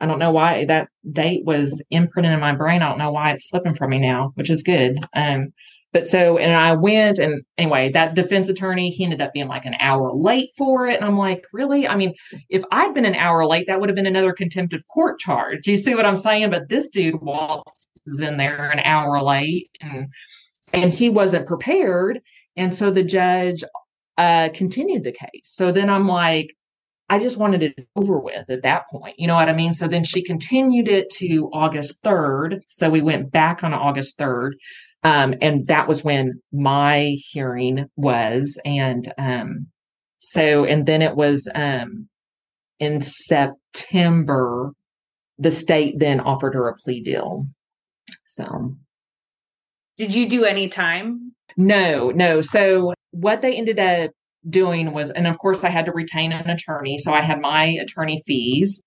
I 0.00 0.06
don't 0.06 0.18
know 0.18 0.30
why 0.30 0.64
that 0.66 0.88
date 1.10 1.44
was 1.44 1.82
imprinted 1.90 2.32
in 2.32 2.40
my 2.40 2.52
brain. 2.52 2.82
I 2.82 2.88
don't 2.88 2.98
know 2.98 3.12
why 3.12 3.32
it's 3.32 3.48
slipping 3.48 3.74
from 3.74 3.90
me 3.90 3.98
now, 3.98 4.32
which 4.34 4.50
is 4.50 4.62
good. 4.62 5.04
Um, 5.14 5.48
but 5.92 6.06
so, 6.06 6.38
and 6.38 6.54
I 6.54 6.72
went 6.72 7.18
and 7.18 7.42
anyway, 7.58 7.90
that 7.90 8.14
defense 8.14 8.48
attorney, 8.48 8.90
he 8.90 9.02
ended 9.02 9.20
up 9.20 9.32
being 9.32 9.48
like 9.48 9.64
an 9.64 9.74
hour 9.80 10.10
late 10.12 10.50
for 10.56 10.86
it. 10.86 10.96
And 10.96 11.04
I'm 11.04 11.18
like, 11.18 11.44
really? 11.52 11.88
I 11.88 11.96
mean, 11.96 12.14
if 12.48 12.62
I'd 12.70 12.94
been 12.94 13.04
an 13.04 13.16
hour 13.16 13.44
late, 13.44 13.66
that 13.66 13.80
would 13.80 13.88
have 13.88 13.96
been 13.96 14.06
another 14.06 14.32
contempt 14.32 14.72
of 14.72 14.86
court 14.86 15.18
charge. 15.18 15.66
You 15.66 15.76
see 15.76 15.96
what 15.96 16.06
I'm 16.06 16.16
saying? 16.16 16.50
But 16.50 16.68
this 16.68 16.88
dude 16.88 17.20
waltzes 17.20 18.20
in 18.20 18.36
there 18.36 18.70
an 18.70 18.80
hour 18.80 19.20
late 19.20 19.70
and 19.80 20.06
and 20.72 20.92
he 20.92 21.10
wasn't 21.10 21.46
prepared. 21.46 22.20
And 22.56 22.74
so 22.74 22.90
the 22.90 23.02
judge 23.02 23.64
uh, 24.18 24.50
continued 24.54 25.04
the 25.04 25.12
case. 25.12 25.44
So 25.44 25.72
then 25.72 25.88
I'm 25.88 26.06
like, 26.06 26.54
I 27.08 27.18
just 27.18 27.38
wanted 27.38 27.62
it 27.62 27.88
over 27.96 28.20
with 28.20 28.48
at 28.48 28.62
that 28.62 28.84
point. 28.88 29.16
You 29.18 29.26
know 29.26 29.34
what 29.34 29.48
I 29.48 29.52
mean? 29.52 29.74
So 29.74 29.88
then 29.88 30.04
she 30.04 30.22
continued 30.22 30.86
it 30.86 31.10
to 31.14 31.50
August 31.52 32.04
3rd. 32.04 32.60
So 32.68 32.88
we 32.88 33.00
went 33.00 33.32
back 33.32 33.64
on 33.64 33.74
August 33.74 34.16
3rd. 34.18 34.52
Um, 35.02 35.34
and 35.40 35.66
that 35.66 35.88
was 35.88 36.04
when 36.04 36.40
my 36.52 37.16
hearing 37.30 37.86
was. 37.96 38.60
And 38.64 39.12
um, 39.18 39.66
so, 40.18 40.64
and 40.64 40.86
then 40.86 41.02
it 41.02 41.16
was 41.16 41.48
um, 41.54 42.08
in 42.78 43.00
September, 43.00 44.72
the 45.38 45.50
state 45.50 45.98
then 45.98 46.20
offered 46.20 46.54
her 46.54 46.68
a 46.68 46.74
plea 46.74 47.02
deal. 47.02 47.46
So, 48.28 48.76
did 50.00 50.14
you 50.14 50.26
do 50.26 50.46
any 50.46 50.66
time? 50.66 51.32
No, 51.58 52.10
no. 52.10 52.40
So, 52.40 52.94
what 53.10 53.42
they 53.42 53.54
ended 53.54 53.78
up 53.78 54.12
doing 54.48 54.92
was, 54.94 55.10
and 55.10 55.26
of 55.26 55.36
course, 55.36 55.62
I 55.62 55.68
had 55.68 55.84
to 55.84 55.92
retain 55.92 56.32
an 56.32 56.48
attorney. 56.48 56.96
So, 56.96 57.12
I 57.12 57.20
had 57.20 57.38
my 57.38 57.64
attorney 57.66 58.22
fees. 58.26 58.82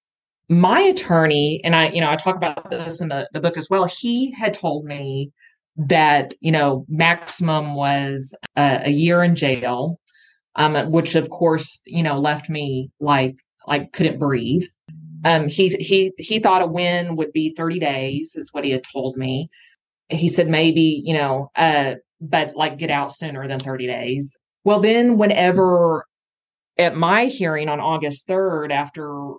My 0.49 0.82
attorney, 0.82 1.61
and 1.64 1.76
I, 1.76 1.89
you 1.89 2.01
know, 2.01 2.09
I 2.09 2.16
talk 2.16 2.36
about 2.36 2.72
this 2.72 2.99
in 2.99 3.09
the, 3.09 3.30
the 3.32 3.39
book 3.39 3.57
as 3.57 3.70
well, 3.70 3.86
he 3.86 4.32
had 4.32 4.55
told 4.55 4.86
me 4.86 5.32
that 5.76 6.34
you 6.39 6.51
know 6.51 6.86
maximum 6.88 7.76
was 7.76 8.36
a, 8.55 8.84
a 8.86 8.89
year 8.91 9.24
in 9.24 9.36
jail 9.36 9.99
um, 10.55 10.76
which 10.91 11.16
of 11.16 11.32
course 11.32 11.80
you 11.86 12.03
know 12.03 12.20
left 12.20 12.47
me 12.47 12.91
like 12.99 13.36
like 13.66 13.91
couldn't 13.91 14.20
breathe 14.20 14.64
um, 15.26 15.47
he 15.47 15.70
he 15.70 16.11
he 16.20 16.38
thought 16.38 16.61
a 16.61 16.68
win 16.68 17.16
would 17.16 17.32
be 17.32 17.55
30 17.57 17.80
days 17.80 18.36
is 18.36 18.49
what 18.51 18.64
he 18.64 18.70
had 18.70 18.84
told 18.84 19.18
me 19.18 19.49
he 20.14 20.28
said 20.28 20.47
maybe 20.47 21.01
you 21.05 21.14
know 21.14 21.49
uh 21.55 21.95
but 22.22 22.55
like 22.55 22.78
get 22.78 22.89
out 22.89 23.14
sooner 23.14 23.47
than 23.47 23.59
30 23.59 23.88
days 23.88 24.38
well 24.64 24.80
then 24.80 25.18
whenever 25.18 26.05
at 26.78 26.95
my 26.95 27.26
hearing 27.26 27.70
on 27.70 27.80
august 27.80 28.28
3rd 28.28 28.72
after 28.72 29.34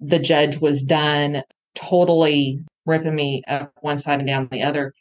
the 0.00 0.18
judge 0.18 0.58
was 0.58 0.82
done 0.82 1.42
totally 1.74 2.60
ripping 2.86 3.14
me 3.14 3.42
up 3.48 3.72
one 3.80 3.98
side 3.98 4.18
and 4.18 4.28
down 4.28 4.48
the 4.50 4.62
other 4.62 4.92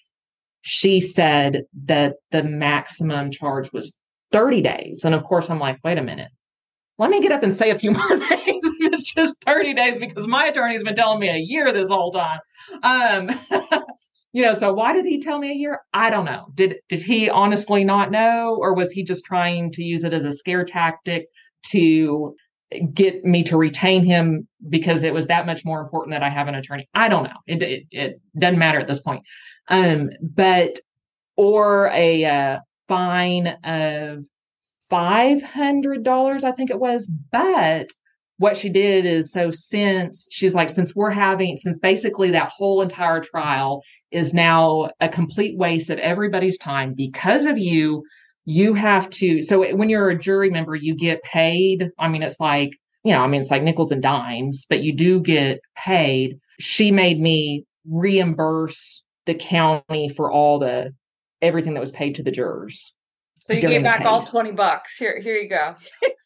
she 0.62 1.00
said 1.00 1.64
that 1.86 2.16
the 2.32 2.44
maximum 2.44 3.32
charge 3.32 3.72
was 3.72 3.98
30 4.32 4.62
days. 4.62 5.06
And 5.06 5.16
of 5.16 5.24
course, 5.24 5.50
I'm 5.50 5.60
like, 5.60 5.80
wait 5.84 5.98
a 5.98 6.04
minute. 6.04 6.30
Let 6.98 7.10
me 7.10 7.22
get 7.22 7.32
up 7.32 7.44
and 7.44 7.56
say 7.56 7.70
a 7.70 7.80
few 7.80 7.92
more 7.94 8.20
things. 8.20 8.64
it's 8.80 9.14
just 9.14 9.42
30 9.46 9.74
days 9.74 9.98
because 9.98 10.28
my 10.28 10.48
attorney's 10.48 10.84
been 10.84 10.96
telling 10.96 11.20
me 11.20 11.30
a 11.30 11.38
year 11.38 11.72
this 11.72 11.90
whole 11.90 12.12
time. 12.12 12.40
Um, 12.84 13.30
you 14.34 14.44
know, 14.44 14.54
so 14.54 14.74
why 14.74 14.94
did 14.94 15.06
he 15.06 15.20
tell 15.20 15.40
me 15.40 15.52
a 15.52 15.56
year? 15.56 15.82
I 15.94 16.10
don't 16.10 16.26
know. 16.26 16.48
Did 16.54 16.76
did 16.90 17.02
he 17.02 17.30
honestly 17.30 17.84
not 17.84 18.12
know, 18.12 18.58
or 18.60 18.74
was 18.76 18.92
he 18.92 19.04
just 19.04 19.26
trying 19.26 19.72
to 19.72 19.84
use 19.84 20.04
it 20.04 20.14
as 20.14 20.26
a 20.26 20.32
scare 20.32 20.66
tactic 20.66 21.28
to 21.68 22.36
get 22.94 23.24
me 23.24 23.44
to 23.44 23.58
retain 23.58 24.04
him 24.04 24.48
because 24.70 25.04
it 25.04 25.14
was 25.14 25.28
that 25.28 25.46
much 25.46 25.64
more 25.64 25.80
important 25.82 26.14
that 26.14 26.24
I 26.24 26.30
have 26.30 26.48
an 26.48 26.56
attorney? 26.56 26.88
I 26.94 27.08
don't 27.08 27.24
know. 27.24 27.38
It 27.48 27.64
it, 27.64 27.84
it 27.92 28.22
doesn't 28.38 28.60
matter 28.60 28.80
at 28.80 28.88
this 28.88 29.00
point. 29.00 29.24
Um, 29.70 30.10
but 30.22 30.80
or 31.38 31.90
a 31.94 32.26
uh, 32.26 32.60
fine 32.88 33.48
of 33.64 34.26
five 34.90 35.42
hundred 35.42 36.04
dollars, 36.04 36.44
I 36.44 36.52
think 36.52 36.70
it 36.70 36.80
was. 36.80 37.10
But 37.32 37.92
what 38.38 38.56
she 38.56 38.70
did 38.70 39.06
is 39.06 39.32
so 39.32 39.52
since 39.52 40.28
she's 40.32 40.54
like, 40.54 40.70
since 40.70 40.96
we're 40.96 41.12
having, 41.12 41.58
since 41.58 41.80
basically 41.80 42.32
that 42.32 42.52
whole 42.56 42.82
entire 42.82 43.20
trial 43.20 43.84
is 44.12 44.34
now 44.34 44.92
a 45.00 45.10
complete 45.10 45.58
waste 45.58 45.90
of 45.90 45.98
everybody's 46.00 46.58
time 46.58 46.94
because 46.94 47.46
of 47.46 47.58
you, 47.58 48.04
you 48.46 48.74
have 48.76 49.10
to. 49.10 49.42
So 49.42 49.76
when 49.76 49.90
you're 49.90 50.10
a 50.10 50.18
jury 50.18 50.50
member, 50.50 50.76
you 50.76 50.96
get 50.96 51.24
paid. 51.24 51.90
I 51.98 52.08
mean, 52.08 52.22
it's 52.24 52.40
like, 52.40 52.72
you 53.04 53.12
know, 53.12 53.22
I 53.22 53.28
mean, 53.28 53.42
it's 53.42 53.52
like 53.52 53.64
nickels 53.64 53.92
and 53.92 54.02
dimes, 54.02 54.66
but 54.70 54.84
you 54.84 54.96
do 54.96 55.20
get 55.20 55.60
paid. 55.76 56.40
She 56.60 56.92
made 56.92 57.20
me 57.20 57.66
reimburse 57.90 59.04
the 59.26 59.34
county 59.34 60.10
for 60.10 60.32
all 60.32 60.60
the 60.60 60.94
everything 61.42 61.74
that 61.74 61.80
was 61.80 61.92
paid 61.92 62.16
to 62.16 62.24
the 62.24 62.32
jurors. 62.32 62.94
So 63.46 63.54
you 63.54 63.62
gave 63.62 63.84
back 63.84 64.06
all 64.06 64.22
20 64.22 64.52
bucks. 64.52 64.98
Here, 64.98 65.20
here 65.22 65.38
you 65.38 65.50
go. 65.50 65.76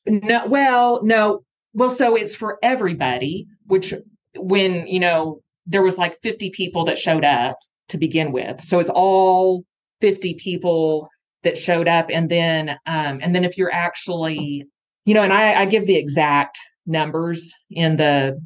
no, 0.08 0.46
well, 0.48 1.04
no. 1.04 1.44
Well, 1.74 1.90
so 1.90 2.16
it's 2.16 2.36
for 2.36 2.58
everybody, 2.62 3.48
which 3.68 3.94
when, 4.36 4.88
you 4.88 5.00
know, 5.00 5.42
there 5.66 5.82
was 5.82 5.98
like 5.98 6.22
50 6.22 6.50
people 6.52 6.86
that 6.86 6.98
showed 6.98 7.24
up 7.24 7.58
to 7.90 7.98
begin 7.98 8.32
with. 8.32 8.62
So 8.64 8.80
it's 8.80 8.90
all 8.90 9.64
50 10.02 10.36
people 10.36 11.10
that 11.44 11.58
showed 11.58 11.88
up. 11.88 12.08
And 12.12 12.30
then, 12.30 12.70
um, 12.86 13.20
and 13.22 13.34
then 13.36 13.44
if 13.44 13.58
you're 13.58 13.74
actually, 13.74 14.66
you 15.06 15.14
know, 15.14 15.24
and 15.24 15.34
I, 15.34 15.62
I 15.62 15.66
give 15.66 15.86
the 15.86 15.96
exact 15.96 16.60
numbers 16.86 17.54
in 17.70 17.98
the, 17.98 18.40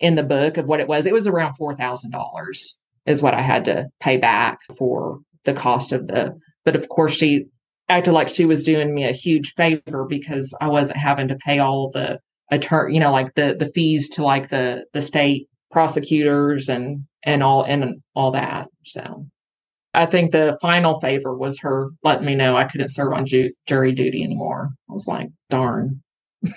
in 0.00 0.14
the 0.14 0.22
book 0.22 0.56
of 0.56 0.66
what 0.66 0.80
it 0.80 0.88
was, 0.88 1.06
it 1.06 1.12
was 1.12 1.26
around 1.26 1.54
$4,000 1.58 2.74
is 3.06 3.22
what 3.22 3.34
I 3.34 3.40
had 3.40 3.64
to 3.64 3.86
pay 4.00 4.16
back 4.16 4.58
for 4.76 5.20
the 5.44 5.54
cost 5.54 5.92
of 5.92 6.06
the 6.06 6.38
but 6.64 6.76
of 6.76 6.88
course 6.90 7.14
she 7.14 7.46
acted 7.88 8.12
like 8.12 8.28
she 8.28 8.44
was 8.44 8.62
doing 8.62 8.94
me 8.94 9.04
a 9.04 9.12
huge 9.12 9.54
favor 9.54 10.04
because 10.06 10.54
I 10.60 10.68
wasn't 10.68 10.98
having 10.98 11.28
to 11.28 11.36
pay 11.36 11.58
all 11.58 11.90
the 11.90 12.18
attorney, 12.50 12.94
you 12.94 13.00
know, 13.00 13.12
like 13.12 13.34
the 13.34 13.56
the 13.58 13.70
fees 13.72 14.08
to 14.10 14.22
like 14.22 14.48
the 14.48 14.84
the 14.92 15.02
state 15.02 15.48
prosecutors 15.70 16.68
and 16.68 17.04
and 17.24 17.42
all 17.42 17.62
and 17.64 18.02
all 18.14 18.30
that. 18.32 18.68
So 18.84 19.26
I 19.94 20.06
think 20.06 20.32
the 20.32 20.56
final 20.60 21.00
favor 21.00 21.36
was 21.36 21.58
her 21.60 21.90
letting 22.02 22.26
me 22.26 22.34
know 22.34 22.56
I 22.56 22.64
couldn't 22.64 22.88
serve 22.88 23.12
on 23.12 23.26
ju- 23.26 23.52
jury 23.66 23.92
duty 23.92 24.22
anymore. 24.22 24.70
I 24.88 24.92
was 24.92 25.06
like, 25.06 25.28
darn. 25.50 26.02
can 26.44 26.52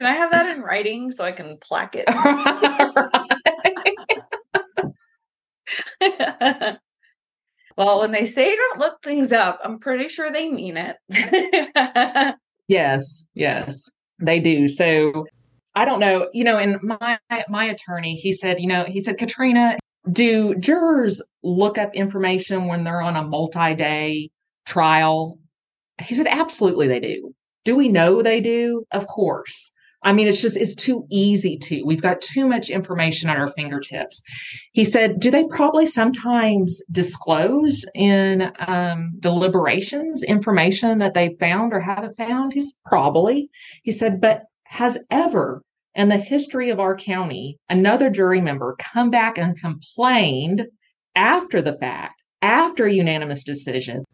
I 0.00 0.12
have 0.12 0.30
that 0.30 0.54
in 0.54 0.62
writing 0.62 1.10
so 1.10 1.24
I 1.24 1.32
can 1.32 1.56
plaque 1.58 1.96
it? 1.96 2.04
well, 7.76 8.00
when 8.00 8.12
they 8.12 8.26
say 8.26 8.54
don't 8.54 8.78
look 8.78 9.02
things 9.02 9.32
up, 9.32 9.58
I'm 9.64 9.78
pretty 9.78 10.08
sure 10.08 10.30
they 10.30 10.50
mean 10.50 10.76
it. 10.76 10.96
yes, 12.68 13.26
yes, 13.34 13.90
they 14.20 14.40
do. 14.40 14.68
So 14.68 15.26
I 15.74 15.84
don't 15.84 16.00
know, 16.00 16.28
you 16.32 16.44
know, 16.44 16.58
and 16.58 16.78
my 16.82 17.18
my 17.48 17.64
attorney, 17.64 18.14
he 18.14 18.32
said, 18.32 18.60
you 18.60 18.68
know, 18.68 18.84
he 18.84 19.00
said, 19.00 19.18
Katrina, 19.18 19.78
do 20.10 20.54
jurors 20.56 21.22
look 21.42 21.78
up 21.78 21.94
information 21.94 22.66
when 22.66 22.84
they're 22.84 23.02
on 23.02 23.16
a 23.16 23.22
multi-day 23.22 24.30
trial? 24.66 25.38
He 26.00 26.14
said, 26.14 26.26
absolutely 26.28 26.88
they 26.88 27.00
do. 27.00 27.34
Do 27.64 27.76
we 27.76 27.88
know 27.88 28.22
they 28.22 28.40
do? 28.40 28.84
Of 28.92 29.06
course. 29.06 29.71
I 30.04 30.12
mean, 30.12 30.26
it's 30.26 30.42
just, 30.42 30.56
it's 30.56 30.74
too 30.74 31.06
easy 31.10 31.56
to. 31.58 31.82
We've 31.84 32.02
got 32.02 32.20
too 32.20 32.46
much 32.46 32.70
information 32.70 33.30
at 33.30 33.36
our 33.36 33.48
fingertips. 33.48 34.22
He 34.72 34.84
said, 34.84 35.20
do 35.20 35.30
they 35.30 35.44
probably 35.44 35.86
sometimes 35.86 36.82
disclose 36.90 37.84
in 37.94 38.50
um, 38.66 39.12
deliberations 39.20 40.22
information 40.24 40.98
that 40.98 41.14
they 41.14 41.36
found 41.38 41.72
or 41.72 41.80
haven't 41.80 42.14
found? 42.14 42.52
He's 42.52 42.74
probably. 42.84 43.48
He 43.84 43.92
said, 43.92 44.20
but 44.20 44.42
has 44.64 44.98
ever 45.10 45.62
in 45.94 46.08
the 46.08 46.16
history 46.16 46.70
of 46.70 46.80
our 46.80 46.96
county 46.96 47.58
another 47.68 48.10
jury 48.10 48.40
member 48.40 48.74
come 48.78 49.10
back 49.10 49.38
and 49.38 49.60
complained 49.60 50.66
after 51.14 51.60
the 51.60 51.74
fact, 51.74 52.22
after 52.40 52.86
a 52.86 52.92
unanimous 52.92 53.44
decision? 53.44 54.04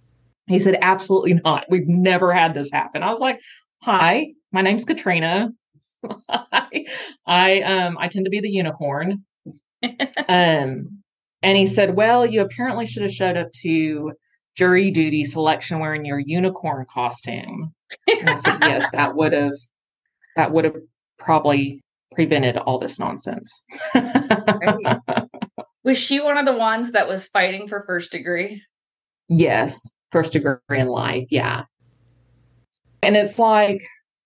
He 0.49 0.59
said, 0.59 0.79
absolutely 0.81 1.41
not. 1.45 1.65
We've 1.71 1.87
never 1.87 2.33
had 2.33 2.55
this 2.55 2.71
happen. 2.73 3.03
I 3.03 3.11
was 3.11 3.21
like, 3.21 3.39
hi, 3.83 4.29
my 4.51 4.63
name's 4.63 4.85
Katrina. 4.85 5.51
I, 6.29 6.85
I 7.27 7.61
um 7.63 7.99
I 7.99 8.09
tend 8.09 8.25
to 8.25 8.31
be 8.31 8.41
the 8.41 8.51
unicorn. 8.51 9.25
um 10.29 11.03
and 11.43 11.57
he 11.57 11.67
said, 11.67 11.95
Well, 11.95 12.27
you 12.27 12.41
apparently 12.41 12.87
should 12.87 13.03
have 13.03 13.13
showed 13.13 13.37
up 13.37 13.53
to 13.63 14.13
jury 14.57 14.91
duty 14.91 15.25
selection 15.25 15.79
wearing 15.79 16.05
your 16.05 16.19
unicorn 16.19 16.85
costume. 16.93 17.73
And 18.09 18.31
I 18.31 18.37
said, 18.37 18.59
Yes, 18.63 18.91
that 18.93 19.15
would 19.15 19.33
have 19.33 19.55
that 20.37 20.53
would 20.53 20.65
have 20.65 20.77
probably 21.19 21.83
prevented 22.13 22.57
all 22.57 22.79
this 22.79 22.99
nonsense. 22.99 23.65
right. 23.95 25.01
Was 25.85 25.99
she 25.99 26.21
one 26.21 26.37
of 26.37 26.45
the 26.45 26.57
ones 26.57 26.93
that 26.93 27.09
was 27.09 27.25
fighting 27.25 27.69
for 27.69 27.83
first 27.83 28.11
degree? 28.11 28.63
Yes, 29.29 29.81
first 30.11 30.33
degree 30.33 30.57
in 30.71 30.89
life, 30.89 31.27
yeah. 31.31 31.63
And 33.03 33.17
it's 33.17 33.39
like 33.39 33.83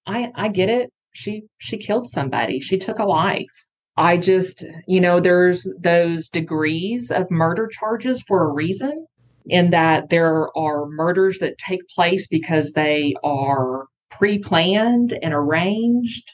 I 0.06 0.32
I 0.34 0.48
get 0.48 0.70
it 0.70 0.92
she 1.12 1.44
she 1.58 1.76
killed 1.76 2.08
somebody. 2.08 2.60
She 2.60 2.78
took 2.78 2.98
a 2.98 3.04
life. 3.04 3.66
I 3.96 4.16
just 4.16 4.64
you 4.86 5.00
know 5.00 5.20
there's 5.20 5.68
those 5.78 6.28
degrees 6.28 7.10
of 7.10 7.30
murder 7.30 7.68
charges 7.68 8.22
for 8.22 8.48
a 8.48 8.52
reason 8.52 9.06
in 9.46 9.70
that 9.70 10.08
there 10.10 10.56
are 10.56 10.86
murders 10.86 11.38
that 11.40 11.58
take 11.58 11.86
place 11.88 12.26
because 12.26 12.72
they 12.72 13.14
are 13.24 13.86
pre-planned 14.10 15.18
and 15.22 15.34
arranged. 15.34 16.32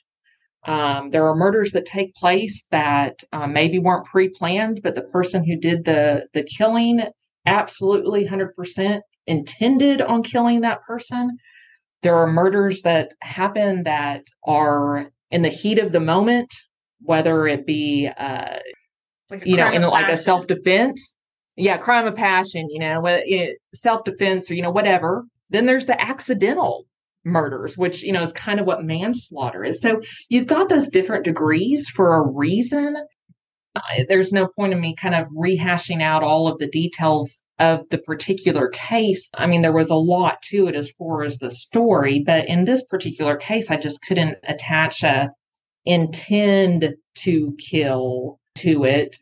Um, 0.67 1.11
there 1.11 1.27
are 1.27 1.35
murders 1.35 1.73
that 1.73 1.87
take 1.87 2.15
place 2.15 2.67
that 2.71 3.23
uh, 3.33 3.47
maybe 3.47 3.79
weren't 3.79 4.07
pre-planned 4.07 4.81
but 4.83 4.95
the 4.95 5.03
person 5.03 5.45
who 5.45 5.57
did 5.57 5.85
the 5.85 6.27
the 6.35 6.43
killing 6.43 7.03
absolutely 7.47 8.27
100% 8.27 9.01
intended 9.27 10.03
on 10.03 10.23
killing 10.23 10.61
that 10.61 10.83
person 10.83 11.39
there 12.03 12.17
are 12.17 12.31
murders 12.31 12.83
that 12.83 13.13
happen 13.21 13.85
that 13.85 14.25
are 14.45 15.11
in 15.31 15.43
the 15.43 15.49
heat 15.49 15.79
of 15.79 15.93
the 15.93 16.01
moment, 16.01 16.55
whether 17.03 17.47
it 17.47 17.67
be, 17.67 18.09
uh, 18.17 18.59
like 19.31 19.45
you 19.45 19.57
know, 19.57 19.71
in 19.71 19.83
like 19.83 20.09
a 20.13 20.17
self 20.17 20.47
defense. 20.47 21.17
yeah, 21.57 21.77
crime 21.77 22.07
of 22.07 22.15
passion, 22.15 22.69
you 22.71 22.79
know, 22.79 23.05
self 23.75 24.05
defense 24.05 24.51
or, 24.51 24.55
you 24.55 24.63
know, 24.63 24.71
whatever. 24.71 25.25
Then 25.51 25.67
there's 25.67 25.87
the 25.87 26.01
accidental 26.01 26.87
murders, 27.25 27.77
which, 27.77 28.03
you 28.03 28.13
know, 28.13 28.23
is 28.23 28.33
kind 28.33 28.61
of 28.61 28.67
what 28.67 28.85
manslaughter 28.85 29.65
is. 29.65 29.81
So 29.81 30.01
you've 30.29 30.47
got 30.47 30.69
those 30.69 30.89
different 30.89 31.25
degrees 31.25 31.89
for 31.89 32.15
a 32.17 32.27
reason. 32.27 32.97
There's 34.09 34.33
no 34.33 34.49
point 34.49 34.73
in 34.73 34.81
me 34.81 34.95
kind 34.95 35.15
of 35.15 35.29
rehashing 35.29 36.03
out 36.03 36.23
all 36.23 36.49
of 36.49 36.59
the 36.59 36.69
details 36.69 37.43
of 37.59 37.89
the 37.91 37.99
particular 37.99 38.69
case. 38.69 39.31
I 39.35 39.47
mean, 39.47 39.63
there 39.63 39.73
was 39.73 39.91
a 39.91 39.97
lot 39.97 40.43
to 40.43 40.69
it 40.69 40.75
as 40.75 40.91
far 40.93 41.23
as 41.23 41.39
the 41.39 41.51
story, 41.51 42.23
but 42.25 42.49
in 42.49 42.65
this 42.65 42.85
particular 42.85 43.37
case, 43.37 43.71
I 43.71 43.77
just 43.77 44.03
couldn't 44.03 44.39
attach 44.45 45.03
a 45.03 45.31
intend 45.85 46.95
to 47.17 47.57
kill 47.59 48.39
to 48.57 48.85
it. 48.85 49.17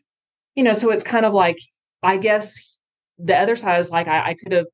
You 0.55 0.63
know, 0.63 0.73
so 0.73 0.91
it's 0.91 1.03
kind 1.03 1.25
of 1.25 1.33
like, 1.33 1.57
I 2.03 2.17
guess 2.17 2.53
the 3.17 3.35
other 3.35 3.55
side 3.55 3.79
is 3.79 3.89
like, 3.89 4.07
I, 4.07 4.29
I 4.29 4.35
could 4.35 4.51
have 4.51 4.65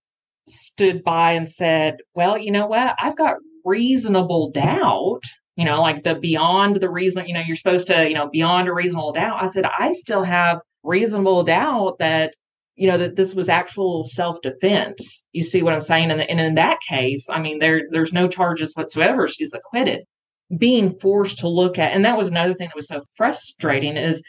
stood 0.48 1.04
by 1.04 1.34
and 1.34 1.48
said, 1.48 1.98
well, 2.16 2.38
you 2.38 2.52
know 2.52 2.68
what? 2.68 2.96
I've 3.00 3.18
got 3.18 3.38
reasonable 3.64 4.52
doubt, 4.52 5.22
you 5.56 5.66
know, 5.66 5.82
like 5.82 6.04
the 6.04 6.16
beyond 6.16 6.78
the 6.78 6.90
reason, 6.90 7.28
you 7.28 7.34
know, 7.34 7.42
you're 7.42 7.56
supposed 7.56 7.88
to, 7.88 8.08
you 8.08 8.16
know, 8.16 8.30
beyond 8.30 8.68
a 8.68 8.74
reasonable 8.74 9.14
doubt. 9.14 9.42
I 9.42 9.46
said, 9.46 9.66
I 9.66 9.94
still 9.94 10.24
have 10.24 10.60
reasonable 10.84 11.44
doubt 11.44 11.98
that 12.00 12.34
you 12.76 12.88
know 12.88 12.98
that 12.98 13.16
this 13.16 13.36
was 13.36 13.50
actual 13.50 14.04
self-defense. 14.04 15.24
You 15.32 15.44
see 15.44 15.62
what 15.62 15.74
i'm 15.74 15.82
saying? 15.82 16.12
And, 16.12 16.22
and 16.22 16.40
in 16.40 16.56
that 16.56 16.80
case 16.88 17.30
i 17.30 17.40
mean 17.40 17.60
there 17.60 17.84
there's 17.92 18.14
no 18.14 18.28
charges 18.28 18.74
whatsoever. 18.76 19.28
She's 19.28 19.54
acquitted. 19.54 20.04
Being 20.58 20.98
forced 21.00 21.40
to 21.40 21.48
look 21.48 21.78
at 21.78 21.94
and 21.94 22.06
that 22.06 22.18
was 22.18 22.28
another 22.28 22.54
thing 22.54 22.68
that 22.68 22.76
was 22.76 22.88
so 22.88 23.02
frustrating 23.16 23.98
is 23.98 24.24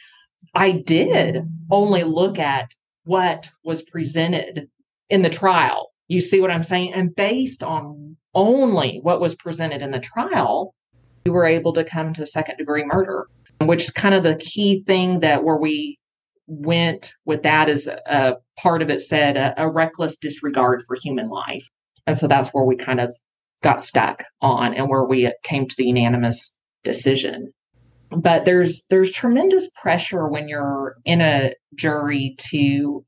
i 0.55 0.73
did 0.73 1.39
only 1.71 2.05
look 2.05 2.39
at 2.39 2.71
what 3.05 3.51
was 3.65 3.83
presented 3.83 4.69
in 5.11 5.23
the 5.23 5.31
trial. 5.31 5.91
You 6.09 6.21
see 6.21 6.41
what 6.41 6.51
i'm 6.51 6.63
saying? 6.63 6.93
And 6.95 7.15
based 7.15 7.63
on 7.63 8.17
only 8.35 8.99
what 9.03 9.21
was 9.21 9.35
presented 9.35 9.81
in 9.81 9.91
the 9.91 10.01
trial 10.01 10.75
we 11.25 11.31
were 11.31 11.47
able 11.47 11.73
to 11.73 11.85
come 11.85 12.13
to 12.13 12.27
second 12.27 12.57
degree 12.57 12.85
murder 12.85 13.27
which 13.63 13.85
is 13.85 13.91
kind 13.91 14.15
of 14.15 14.23
the 14.23 14.37
key 14.37 14.83
thing 14.87 15.21
that 15.21 15.45
where 15.45 15.57
we 15.57 15.99
went 16.47 17.15
with 17.25 17.43
that 17.43 17.69
as 17.69 17.87
a 17.87 18.37
part 18.61 18.83
of 18.83 18.91
it 18.91 19.01
said 19.01 19.37
a, 19.37 19.55
a 19.57 19.71
reckless 19.71 20.17
disregard 20.17 20.83
for 20.87 20.97
human 21.03 21.29
life. 21.29 21.67
And 22.07 22.17
so 22.17 22.27
that's 22.27 22.51
where 22.51 22.65
we 22.65 22.77
kind 22.77 23.01
of 23.01 23.15
got 23.63 23.81
stuck 23.81 24.25
on 24.43 24.75
and 24.75 24.89
where 24.89 25.05
we 25.05 25.33
came 25.43 25.67
to 25.67 25.75
the 25.77 25.87
unanimous 25.87 26.57
decision. 26.83 27.53
But 28.11 28.45
there's 28.45 28.85
there's 28.91 29.11
tremendous 29.11 29.71
pressure 29.81 30.29
when 30.29 30.49
you're 30.49 30.97
in 31.05 31.21
a 31.21 31.55
jury 31.75 32.37
to 32.51 33.05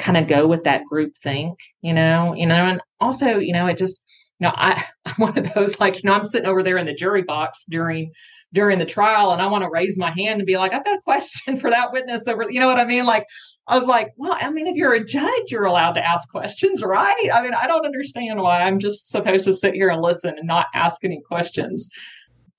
kind 0.00 0.16
of 0.16 0.26
go 0.26 0.46
with 0.46 0.64
that 0.64 0.84
group 0.84 1.12
think 1.22 1.58
you 1.82 1.92
know 1.92 2.34
you 2.34 2.46
know 2.46 2.64
and 2.64 2.80
also 3.00 3.38
you 3.38 3.52
know 3.52 3.66
it 3.66 3.76
just 3.76 4.00
you 4.38 4.46
know 4.46 4.54
i 4.56 4.82
i'm 5.04 5.14
one 5.18 5.36
of 5.38 5.52
those 5.54 5.78
like 5.78 5.96
you 5.96 6.08
know 6.08 6.14
i'm 6.14 6.24
sitting 6.24 6.48
over 6.48 6.62
there 6.62 6.78
in 6.78 6.86
the 6.86 6.94
jury 6.94 7.22
box 7.22 7.64
during 7.68 8.10
during 8.52 8.78
the 8.78 8.84
trial 8.84 9.32
and 9.32 9.40
I 9.40 9.46
want 9.46 9.62
to 9.62 9.70
raise 9.70 9.98
my 9.98 10.10
hand 10.10 10.40
and 10.40 10.46
be 10.46 10.58
like, 10.58 10.72
I've 10.72 10.84
got 10.84 10.98
a 10.98 11.02
question 11.02 11.56
for 11.56 11.70
that 11.70 11.92
witness 11.92 12.26
over, 12.26 12.50
you 12.50 12.60
know 12.60 12.66
what 12.66 12.80
I 12.80 12.84
mean? 12.84 13.04
Like, 13.04 13.26
I 13.68 13.76
was 13.76 13.86
like, 13.86 14.12
well, 14.16 14.36
I 14.40 14.50
mean, 14.50 14.66
if 14.66 14.74
you're 14.74 14.94
a 14.94 15.04
judge, 15.04 15.50
you're 15.50 15.64
allowed 15.64 15.92
to 15.92 16.06
ask 16.06 16.28
questions, 16.28 16.82
right? 16.82 17.28
I 17.32 17.42
mean, 17.42 17.54
I 17.54 17.66
don't 17.68 17.86
understand 17.86 18.40
why 18.40 18.62
I'm 18.62 18.80
just 18.80 19.08
supposed 19.08 19.44
to 19.44 19.52
sit 19.52 19.74
here 19.74 19.90
and 19.90 20.02
listen 20.02 20.34
and 20.36 20.46
not 20.46 20.66
ask 20.74 21.04
any 21.04 21.20
questions. 21.28 21.88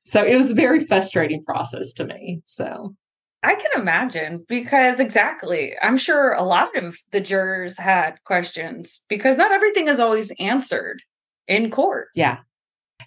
So 0.03 0.23
it 0.23 0.37
was 0.37 0.51
a 0.51 0.55
very 0.55 0.79
frustrating 0.79 1.43
process 1.43 1.91
to 1.93 2.05
me. 2.05 2.41
So 2.45 2.95
I 3.43 3.55
can 3.55 3.81
imagine 3.81 4.45
because 4.47 4.99
exactly, 4.99 5.73
I'm 5.81 5.97
sure 5.97 6.33
a 6.33 6.43
lot 6.43 6.75
of 6.77 6.97
the 7.11 7.19
jurors 7.19 7.77
had 7.77 8.23
questions 8.23 9.03
because 9.09 9.37
not 9.37 9.51
everything 9.51 9.87
is 9.87 9.99
always 9.99 10.31
answered 10.39 11.01
in 11.47 11.71
court. 11.71 12.07
Yeah. 12.15 12.37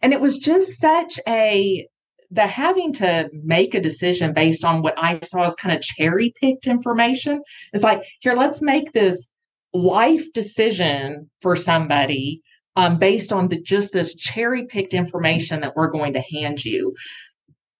And 0.02 0.12
it 0.12 0.20
was 0.20 0.38
just 0.38 0.78
such 0.78 1.18
a 1.26 1.86
the 2.34 2.48
having 2.48 2.92
to 2.92 3.30
make 3.32 3.74
a 3.74 3.80
decision 3.80 4.32
based 4.32 4.64
on 4.64 4.82
what 4.82 4.94
I 4.98 5.20
saw 5.20 5.44
as 5.44 5.54
kind 5.54 5.74
of 5.74 5.82
cherry 5.82 6.34
picked 6.40 6.66
information 6.66 7.40
is 7.72 7.84
like, 7.84 8.02
here, 8.18 8.34
let's 8.34 8.60
make 8.60 8.90
this 8.90 9.28
life 9.72 10.32
decision 10.32 11.30
for 11.40 11.54
somebody 11.54 12.42
um, 12.74 12.98
based 12.98 13.32
on 13.32 13.48
the, 13.48 13.60
just 13.60 13.92
this 13.92 14.16
cherry 14.16 14.66
picked 14.66 14.94
information 14.94 15.60
that 15.60 15.76
we're 15.76 15.90
going 15.90 16.12
to 16.14 16.24
hand 16.32 16.64
you. 16.64 16.94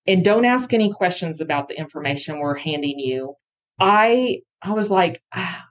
And 0.07 0.25
don't 0.25 0.45
ask 0.45 0.73
any 0.73 0.93
questions 0.93 1.41
about 1.41 1.69
the 1.69 1.77
information 1.77 2.39
we're 2.39 2.57
handing 2.57 3.01
you. 3.01 3.35
I 3.81 4.43
I 4.63 4.73
was 4.73 4.89
like, 4.89 5.21
ah, 5.35 5.65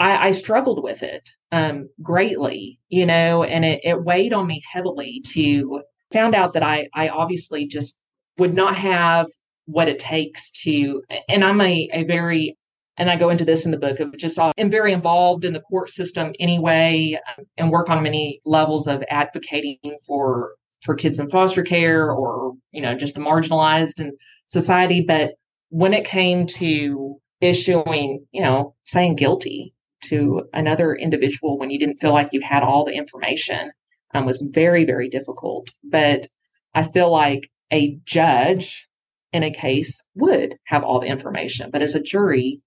I, 0.00 0.28
I 0.28 0.30
struggled 0.32 0.82
with 0.82 1.04
it 1.04 1.28
um, 1.52 1.88
greatly, 2.02 2.80
you 2.88 3.06
know, 3.06 3.44
and 3.44 3.64
it, 3.64 3.80
it 3.84 4.02
weighed 4.02 4.32
on 4.32 4.48
me 4.48 4.62
heavily 4.72 5.22
to 5.28 5.82
found 6.10 6.34
out 6.34 6.54
that 6.54 6.64
I 6.64 6.88
I 6.94 7.10
obviously 7.10 7.68
just 7.68 8.00
would 8.38 8.54
not 8.54 8.76
have 8.76 9.26
what 9.66 9.88
it 9.88 9.98
takes 9.98 10.50
to 10.50 11.02
and 11.28 11.44
I'm 11.44 11.60
a, 11.60 11.88
a 11.92 12.04
very 12.04 12.54
and 12.98 13.10
I 13.10 13.16
go 13.16 13.30
into 13.30 13.44
this 13.44 13.64
in 13.64 13.70
the 13.70 13.78
book 13.78 14.00
of 14.00 14.16
just 14.16 14.38
I'm 14.38 14.70
very 14.70 14.92
involved 14.92 15.44
in 15.44 15.52
the 15.52 15.60
court 15.60 15.88
system 15.88 16.32
anyway 16.40 17.18
um, 17.38 17.44
and 17.56 17.70
work 17.70 17.88
on 17.88 18.02
many 18.02 18.40
levels 18.44 18.86
of 18.86 19.04
advocating 19.08 19.78
for 20.06 20.54
for 20.82 20.94
kids 20.94 21.18
in 21.18 21.30
foster 21.30 21.62
care 21.62 22.12
or 22.12 22.54
you 22.72 22.82
know 22.82 22.96
just 22.96 23.14
the 23.14 23.20
marginalized 23.20 24.00
in 24.00 24.16
society. 24.48 25.00
But 25.06 25.34
when 25.70 25.94
it 25.94 26.04
came 26.04 26.46
to 26.46 27.20
issuing 27.40 28.26
you 28.32 28.42
know 28.42 28.74
saying 28.84 29.14
guilty 29.14 29.72
to 30.04 30.44
another 30.52 30.94
individual 30.94 31.58
when 31.58 31.70
you 31.70 31.78
didn't 31.78 31.98
feel 31.98 32.12
like 32.12 32.32
you 32.32 32.40
had 32.40 32.62
all 32.62 32.84
the 32.84 32.92
information 32.92 33.70
um, 34.14 34.26
was 34.26 34.42
very 34.52 34.84
very 34.84 35.08
difficult. 35.08 35.68
But 35.84 36.26
i 36.74 36.82
feel 36.82 37.10
like 37.10 37.50
a 37.72 37.98
judge 38.04 38.88
in 39.32 39.42
a 39.42 39.52
case 39.52 40.02
would 40.14 40.56
have 40.64 40.82
all 40.82 41.00
the 41.00 41.06
information, 41.06 41.70
but 41.70 41.82
as 41.82 41.94
a 41.94 42.02
jury, 42.02 42.60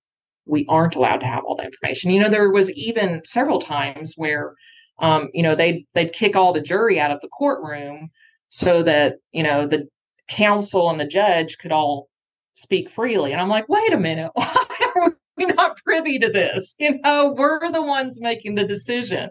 we 0.45 0.65
aren't 0.69 0.95
allowed 0.95 1.19
to 1.21 1.27
have 1.27 1.43
all 1.43 1.55
the 1.55 1.63
information. 1.63 2.11
You 2.11 2.21
know, 2.21 2.29
there 2.29 2.51
was 2.51 2.71
even 2.71 3.21
several 3.25 3.59
times 3.59 4.13
where, 4.15 4.53
um, 4.99 5.29
you 5.33 5.43
know, 5.43 5.55
they 5.55 5.85
they'd 5.93 6.13
kick 6.13 6.35
all 6.35 6.53
the 6.53 6.61
jury 6.61 6.99
out 6.99 7.11
of 7.11 7.21
the 7.21 7.29
courtroom 7.29 8.09
so 8.49 8.83
that 8.83 9.15
you 9.31 9.43
know 9.43 9.65
the 9.65 9.87
counsel 10.29 10.89
and 10.89 10.99
the 10.99 11.05
judge 11.05 11.57
could 11.57 11.71
all 11.71 12.09
speak 12.53 12.89
freely. 12.89 13.31
And 13.31 13.41
I'm 13.41 13.49
like, 13.49 13.67
wait 13.69 13.93
a 13.93 13.97
minute, 13.97 14.31
why 14.35 14.65
are 14.95 15.15
we 15.37 15.45
not 15.45 15.77
privy 15.83 16.19
to 16.19 16.29
this? 16.29 16.75
You 16.79 16.99
know, 16.99 17.33
we're 17.37 17.71
the 17.71 17.81
ones 17.81 18.19
making 18.19 18.55
the 18.55 18.65
decision. 18.65 19.29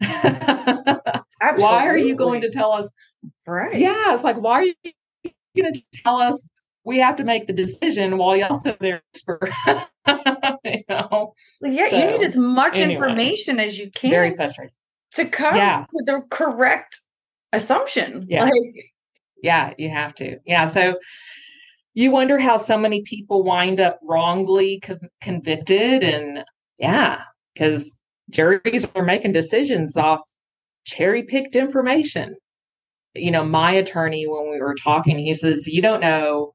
why 0.22 1.86
are 1.86 1.98
you 1.98 2.14
going 2.14 2.40
to 2.42 2.50
tell 2.50 2.72
us? 2.72 2.90
Right. 3.46 3.76
Yeah, 3.76 4.14
it's 4.14 4.24
like, 4.24 4.36
why 4.36 4.60
are 4.60 4.64
you 4.64 4.92
going 5.56 5.72
to 5.72 5.82
tell 6.04 6.16
us 6.16 6.44
we 6.84 6.98
have 6.98 7.16
to 7.16 7.24
make 7.24 7.46
the 7.46 7.52
decision 7.52 8.16
while 8.16 8.36
y'all 8.36 8.54
sit 8.54 8.78
there 8.78 9.02
for 9.24 9.38
you 10.64 10.82
know? 10.88 11.34
Yeah, 11.60 11.88
so, 11.90 11.96
you 11.96 12.10
need 12.10 12.22
as 12.22 12.36
much 12.36 12.76
anyway, 12.76 12.94
information 12.94 13.60
as 13.60 13.78
you 13.78 13.90
can. 13.90 14.10
Very 14.10 14.34
frustrating. 14.34 14.74
To 15.14 15.26
come 15.26 15.56
yeah. 15.56 15.84
to 15.90 16.04
the 16.06 16.22
correct 16.30 17.00
assumption. 17.52 18.26
Yeah. 18.28 18.44
Like, 18.44 18.92
yeah, 19.42 19.74
you 19.76 19.90
have 19.90 20.14
to. 20.16 20.38
Yeah. 20.46 20.66
So 20.66 20.98
you 21.94 22.10
wonder 22.10 22.38
how 22.38 22.56
so 22.56 22.78
many 22.78 23.02
people 23.02 23.42
wind 23.42 23.80
up 23.80 23.98
wrongly 24.02 24.80
co- 24.80 24.98
convicted. 25.20 26.04
And 26.04 26.44
yeah, 26.78 27.20
because 27.54 27.98
juries 28.30 28.86
are 28.94 29.04
making 29.04 29.32
decisions 29.32 29.96
off 29.96 30.20
cherry 30.84 31.22
picked 31.22 31.56
information 31.56 32.36
you 33.14 33.30
know, 33.30 33.44
my 33.44 33.72
attorney, 33.72 34.26
when 34.26 34.50
we 34.50 34.60
were 34.60 34.74
talking, 34.74 35.18
he 35.18 35.34
says, 35.34 35.66
You 35.66 35.82
don't 35.82 36.00
know 36.00 36.54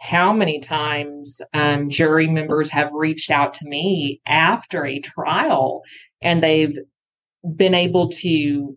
how 0.00 0.32
many 0.32 0.58
times 0.58 1.40
um, 1.54 1.88
jury 1.88 2.26
members 2.26 2.70
have 2.70 2.92
reached 2.92 3.30
out 3.30 3.54
to 3.54 3.68
me 3.68 4.20
after 4.26 4.84
a 4.84 4.98
trial 4.98 5.82
and 6.20 6.42
they've 6.42 6.76
been 7.54 7.74
able 7.74 8.08
to 8.08 8.76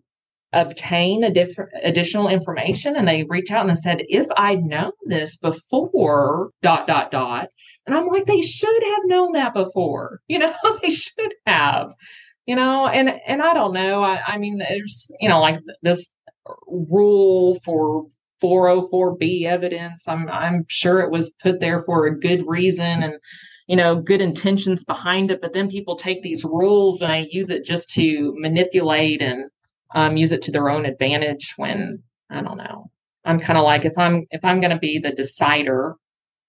obtain 0.52 1.24
a 1.24 1.32
different 1.32 1.70
additional 1.82 2.28
information 2.28 2.94
and 2.94 3.08
they 3.08 3.24
reach 3.24 3.50
out 3.50 3.62
and 3.62 3.70
they 3.70 3.74
said 3.74 4.02
if 4.08 4.26
i'd 4.36 4.62
known 4.62 4.92
this 5.04 5.36
before 5.36 6.50
dot 6.62 6.86
dot 6.86 7.10
dot 7.10 7.48
and 7.86 7.96
i'm 7.96 8.06
like 8.06 8.26
they 8.26 8.40
should 8.40 8.82
have 8.84 9.02
known 9.06 9.32
that 9.32 9.52
before 9.52 10.20
you 10.28 10.38
know 10.38 10.54
they 10.80 10.90
should 10.90 11.34
have 11.46 11.92
you 12.46 12.54
know 12.54 12.86
and 12.86 13.20
and 13.26 13.42
i 13.42 13.52
don't 13.52 13.72
know 13.72 14.02
i, 14.04 14.22
I 14.26 14.38
mean 14.38 14.58
there's 14.58 15.10
you 15.20 15.28
know 15.28 15.40
like 15.40 15.58
this 15.82 16.10
rule 16.66 17.58
for 17.64 18.06
404b 18.42 19.44
evidence. 19.44 20.06
I'm 20.08 20.28
I'm 20.28 20.64
sure 20.68 21.00
it 21.00 21.10
was 21.10 21.30
put 21.42 21.60
there 21.60 21.80
for 21.80 22.06
a 22.06 22.18
good 22.18 22.44
reason 22.46 23.02
and 23.02 23.14
you 23.66 23.76
know 23.76 23.96
good 23.96 24.20
intentions 24.20 24.84
behind 24.84 25.30
it. 25.30 25.40
But 25.40 25.52
then 25.52 25.70
people 25.70 25.96
take 25.96 26.22
these 26.22 26.44
rules 26.44 27.02
and 27.02 27.12
I 27.12 27.26
use 27.30 27.50
it 27.50 27.64
just 27.64 27.90
to 27.90 28.34
manipulate 28.36 29.22
and 29.22 29.50
um, 29.94 30.16
use 30.16 30.32
it 30.32 30.42
to 30.42 30.50
their 30.52 30.68
own 30.68 30.86
advantage. 30.86 31.54
When 31.56 32.02
I 32.30 32.42
don't 32.42 32.58
know, 32.58 32.90
I'm 33.24 33.38
kind 33.38 33.58
of 33.58 33.64
like 33.64 33.84
if 33.84 33.96
I'm 33.98 34.26
if 34.30 34.44
I'm 34.44 34.60
going 34.60 34.72
to 34.72 34.78
be 34.78 34.98
the 34.98 35.12
decider 35.12 35.96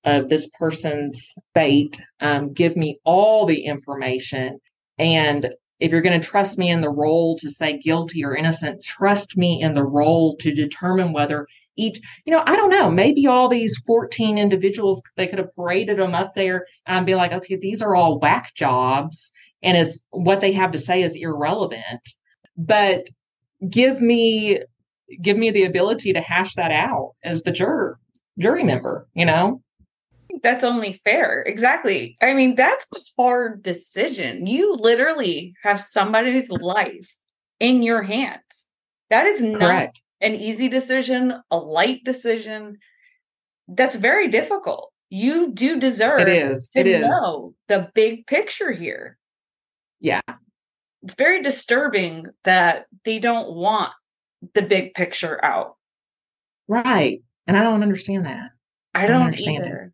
of 0.04 0.30
this 0.30 0.50
person's 0.58 1.36
fate, 1.54 2.00
um, 2.22 2.54
give 2.54 2.78
me 2.78 2.98
all 3.04 3.45
the 3.45 3.66
information 3.66 4.60
And 4.98 5.54
if 5.80 5.92
you're 5.92 6.02
going 6.02 6.20
to 6.20 6.28
trust 6.28 6.58
me 6.58 6.70
in 6.70 6.82
the 6.82 6.90
role 6.90 7.38
to 7.38 7.50
say 7.50 7.78
guilty 7.78 8.24
or 8.24 8.36
innocent, 8.36 8.84
trust 8.84 9.38
me 9.38 9.62
in 9.62 9.76
the 9.76 9.86
role 9.86 10.36
to 10.38 10.54
determine 10.54 11.14
whether 11.14 11.48
each, 11.76 12.00
you 12.26 12.34
know, 12.34 12.44
I 12.46 12.56
don't 12.56 12.72
know, 12.72 12.90
maybe 12.90 13.28
all 13.28 13.48
these 13.48 13.78
14 13.86 14.38
individuals, 14.38 15.02
they 15.16 15.28
could 15.28 15.40
have 15.40 15.56
paraded 15.56 16.00
them 16.00 16.16
up 16.16 16.34
there 16.34 16.66
and 16.88 17.06
be 17.06 17.16
like, 17.16 17.32
okay, 17.32 17.56
these 17.56 17.82
are 17.82 17.96
all 17.96 18.20
whack 18.20 18.54
jobs. 18.56 19.32
And 19.64 19.78
is 19.78 20.00
what 20.10 20.42
they 20.42 20.52
have 20.54 20.72
to 20.72 20.80
say 20.80 21.02
is 21.02 21.16
irrelevant. 21.16 22.14
But 22.58 23.08
give 23.70 24.02
me 24.02 24.60
give 25.22 25.38
me 25.38 25.52
the 25.52 25.64
ability 25.64 26.14
to 26.14 26.22
hash 26.22 26.56
that 26.56 26.72
out 26.72 27.14
as 27.24 27.44
the 27.44 27.52
juror 27.52 27.98
jury 28.38 28.64
member, 28.64 29.08
you 29.14 29.26
know? 29.26 29.62
That's 30.44 30.64
only 30.64 31.02
fair. 31.04 31.44
Exactly. 31.44 32.18
I 32.22 32.34
mean, 32.34 32.56
that's 32.56 32.88
a 32.96 33.00
hard 33.18 33.64
decision. 33.64 34.46
You 34.46 34.76
literally 34.76 35.54
have 35.64 35.82
somebody's 35.82 36.50
life 36.50 37.16
in 37.60 37.84
your 37.84 38.04
hands. 38.04 38.68
That 39.10 39.26
is 39.26 39.42
not 39.42 39.60
Correct. 39.60 40.02
an 40.22 40.36
easy 40.36 40.68
decision, 40.68 41.42
a 41.50 41.58
light 41.58 42.04
decision. 42.04 42.78
That's 43.68 43.96
very 43.96 44.28
difficult. 44.28 44.92
You 45.10 45.54
do 45.54 45.80
deserve 45.80 46.22
it 46.22 46.30
is. 46.30 46.68
to 46.70 46.80
it 46.80 46.88
is. 46.88 47.02
know 47.02 47.54
the 47.68 47.90
big 47.94 48.28
picture 48.28 48.72
here. 48.72 49.18
Yeah. 50.00 50.22
It's 51.04 51.16
very 51.16 51.42
disturbing 51.42 52.28
that 52.44 52.86
they 53.06 53.20
don't 53.20 53.54
want 53.54 53.92
the 54.54 54.62
big 54.62 54.94
picture 54.94 55.44
out. 55.44 55.78
Right. 56.68 57.22
And 57.48 57.58
I 57.58 57.64
don't 57.64 57.82
understand 57.82 58.26
that. 58.26 58.50
I 58.94 59.04
don't, 59.04 59.12
I 59.12 59.14
don't 59.14 59.28
understand 59.28 59.66
either. 59.66 59.94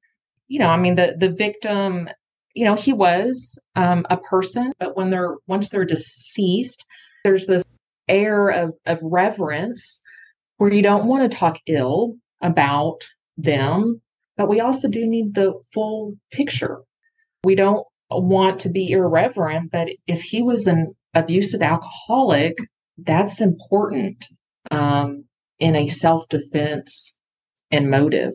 You 0.53 0.59
know, 0.59 0.69
I 0.69 0.77
mean 0.77 0.93
the 0.93 1.15
the 1.17 1.31
victim, 1.31 2.07
you 2.53 2.63
know, 2.63 2.75
he 2.75 2.93
was 2.93 3.57
um 3.75 4.05
a 4.11 4.17
person, 4.17 4.71
but 4.79 4.95
when 4.95 5.09
they're 5.09 5.33
once 5.47 5.69
they're 5.69 5.83
deceased, 5.83 6.85
there's 7.23 7.47
this 7.47 7.63
air 8.07 8.49
of 8.49 8.75
of 8.85 8.99
reverence 9.01 9.99
where 10.57 10.71
you 10.71 10.83
don't 10.83 11.07
want 11.07 11.23
to 11.23 11.35
talk 11.35 11.57
ill 11.65 12.17
about 12.43 12.99
them, 13.35 13.99
but 14.37 14.47
we 14.47 14.59
also 14.59 14.87
do 14.87 15.07
need 15.07 15.33
the 15.33 15.59
full 15.73 16.13
picture. 16.31 16.81
We 17.43 17.55
don't 17.55 17.83
want 18.11 18.59
to 18.59 18.69
be 18.69 18.91
irreverent, 18.91 19.71
but 19.71 19.87
if 20.05 20.21
he 20.21 20.43
was 20.43 20.67
an 20.67 20.93
abusive 21.15 21.63
alcoholic, 21.63 22.59
that's 22.99 23.41
important 23.41 24.27
um, 24.69 25.25
in 25.57 25.75
a 25.75 25.87
self 25.87 26.29
defense 26.29 27.17
and 27.71 27.89
motive. 27.89 28.33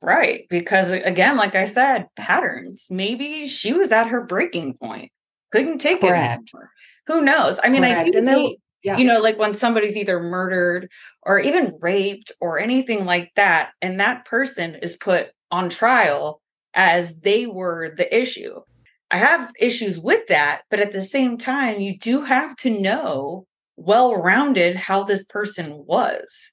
Right. 0.00 0.46
Because 0.48 0.90
again, 0.90 1.36
like 1.36 1.54
I 1.54 1.66
said, 1.66 2.06
patterns. 2.16 2.88
Maybe 2.90 3.48
she 3.48 3.72
was 3.72 3.92
at 3.92 4.08
her 4.08 4.24
breaking 4.24 4.74
point, 4.74 5.10
couldn't 5.50 5.78
take 5.78 6.00
Correct. 6.00 6.50
it 6.52 6.56
anymore. 6.56 6.70
Who 7.08 7.22
knows? 7.22 7.58
I 7.62 7.68
mean, 7.68 7.82
Correct. 7.82 8.02
I 8.02 8.10
do 8.10 8.22
think, 8.22 8.58
yeah. 8.84 8.96
you 8.96 9.04
know, 9.04 9.20
like 9.20 9.38
when 9.38 9.54
somebody's 9.54 9.96
either 9.96 10.20
murdered 10.20 10.88
or 11.22 11.40
even 11.40 11.76
raped 11.80 12.32
or 12.40 12.58
anything 12.58 13.04
like 13.04 13.30
that, 13.36 13.70
and 13.80 13.98
that 14.00 14.24
person 14.24 14.76
is 14.76 14.96
put 14.96 15.30
on 15.50 15.68
trial 15.68 16.40
as 16.74 17.20
they 17.20 17.46
were 17.46 17.94
the 17.96 18.14
issue. 18.16 18.60
I 19.10 19.18
have 19.18 19.52
issues 19.60 19.98
with 19.98 20.26
that, 20.28 20.62
but 20.70 20.80
at 20.80 20.92
the 20.92 21.02
same 21.02 21.36
time, 21.36 21.80
you 21.80 21.98
do 21.98 22.24
have 22.24 22.56
to 22.58 22.70
know 22.70 23.46
well 23.76 24.16
rounded 24.16 24.76
how 24.76 25.02
this 25.02 25.24
person 25.24 25.84
was. 25.86 26.52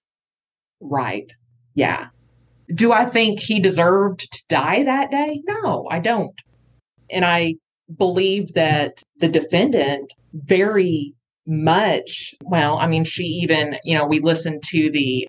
Right. 0.81 1.31
Yeah. 1.73 2.09
Do 2.73 2.91
I 2.91 3.05
think 3.05 3.39
he 3.39 3.59
deserved 3.59 4.31
to 4.31 4.43
die 4.47 4.83
that 4.83 5.11
day? 5.11 5.41
No, 5.45 5.87
I 5.89 5.99
don't. 5.99 6.39
And 7.09 7.25
I 7.25 7.55
believe 7.97 8.53
that 8.53 9.01
the 9.17 9.27
defendant 9.27 10.13
very 10.33 11.13
much, 11.47 12.35
well, 12.43 12.77
I 12.77 12.87
mean, 12.87 13.03
she 13.03 13.23
even, 13.23 13.77
you 13.83 13.97
know, 13.97 14.05
we 14.05 14.19
listened 14.19 14.61
to 14.67 14.91
the 14.91 15.27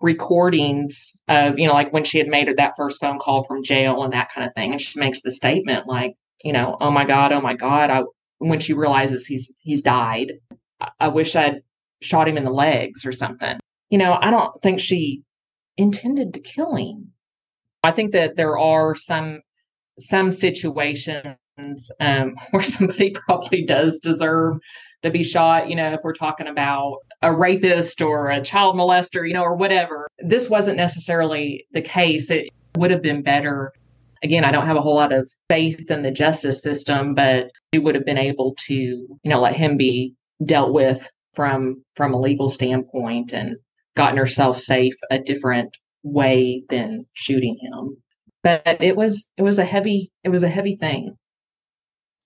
recordings 0.00 1.18
of, 1.28 1.58
you 1.58 1.66
know, 1.66 1.72
like 1.72 1.92
when 1.92 2.04
she 2.04 2.18
had 2.18 2.28
made 2.28 2.54
that 2.54 2.74
first 2.76 3.00
phone 3.00 3.18
call 3.18 3.44
from 3.44 3.62
jail 3.62 4.02
and 4.02 4.12
that 4.12 4.30
kind 4.32 4.46
of 4.46 4.54
thing. 4.54 4.72
And 4.72 4.80
she 4.80 4.98
makes 4.98 5.22
the 5.22 5.30
statement 5.30 5.86
like, 5.86 6.14
you 6.44 6.52
know, 6.52 6.76
oh 6.80 6.90
my 6.90 7.04
God, 7.04 7.32
oh 7.32 7.40
my 7.40 7.54
God. 7.54 7.88
I, 7.90 8.02
when 8.38 8.60
she 8.60 8.72
realizes 8.74 9.26
he's 9.26 9.50
he's 9.60 9.80
died, 9.80 10.32
I, 10.80 10.88
I 11.00 11.08
wish 11.08 11.36
I'd 11.36 11.62
shot 12.02 12.28
him 12.28 12.36
in 12.36 12.44
the 12.44 12.50
legs 12.50 13.06
or 13.06 13.12
something. 13.12 13.60
You 13.88 13.98
know, 13.98 14.18
I 14.20 14.30
don't 14.30 14.60
think 14.60 14.80
she 14.80 15.22
intended 15.76 16.34
to 16.34 16.40
kill 16.40 16.76
him. 16.76 17.12
I 17.84 17.90
think 17.92 18.12
that 18.12 18.36
there 18.36 18.58
are 18.58 18.94
some 18.94 19.40
some 19.98 20.32
situations 20.32 21.36
um, 22.00 22.34
where 22.50 22.62
somebody 22.62 23.10
probably 23.26 23.64
does 23.64 23.98
deserve 24.00 24.56
to 25.02 25.10
be 25.10 25.22
shot. 25.22 25.68
You 25.68 25.76
know, 25.76 25.92
if 25.92 26.00
we're 26.02 26.14
talking 26.14 26.46
about 26.46 26.98
a 27.22 27.34
rapist 27.34 28.00
or 28.00 28.30
a 28.30 28.42
child 28.42 28.76
molester, 28.76 29.26
you 29.26 29.34
know, 29.34 29.42
or 29.42 29.56
whatever. 29.56 30.08
This 30.18 30.48
wasn't 30.48 30.76
necessarily 30.76 31.66
the 31.72 31.82
case. 31.82 32.30
It 32.30 32.48
would 32.76 32.90
have 32.90 33.02
been 33.02 33.22
better 33.22 33.72
again, 34.22 34.44
I 34.44 34.52
don't 34.52 34.66
have 34.66 34.76
a 34.76 34.80
whole 34.80 34.94
lot 34.94 35.12
of 35.12 35.30
faith 35.48 35.90
in 35.90 36.02
the 36.02 36.10
justice 36.10 36.62
system, 36.62 37.14
but 37.14 37.50
we 37.72 37.78
would 37.78 37.94
have 37.94 38.04
been 38.04 38.18
able 38.18 38.54
to, 38.66 38.74
you 38.74 39.18
know, 39.24 39.40
let 39.40 39.56
him 39.56 39.76
be 39.76 40.14
dealt 40.44 40.72
with 40.72 41.10
from 41.34 41.82
from 41.96 42.12
a 42.12 42.20
legal 42.20 42.48
standpoint 42.48 43.32
and 43.32 43.56
gotten 43.96 44.16
herself 44.16 44.58
safe 44.58 44.94
a 45.10 45.18
different 45.18 45.76
way 46.02 46.64
than 46.68 47.06
shooting 47.12 47.58
him. 47.60 47.96
But 48.42 48.82
it 48.82 48.96
was 48.96 49.30
it 49.36 49.42
was 49.42 49.58
a 49.58 49.64
heavy 49.64 50.10
it 50.24 50.30
was 50.30 50.42
a 50.42 50.48
heavy 50.48 50.76
thing. 50.76 51.16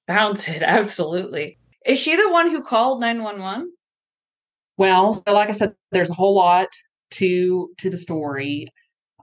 Sounds 0.09 0.49
it 0.49 0.63
absolutely. 0.63 1.59
Is 1.85 1.99
she 1.99 2.17
the 2.17 2.31
one 2.31 2.51
who 2.51 2.63
called 2.63 3.01
911? 3.01 3.73
Well, 4.77 5.23
like 5.27 5.49
I 5.49 5.53
said, 5.53 5.75
there's 5.93 6.11
a 6.11 6.15
whole 6.15 6.35
lot 6.35 6.69
to 7.13 7.71
to 7.79 7.91
the 7.91 7.97
story. 7.97 8.69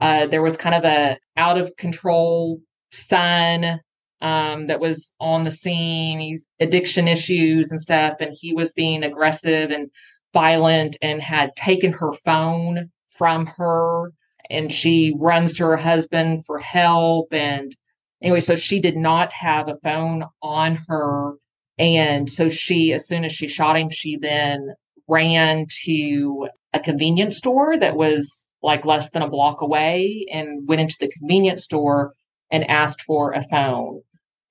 Uh, 0.02 0.26
there 0.28 0.42
was 0.42 0.58
kind 0.58 0.76
of 0.76 0.84
a 0.84 1.18
out 1.38 1.58
of 1.58 1.76
control 1.78 2.60
son 2.92 3.80
um, 4.22 4.68
that 4.68 4.80
was 4.80 5.14
on 5.20 5.44
the 5.44 5.52
scene. 5.52 6.20
He's 6.20 6.46
addiction 6.60 7.08
issues 7.08 7.72
and 7.72 7.80
stuff, 7.80 8.16
and 8.20 8.36
he 8.40 8.54
was 8.54 8.74
being 8.74 9.04
aggressive 9.04 9.70
and 9.70 9.90
violent 10.34 10.98
and 11.02 11.22
had 11.22 11.56
taken 11.56 11.94
her 11.94 12.12
phone 12.26 12.90
from 13.08 13.46
her. 13.46 14.12
And 14.50 14.72
she 14.72 15.16
runs 15.18 15.54
to 15.54 15.64
her 15.66 15.78
husband 15.78 16.46
for 16.46 16.60
help. 16.60 17.34
And 17.34 17.76
anyway, 18.22 18.42
so 18.42 18.56
she 18.56 18.80
did 18.80 18.98
not 18.98 19.32
have 19.34 19.70
a 19.70 19.78
phone 19.84 20.26
on 20.42 20.80
her. 20.88 21.34
And 21.78 22.30
so 22.30 22.50
she, 22.50 22.94
as 22.94 23.08
soon 23.08 23.24
as 23.24 23.32
she 23.32 23.48
shot 23.48 23.78
him, 23.78 23.90
she 23.90 24.18
then 24.18 24.74
ran 25.08 25.68
to 25.86 26.48
a 26.74 26.80
convenience 26.80 27.38
store 27.38 27.78
that 27.78 27.96
was 27.96 28.48
like 28.62 28.86
less 28.86 29.12
than 29.12 29.22
a 29.22 29.30
block 29.30 29.62
away 29.62 30.26
and 30.32 30.68
went 30.68 30.82
into 30.82 30.96
the 31.00 31.10
convenience 31.10 31.64
store 31.64 32.14
and 32.52 32.70
asked 32.70 33.02
for 33.02 33.34
a 33.34 33.44
phone 33.50 34.02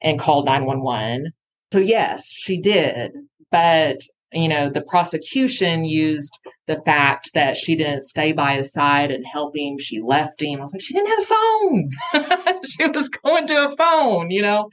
and 0.00 0.18
called 0.18 0.46
911. 0.46 1.32
So, 1.72 1.78
yes, 1.78 2.30
she 2.30 2.58
did. 2.60 3.12
But, 3.50 4.02
you 4.32 4.48
know, 4.48 4.70
the 4.70 4.82
prosecution 4.82 5.84
used 5.84 6.38
the 6.66 6.80
fact 6.84 7.30
that 7.34 7.56
she 7.56 7.76
didn't 7.76 8.04
stay 8.04 8.32
by 8.32 8.54
his 8.54 8.72
side 8.72 9.10
and 9.10 9.24
help 9.30 9.56
him. 9.56 9.78
She 9.78 10.00
left 10.00 10.40
him. 10.40 10.58
I 10.58 10.62
was 10.62 10.72
like, 10.72 10.82
she 10.82 10.94
didn't 10.94 11.08
have 11.08 11.22
a 11.22 11.24
phone. 11.24 12.62
she 12.64 12.86
was 12.86 13.08
going 13.08 13.46
to 13.48 13.68
a 13.68 13.76
phone, 13.76 14.30
you 14.30 14.42
know? 14.42 14.70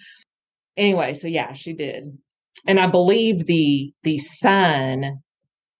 Anyway, 0.78 1.14
so 1.14 1.28
yeah, 1.28 1.54
she 1.54 1.74
did. 1.74 2.18
And 2.66 2.80
I 2.80 2.88
believe 2.88 3.46
the 3.46 3.92
the 4.04 4.18
son 4.20 5.20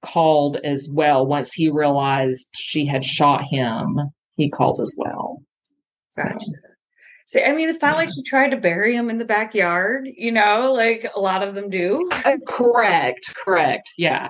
called 0.02 0.58
as 0.64 0.90
well 0.92 1.26
once 1.26 1.54
he 1.54 1.70
realized 1.70 2.48
she 2.54 2.86
had 2.86 3.04
shot 3.04 3.44
him. 3.44 4.00
He 4.36 4.50
called 4.50 4.80
as 4.82 4.94
well. 4.98 5.42
Gotcha. 6.16 6.38
See, 7.32 7.44
I 7.44 7.54
mean, 7.54 7.70
it's 7.70 7.80
not 7.80 7.96
like 7.96 8.10
she 8.10 8.24
tried 8.24 8.50
to 8.50 8.58
bury 8.58 8.96
him 8.96 9.08
in 9.08 9.20
the 9.20 9.26
backyard, 9.26 10.10
you 10.18 10.32
know, 10.32 10.74
like 10.74 11.06
a 11.16 11.20
lot 11.20 11.44
of 11.44 11.54
them 11.54 11.70
do. 11.70 12.10
Uh, 12.26 12.38
correct, 12.48 13.36
correct. 13.36 13.94
Yeah. 14.00 14.30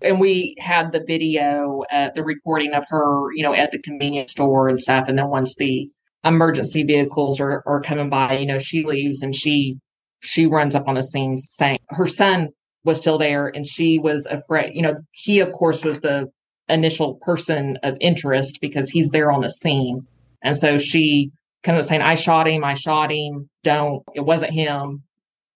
And 0.00 0.18
we 0.18 0.56
had 0.58 0.92
the 0.92 1.04
video, 1.06 1.82
uh, 1.92 2.12
the 2.14 2.24
recording 2.24 2.72
of 2.72 2.86
her, 2.88 3.30
you 3.34 3.42
know, 3.42 3.52
at 3.52 3.72
the 3.72 3.78
convenience 3.78 4.32
store 4.32 4.70
and 4.70 4.80
stuff. 4.80 5.06
And 5.06 5.18
then 5.18 5.28
once 5.28 5.56
the 5.56 5.90
emergency 6.24 6.82
vehicles 6.82 7.40
are, 7.40 7.62
are 7.66 7.82
coming 7.82 8.08
by, 8.08 8.38
you 8.38 8.46
know, 8.46 8.58
she 8.58 8.84
leaves 8.84 9.22
and 9.22 9.36
she 9.36 9.76
she 10.20 10.46
runs 10.46 10.74
up 10.74 10.88
on 10.88 10.94
the 10.94 11.02
scene 11.02 11.36
saying 11.36 11.78
her 11.90 12.06
son 12.06 12.48
was 12.84 12.98
still 12.98 13.18
there 13.18 13.48
and 13.48 13.66
she 13.66 13.98
was 13.98 14.26
afraid 14.30 14.74
you 14.74 14.80
know 14.80 14.94
he 15.12 15.38
of 15.38 15.52
course 15.52 15.84
was 15.84 16.00
the 16.00 16.26
initial 16.70 17.18
person 17.20 17.78
of 17.82 17.94
interest 18.00 18.58
because 18.62 18.88
he's 18.88 19.10
there 19.10 19.30
on 19.30 19.42
the 19.42 19.50
scene 19.50 20.00
and 20.42 20.56
so 20.56 20.78
she 20.78 21.30
kind 21.64 21.78
of 21.78 21.84
saying 21.84 22.02
i 22.02 22.14
shot 22.14 22.46
him 22.46 22.62
i 22.64 22.74
shot 22.74 23.10
him 23.10 23.48
don't 23.62 24.02
it 24.14 24.20
wasn't 24.20 24.52
him 24.52 25.02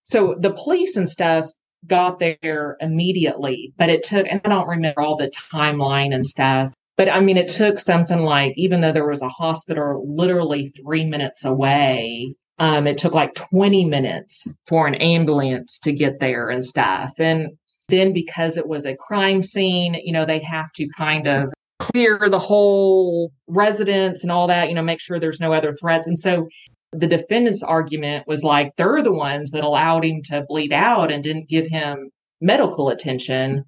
so 0.05 0.35
the 0.41 0.53
police 0.53 0.97
and 0.97 1.09
stuff 1.09 1.47
got 1.87 2.19
there 2.19 2.77
immediately 2.81 3.73
but 3.77 3.89
it 3.89 4.03
took 4.03 4.27
and 4.29 4.41
i 4.45 4.49
don't 4.49 4.69
remember 4.69 5.01
all 5.01 5.17
the 5.17 5.31
timeline 5.53 6.13
and 6.15 6.27
stuff 6.27 6.73
but 6.97 7.09
i 7.09 7.21
mean 7.21 7.37
it 7.37 7.49
took 7.49 7.79
something 7.79 8.23
like 8.23 8.53
even 8.57 8.81
though 8.81 8.93
there 8.93 9.07
was 9.09 9.23
a 9.23 9.29
hospital 9.29 10.05
literally 10.09 10.69
three 10.71 11.05
minutes 11.05 11.45
away 11.45 12.35
Um, 12.61 12.89
it 12.89 12.99
took 12.99 13.15
like 13.15 13.37
20 13.37 13.85
minutes 13.85 14.53
for 14.67 14.89
an 14.89 14.97
ambulance 14.97 15.79
to 15.85 15.93
get 15.93 16.19
there 16.19 16.51
and 16.51 16.65
stuff. 16.65 17.13
And 17.21 17.57
then 17.89 18.13
because 18.13 18.57
it 18.57 18.67
was 18.67 18.85
a 18.85 18.97
crime 18.97 19.45
scene, 19.45 19.95
you 20.03 20.13
know, 20.13 20.25
they 20.27 20.41
have 20.41 20.73
to 20.73 20.89
kind 20.89 21.29
of 21.29 21.53
clear 21.79 22.29
the 22.29 22.39
whole 22.39 23.33
residence 23.47 24.23
and 24.23 24.33
all 24.33 24.47
that, 24.49 24.69
you 24.69 24.75
know, 24.75 24.83
make 24.83 25.01
sure 25.01 25.19
there's 25.19 25.41
no 25.41 25.53
other 25.53 25.75
threats. 25.75 26.07
And 26.07 26.19
so 26.19 26.49
the 26.93 27.07
defendant's 27.07 27.63
argument 27.63 28.27
was 28.27 28.43
like 28.43 28.73
they're 28.77 29.03
the 29.03 29.13
ones 29.13 29.51
that 29.51 29.65
allowed 29.65 30.05
him 30.05 30.23
to 30.25 30.45
bleed 30.49 30.73
out 30.73 31.11
and 31.13 31.23
didn't 31.23 31.49
give 31.49 31.67
him 31.67 32.11
medical 32.41 32.89
attention. 32.89 33.65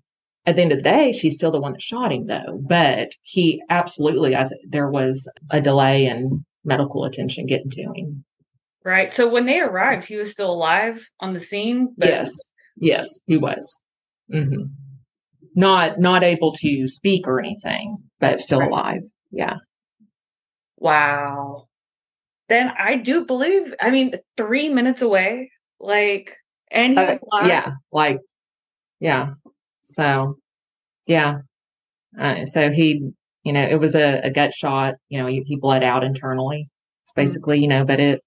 At 0.47 0.57
the 0.57 0.63
end 0.63 0.73
of 0.73 0.79
the 0.79 0.85
day, 0.85 1.13
she's 1.13 1.35
still 1.35 1.51
the 1.51 1.61
one 1.61 1.73
that 1.73 1.83
shot 1.83 2.13
him, 2.13 2.27
though. 2.27 2.61
But 2.67 3.11
he 3.23 3.63
absolutely, 3.69 4.35
I 4.35 4.45
th- 4.45 4.61
there 4.67 4.89
was 4.89 5.31
a 5.51 5.61
delay 5.61 6.07
in 6.07 6.45
medical 6.65 7.05
attention 7.05 7.47
getting 7.47 7.71
to 7.71 7.83
him. 7.83 8.25
Right. 8.83 9.13
So 9.13 9.29
when 9.29 9.45
they 9.45 9.61
arrived, 9.61 10.07
he 10.07 10.17
was 10.17 10.33
still 10.33 10.51
alive 10.51 11.11
on 11.21 11.35
the 11.35 11.41
scene. 11.41 11.95
But- 11.97 12.09
yes. 12.09 12.33
Yes, 12.77 13.21
he 13.27 13.37
was. 13.37 13.79
Mm-hmm. 14.33 14.63
Not 15.55 15.99
not 15.99 16.23
able 16.23 16.53
to 16.61 16.87
speak 16.87 17.27
or 17.27 17.41
anything, 17.41 17.99
but 18.21 18.39
still 18.41 18.61
right. 18.61 18.71
alive. 18.71 19.03
Yeah. 19.31 19.57
Wow. 20.77 21.67
Then 22.49 22.73
I 22.79 22.97
do 22.97 23.25
believe. 23.25 23.75
I 23.81 23.91
mean, 23.91 24.13
three 24.37 24.69
minutes 24.69 25.03
away, 25.03 25.51
like, 25.79 26.37
and 26.71 26.99
uh, 26.99 27.17
yeah, 27.45 27.73
like, 27.93 28.19
yeah. 28.99 29.31
So, 29.83 30.37
yeah. 31.07 31.39
Uh, 32.19 32.45
so 32.45 32.71
he, 32.71 33.11
you 33.45 33.53
know, 33.53 33.63
it 33.63 33.79
was 33.79 33.95
a, 33.95 34.21
a 34.25 34.31
gut 34.31 34.53
shot. 34.53 34.95
You 35.09 35.21
know, 35.21 35.27
he, 35.27 35.43
he 35.47 35.57
bled 35.57 35.83
out 35.83 36.05
internally. 36.05 36.69
It's 37.03 37.13
mm-hmm. 37.13 37.21
basically, 37.21 37.57
mm-hmm. 37.57 37.63
you 37.63 37.69
know, 37.69 37.85
but 37.85 38.01
it, 38.01 38.21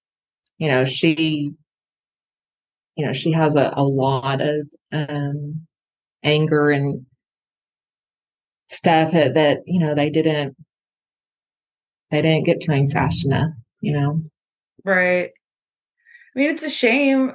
you 0.58 0.68
know, 0.68 0.84
she, 0.84 1.50
you 2.96 3.06
know, 3.06 3.12
she 3.12 3.32
has 3.32 3.56
a, 3.56 3.72
a 3.76 3.82
lot 3.82 4.40
of 4.40 4.68
um, 4.92 5.66
anger 6.22 6.70
and 6.70 7.04
stuff 8.74 9.12
that, 9.12 9.62
you 9.66 9.80
know 9.80 9.94
they 9.94 10.10
didn't 10.10 10.56
they 12.10 12.22
didn't 12.22 12.46
get 12.46 12.60
to 12.60 12.72
him 12.72 12.90
fast 12.90 13.24
enough 13.24 13.50
you 13.84 13.92
know? 13.92 14.22
Right. 14.84 15.30
I 16.34 16.38
mean 16.38 16.50
it's 16.50 16.64
a 16.64 16.70
shame. 16.70 17.32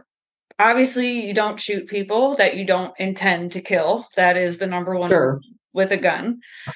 Obviously 0.58 1.26
you 1.26 1.34
don't 1.34 1.60
shoot 1.60 1.88
people 1.88 2.36
that 2.36 2.58
you 2.58 2.66
don't 2.66 2.94
intend 3.00 3.54
to 3.54 3.62
kill. 3.62 4.08
That 4.18 4.36
is 4.36 4.58
the 4.58 4.68
number 4.68 4.96
one 4.96 5.10
sure. 5.10 5.42
with 5.74 5.92
a 5.92 5.98
gun. 5.98 6.42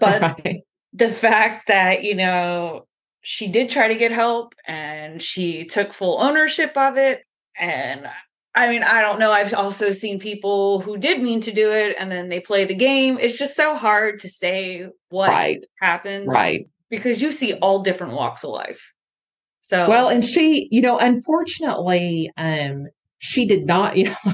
But 0.00 0.22
right. 0.22 0.62
the 0.94 1.10
fact 1.10 1.66
that 1.66 2.02
you 2.02 2.14
know 2.14 2.86
she 3.20 3.46
did 3.46 3.68
try 3.68 3.88
to 3.88 3.94
get 3.94 4.10
help 4.10 4.54
and 4.66 5.20
she 5.20 5.66
took 5.66 5.92
full 5.92 6.18
ownership 6.18 6.74
of 6.76 6.96
it 6.96 7.20
and 7.58 8.08
I 8.56 8.70
mean, 8.70 8.82
I 8.82 9.02
don't 9.02 9.18
know. 9.18 9.32
I've 9.32 9.52
also 9.52 9.90
seen 9.90 10.18
people 10.18 10.80
who 10.80 10.96
did 10.96 11.22
mean 11.22 11.42
to 11.42 11.52
do 11.52 11.70
it 11.70 11.94
and 11.98 12.10
then 12.10 12.30
they 12.30 12.40
play 12.40 12.64
the 12.64 12.74
game. 12.74 13.18
It's 13.20 13.38
just 13.38 13.54
so 13.54 13.76
hard 13.76 14.18
to 14.20 14.28
say 14.30 14.88
what 15.10 15.28
right. 15.28 15.64
happens. 15.80 16.26
Right. 16.26 16.66
Because 16.88 17.20
you 17.20 17.32
see 17.32 17.52
all 17.54 17.80
different 17.80 18.14
walks 18.14 18.44
of 18.44 18.50
life. 18.50 18.94
So 19.60 19.88
Well, 19.88 20.08
and 20.08 20.24
she, 20.24 20.68
you 20.70 20.80
know, 20.80 20.96
unfortunately, 20.98 22.30
um, 22.38 22.86
she 23.18 23.44
did 23.44 23.66
not, 23.66 23.96
you 23.98 24.04
know, 24.04 24.32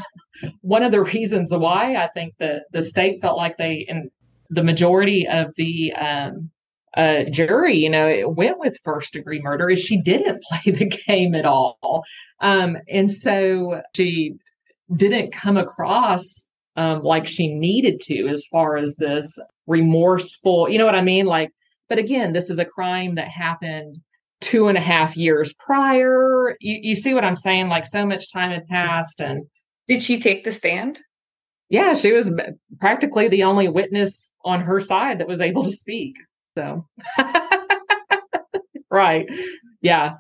one 0.60 0.84
of 0.84 0.92
the 0.92 1.02
reasons 1.02 1.52
why 1.52 1.96
I 1.96 2.06
think 2.08 2.34
the 2.38 2.62
the 2.70 2.82
state 2.82 3.20
felt 3.20 3.36
like 3.36 3.56
they 3.56 3.86
and 3.88 4.10
the 4.50 4.62
majority 4.62 5.26
of 5.26 5.52
the 5.56 5.92
um 5.94 6.50
uh, 6.96 7.24
jury, 7.30 7.76
you 7.76 7.88
know, 7.88 8.08
it 8.08 8.34
went 8.34 8.58
with 8.58 8.78
first 8.84 9.12
degree 9.12 9.40
murder 9.40 9.70
is 9.70 9.80
she 9.80 10.00
didn't 10.00 10.42
play 10.50 10.72
the 10.72 10.86
game 10.86 11.34
at 11.34 11.44
all. 11.44 12.04
Um, 12.40 12.76
and 12.88 13.10
so 13.10 13.82
she 13.94 14.34
didn't 14.96 15.32
come 15.32 15.56
across 15.56 16.46
um, 16.76 17.02
like 17.02 17.26
she 17.26 17.48
needed 17.48 18.00
to 18.00 18.28
as 18.28 18.44
far 18.50 18.76
as 18.76 18.96
this 18.96 19.38
remorseful, 19.66 20.68
you 20.68 20.78
know 20.78 20.86
what 20.86 20.94
I 20.94 21.02
mean? 21.02 21.26
Like, 21.26 21.50
but 21.88 21.98
again, 21.98 22.32
this 22.32 22.50
is 22.50 22.58
a 22.58 22.64
crime 22.64 23.14
that 23.14 23.28
happened 23.28 23.98
two 24.40 24.68
and 24.68 24.76
a 24.76 24.82
half 24.82 25.16
years 25.16 25.54
prior. 25.54 26.56
You, 26.60 26.78
you 26.82 26.96
see 26.96 27.14
what 27.14 27.24
I'm 27.24 27.36
saying? 27.36 27.68
Like, 27.68 27.86
so 27.86 28.06
much 28.06 28.32
time 28.32 28.50
had 28.50 28.66
passed. 28.66 29.20
And 29.20 29.46
did 29.86 30.02
she 30.02 30.18
take 30.18 30.44
the 30.44 30.52
stand? 30.52 31.00
Yeah, 31.68 31.94
she 31.94 32.12
was 32.12 32.30
practically 32.80 33.28
the 33.28 33.44
only 33.44 33.68
witness 33.68 34.30
on 34.44 34.60
her 34.60 34.80
side 34.80 35.18
that 35.18 35.28
was 35.28 35.40
able 35.40 35.64
to 35.64 35.70
speak. 35.70 36.16
So, 36.56 36.86
right. 38.90 39.26
Yeah. 39.80 40.14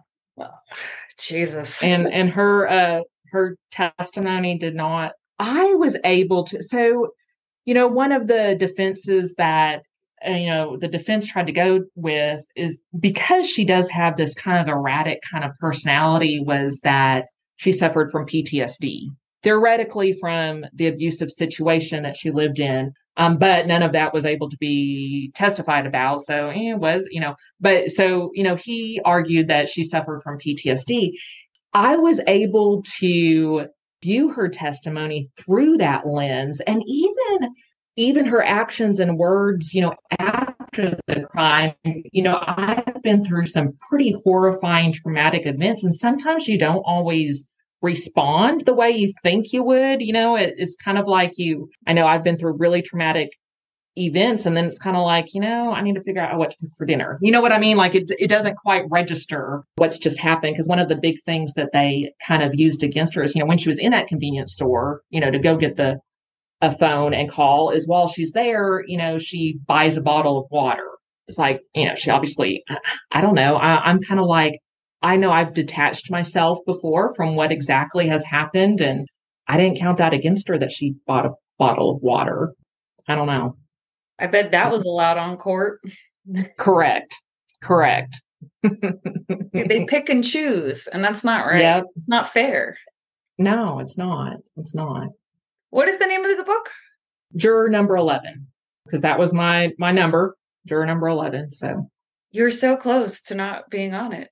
Jesus. 1.18 1.82
And 1.82 2.12
and 2.12 2.30
her 2.30 2.68
uh 2.68 3.00
her 3.30 3.56
testimony 3.70 4.58
did 4.58 4.74
not 4.74 5.12
I 5.38 5.74
was 5.74 5.98
able 6.04 6.44
to 6.44 6.62
so 6.62 7.08
you 7.64 7.74
know 7.74 7.86
one 7.86 8.12
of 8.12 8.26
the 8.26 8.56
defenses 8.58 9.34
that 9.36 9.82
uh, 10.26 10.32
you 10.32 10.48
know 10.48 10.76
the 10.76 10.88
defense 10.88 11.26
tried 11.26 11.46
to 11.46 11.52
go 11.52 11.84
with 11.94 12.44
is 12.56 12.78
because 12.98 13.48
she 13.48 13.64
does 13.64 13.88
have 13.90 14.16
this 14.16 14.34
kind 14.34 14.60
of 14.60 14.72
erratic 14.72 15.20
kind 15.30 15.44
of 15.44 15.52
personality 15.60 16.40
was 16.40 16.80
that 16.82 17.26
she 17.56 17.72
suffered 17.72 18.10
from 18.10 18.26
PTSD 18.26 19.06
theoretically 19.42 20.12
from 20.12 20.64
the 20.72 20.86
abusive 20.86 21.30
situation 21.30 22.02
that 22.04 22.16
she 22.16 22.30
lived 22.30 22.58
in 22.58 22.92
um, 23.16 23.38
but 23.38 23.66
none 23.66 23.82
of 23.82 23.92
that 23.92 24.14
was 24.14 24.24
able 24.24 24.48
to 24.48 24.56
be 24.58 25.30
testified 25.34 25.86
about. 25.86 26.20
So 26.20 26.48
eh, 26.48 26.70
it 26.72 26.78
was, 26.78 27.06
you 27.10 27.20
know, 27.20 27.34
but 27.60 27.90
so, 27.90 28.30
you 28.34 28.42
know, 28.42 28.56
he 28.56 29.00
argued 29.04 29.48
that 29.48 29.68
she 29.68 29.84
suffered 29.84 30.22
from 30.22 30.38
PTSD. 30.38 31.12
I 31.74 31.96
was 31.96 32.20
able 32.26 32.82
to 33.00 33.66
view 34.02 34.30
her 34.30 34.48
testimony 34.48 35.30
through 35.36 35.78
that 35.78 36.06
lens 36.06 36.60
and 36.60 36.82
even 36.86 37.54
even 37.96 38.24
her 38.24 38.42
actions 38.42 39.00
and 39.00 39.18
words, 39.18 39.74
you 39.74 39.82
know, 39.82 39.92
after 40.18 40.98
the 41.08 41.26
crime, 41.30 41.74
you 41.84 42.22
know, 42.22 42.42
I've 42.46 43.02
been 43.02 43.22
through 43.22 43.44
some 43.46 43.74
pretty 43.90 44.16
horrifying 44.24 44.94
traumatic 44.94 45.44
events 45.44 45.84
and 45.84 45.94
sometimes 45.94 46.48
you 46.48 46.58
don't 46.58 46.82
always 46.86 47.46
respond 47.82 48.62
the 48.62 48.74
way 48.74 48.90
you 48.90 49.12
think 49.22 49.52
you 49.52 49.62
would. 49.64 50.00
You 50.00 50.12
know, 50.12 50.36
it, 50.36 50.54
it's 50.56 50.76
kind 50.76 50.98
of 50.98 51.06
like 51.06 51.32
you, 51.36 51.68
I 51.86 51.92
know 51.92 52.06
I've 52.06 52.24
been 52.24 52.38
through 52.38 52.56
really 52.58 52.82
traumatic 52.82 53.30
events 53.96 54.46
and 54.46 54.56
then 54.56 54.64
it's 54.64 54.78
kind 54.78 54.96
of 54.96 55.02
like, 55.02 55.34
you 55.34 55.40
know, 55.40 55.72
I 55.72 55.82
need 55.82 55.96
to 55.96 56.02
figure 56.02 56.22
out 56.22 56.38
what 56.38 56.50
to 56.50 56.56
cook 56.58 56.70
for 56.78 56.86
dinner. 56.86 57.18
You 57.20 57.30
know 57.30 57.42
what 57.42 57.52
I 57.52 57.58
mean? 57.58 57.76
Like 57.76 57.94
it, 57.94 58.10
it 58.18 58.28
doesn't 58.28 58.56
quite 58.56 58.84
register 58.90 59.64
what's 59.76 59.98
just 59.98 60.18
happened. 60.18 60.56
Cause 60.56 60.66
one 60.66 60.78
of 60.78 60.88
the 60.88 60.96
big 60.96 61.16
things 61.26 61.52
that 61.54 61.72
they 61.72 62.14
kind 62.26 62.42
of 62.42 62.54
used 62.54 62.82
against 62.82 63.14
her 63.14 63.22
is, 63.22 63.34
you 63.34 63.40
know, 63.40 63.46
when 63.46 63.58
she 63.58 63.68
was 63.68 63.78
in 63.78 63.90
that 63.90 64.08
convenience 64.08 64.54
store, 64.54 65.02
you 65.10 65.20
know, 65.20 65.30
to 65.30 65.38
go 65.38 65.56
get 65.56 65.76
the, 65.76 65.98
a 66.62 66.70
phone 66.70 67.12
and 67.12 67.28
call 67.28 67.70
is 67.70 67.88
while 67.88 68.06
she's 68.06 68.32
there, 68.32 68.84
you 68.86 68.96
know, 68.96 69.18
she 69.18 69.58
buys 69.66 69.96
a 69.96 70.00
bottle 70.00 70.38
of 70.38 70.46
water. 70.50 70.88
It's 71.26 71.36
like, 71.36 71.60
you 71.74 71.88
know, 71.88 71.96
she 71.96 72.08
obviously, 72.08 72.62
I 73.10 73.20
don't 73.20 73.34
know. 73.34 73.56
I, 73.56 73.90
I'm 73.90 74.00
kind 74.00 74.20
of 74.20 74.26
like, 74.26 74.60
I 75.02 75.16
know 75.16 75.30
I've 75.30 75.54
detached 75.54 76.10
myself 76.10 76.58
before 76.66 77.14
from 77.14 77.34
what 77.34 77.52
exactly 77.52 78.06
has 78.08 78.24
happened, 78.24 78.80
and 78.80 79.06
I 79.48 79.56
didn't 79.56 79.78
count 79.78 79.98
that 79.98 80.12
against 80.12 80.48
her 80.48 80.58
that 80.58 80.72
she 80.72 80.94
bought 81.06 81.26
a 81.26 81.32
bottle 81.58 81.90
of 81.90 82.02
water. 82.02 82.54
I 83.08 83.14
don't 83.14 83.26
know. 83.26 83.56
I 84.18 84.26
bet 84.26 84.52
that 84.52 84.70
was 84.70 84.84
allowed 84.86 85.18
on 85.18 85.36
court. 85.36 85.80
Correct. 86.58 87.14
Correct. 87.62 88.20
they 88.62 89.84
pick 89.88 90.08
and 90.08 90.24
choose, 90.24 90.86
and 90.88 91.02
that's 91.02 91.24
not 91.24 91.46
right. 91.46 91.60
Yep. 91.60 91.84
It's 91.96 92.08
not 92.08 92.30
fair. 92.30 92.76
No, 93.38 93.78
it's 93.78 93.98
not. 93.98 94.36
It's 94.56 94.74
not. 94.74 95.08
What 95.70 95.88
is 95.88 95.98
the 95.98 96.06
name 96.06 96.24
of 96.24 96.36
the 96.36 96.44
book? 96.44 96.70
Juror 97.36 97.68
number 97.68 97.96
11 97.96 98.46
because 98.84 99.00
that 99.02 99.18
was 99.18 99.32
my 99.32 99.72
my 99.78 99.92
number, 99.92 100.36
juror 100.66 100.86
number 100.86 101.08
11. 101.08 101.52
So 101.52 101.88
you're 102.32 102.50
so 102.50 102.76
close 102.76 103.20
to 103.22 103.34
not 103.34 103.70
being 103.70 103.94
on 103.94 104.12
it. 104.12 104.30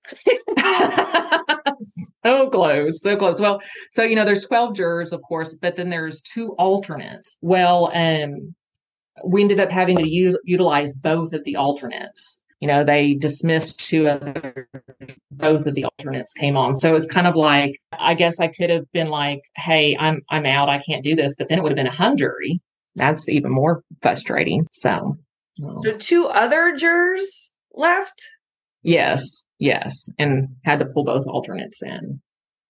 so 2.24 2.50
close, 2.50 3.02
so 3.02 3.16
close. 3.16 3.40
Well, 3.40 3.62
so 3.90 4.02
you 4.02 4.16
know, 4.16 4.24
there's 4.24 4.46
12 4.46 4.74
jurors, 4.74 5.12
of 5.12 5.22
course, 5.22 5.54
but 5.54 5.76
then 5.76 5.90
there's 5.90 6.22
two 6.22 6.52
alternates. 6.52 7.38
Well, 7.42 7.92
um, 7.94 8.54
we 9.24 9.42
ended 9.42 9.60
up 9.60 9.70
having 9.70 9.98
to 9.98 10.08
use 10.08 10.38
utilize 10.44 10.94
both 10.94 11.32
of 11.32 11.44
the 11.44 11.56
alternates. 11.56 12.42
You 12.60 12.68
know, 12.68 12.84
they 12.84 13.14
dismissed 13.14 13.80
two 13.80 14.08
other, 14.08 14.68
both 15.30 15.66
of 15.66 15.74
the 15.74 15.84
alternates 15.84 16.34
came 16.34 16.58
on. 16.58 16.76
So 16.76 16.94
it's 16.94 17.06
kind 17.06 17.26
of 17.26 17.34
like, 17.34 17.80
I 17.92 18.12
guess 18.12 18.38
I 18.38 18.48
could 18.48 18.68
have 18.68 18.90
been 18.92 19.08
like, 19.08 19.40
"Hey, 19.56 19.96
I'm 19.98 20.20
I'm 20.30 20.44
out. 20.44 20.68
I 20.68 20.78
can't 20.78 21.04
do 21.04 21.14
this," 21.14 21.34
but 21.38 21.48
then 21.48 21.58
it 21.58 21.62
would 21.62 21.72
have 21.72 21.76
been 21.76 21.86
a 21.86 21.90
hung 21.90 22.16
jury. 22.16 22.60
That's 22.96 23.28
even 23.28 23.50
more 23.50 23.82
frustrating. 24.02 24.66
So, 24.72 25.16
so 25.78 25.96
two 25.96 26.26
other 26.26 26.74
jurors 26.76 27.49
left? 27.74 28.20
Yes, 28.82 29.44
yes. 29.58 30.08
And 30.18 30.48
had 30.64 30.78
to 30.80 30.86
pull 30.86 31.04
both 31.04 31.26
alternates 31.26 31.82
in. 31.82 32.20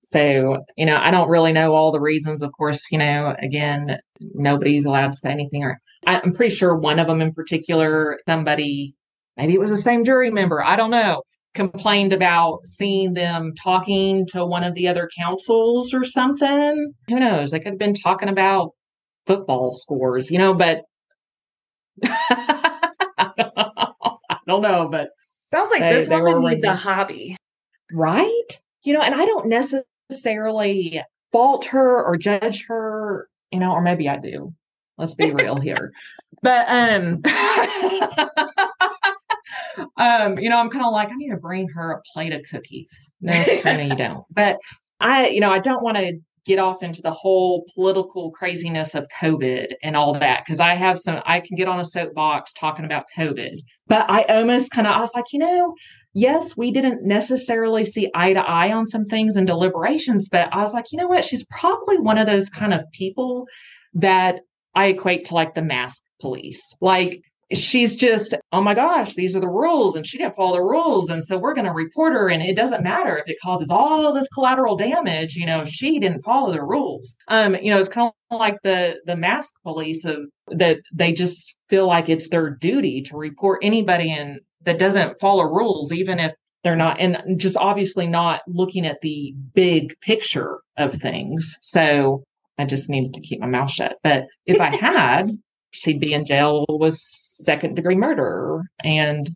So, 0.03 0.64
you 0.76 0.86
know, 0.86 0.96
I 0.96 1.11
don't 1.11 1.28
really 1.28 1.53
know 1.53 1.74
all 1.74 1.92
the 1.92 2.01
reasons. 2.01 2.42
Of 2.42 2.51
course, 2.59 2.90
you 2.90 2.98
know, 2.98 3.34
again, 3.40 3.98
nobody's 4.34 4.84
allowed 4.84 5.12
to 5.12 5.18
say 5.18 5.30
anything. 5.30 5.62
Or 5.62 5.78
I'm 6.07 6.32
pretty 6.32 6.55
sure 6.55 6.74
one 6.76 6.98
of 6.98 7.07
them 7.07 7.20
in 7.20 7.32
particular, 7.32 8.18
somebody, 8.26 8.94
maybe 9.36 9.55
it 9.55 9.61
was 9.61 9.70
the 9.70 9.76
same 9.78 10.05
jury 10.05 10.30
member. 10.30 10.64
I 10.64 10.74
don't 10.76 10.90
know. 10.90 11.22
complained 11.55 12.12
about 12.12 12.61
seeing 12.66 13.14
them 13.14 13.53
talking 13.62 14.26
to 14.28 14.44
one 14.46 14.64
of 14.64 14.74
the 14.74 14.88
other 14.88 15.09
counsels 15.18 15.92
or 15.92 16.05
something. 16.05 16.92
Who 17.09 17.20
knows? 17.20 17.51
They 17.51 17.59
could 17.61 17.72
have 17.72 17.78
been 17.78 17.94
talking 17.94 18.28
about 18.28 18.70
football 19.26 19.72
scores, 19.72 20.30
you 20.30 20.38
know, 20.38 20.55
but 20.55 20.82
don't 24.51 24.62
know, 24.62 24.88
but 24.88 25.11
sounds 25.53 25.70
like 25.70 25.80
they, 25.80 25.94
this 25.94 26.09
woman 26.09 26.48
needs 26.48 26.64
a 26.64 26.74
hobby. 26.74 27.36
right? 27.92 28.61
You 28.82 28.94
know, 28.94 29.01
and 29.01 29.14
I 29.14 29.24
don't 29.24 29.48
necessarily 29.48 31.03
fault 31.32 31.64
her 31.66 32.05
or 32.05 32.16
judge 32.16 32.66
her, 32.66 33.28
you 33.51 33.59
know, 33.59 33.72
or 33.72 33.82
maybe 33.82 34.09
I 34.09 34.16
do. 34.16 34.55
Let's 34.98 35.14
be 35.14 35.30
real 35.30 35.57
here. 35.57 35.92
But 36.42 36.66
um 36.68 37.22
um, 39.96 40.38
you 40.38 40.48
know, 40.48 40.59
I'm 40.59 40.70
kind 40.70 40.84
of 40.84 40.92
like, 40.92 41.09
I 41.09 41.16
need 41.16 41.30
to 41.30 41.36
bring 41.36 41.68
her 41.68 41.92
a 41.92 42.03
plate 42.12 42.32
of 42.32 42.42
cookies. 42.51 43.12
No, 43.20 43.32
you 43.64 43.96
don't. 43.96 44.24
But 44.30 44.59
I, 45.01 45.28
you 45.28 45.40
know, 45.40 45.51
I 45.51 45.59
don't 45.59 45.82
want 45.82 45.96
to 45.96 46.18
get 46.44 46.59
off 46.59 46.82
into 46.82 47.03
the 47.03 47.11
whole 47.11 47.64
political 47.74 48.30
craziness 48.30 48.94
of 48.94 49.07
COVID 49.20 49.72
and 49.82 49.96
all 49.96 50.18
that 50.18 50.44
because 50.44 50.61
I 50.61 50.74
have 50.74 50.98
some, 50.98 51.20
I 51.26 51.40
can 51.40 51.57
get 51.57 51.68
on 51.68 51.80
a 51.80 51.84
soapbox 51.84 52.53
talking 52.55 52.84
about 52.84 53.05
COVID. 53.16 53.57
But 53.91 54.09
I 54.09 54.22
almost 54.22 54.70
kind 54.70 54.86
of, 54.86 54.95
I 54.95 55.01
was 55.01 55.11
like, 55.16 55.32
you 55.32 55.41
know, 55.41 55.74
yes, 56.14 56.57
we 56.57 56.70
didn't 56.70 57.07
necessarily 57.07 57.84
see 57.84 58.09
eye 58.14 58.32
to 58.32 58.41
eye 58.41 58.72
on 58.72 58.86
some 58.86 59.05
things 59.05 59.34
and 59.34 59.49
deliberations, 59.49 60.28
but 60.30 60.49
I 60.53 60.59
was 60.59 60.72
like, 60.72 60.93
you 60.93 60.97
know 60.97 61.09
what? 61.09 61.24
She's 61.24 61.45
probably 61.51 61.99
one 61.99 62.16
of 62.16 62.26
those 62.26 62.49
kind 62.49 62.72
of 62.72 62.84
people 62.93 63.47
that 63.95 64.43
I 64.76 64.86
equate 64.86 65.24
to 65.26 65.34
like 65.34 65.55
the 65.55 65.62
mask 65.62 66.05
police. 66.20 66.72
Like, 66.80 67.20
she's 67.53 67.94
just, 67.94 68.34
oh 68.53 68.61
my 68.61 68.74
gosh, 68.74 69.14
these 69.14 69.34
are 69.36 69.40
the 69.40 69.48
rules, 69.48 69.96
and 69.96 70.07
she 70.07 70.18
didn't 70.18 70.36
follow 70.36 70.55
the 70.55 70.62
rules. 70.62 71.11
And 71.11 71.22
so 71.22 71.36
we're 71.36 71.55
going 71.55 71.66
to 71.66 71.72
report 71.72 72.12
her. 72.12 72.28
And 72.28 72.42
it 72.42 72.57
doesn't 72.57 72.82
matter 72.82 73.18
if 73.18 73.28
it 73.28 73.40
causes 73.42 73.70
all 73.70 74.12
this 74.12 74.28
collateral 74.28 74.76
damage, 74.76 75.36
you 75.36 75.46
know, 75.46 75.64
she 75.64 75.98
didn't 75.98 76.22
follow 76.22 76.53
the 76.53 76.62
rules. 76.62 77.16
Um, 77.28 77.55
you 77.57 77.70
know, 77.70 77.78
it's 77.78 77.88
kind 77.88 78.12
of 78.30 78.38
like 78.38 78.57
the 78.62 79.01
the 79.07 79.16
mask 79.16 79.55
police 79.62 80.05
of 80.05 80.18
that 80.48 80.78
they 80.92 81.12
just 81.12 81.57
feel 81.68 81.86
like 81.86 82.09
it's 82.09 82.28
their 82.28 82.51
duty 82.51 83.03
to 83.03 83.16
report 83.16 83.61
anybody 83.62 84.12
and 84.12 84.40
that 84.62 84.78
doesn't 84.78 85.18
follow 85.20 85.44
rules, 85.44 85.92
even 85.92 86.18
if 86.18 86.32
they're 86.62 86.76
not 86.76 87.01
and 87.01 87.40
just 87.40 87.57
obviously 87.57 88.07
not 88.07 88.42
looking 88.46 88.86
at 88.86 89.01
the 89.01 89.34
big 89.55 89.98
picture 90.01 90.61
of 90.76 90.94
things. 90.94 91.57
So 91.62 92.22
I 92.59 92.66
just 92.66 92.90
needed 92.90 93.14
to 93.14 93.20
keep 93.20 93.40
my 93.40 93.46
mouth 93.46 93.70
shut. 93.70 93.96
But 94.03 94.26
if 94.46 94.61
I 94.61 94.76
had, 94.76 95.30
she'd 95.70 96.00
be 96.00 96.12
in 96.14 96.24
jail 96.24 96.64
with 96.68 96.94
second 96.96 97.76
degree 97.76 97.96
murder. 97.96 98.62
And 98.82 99.30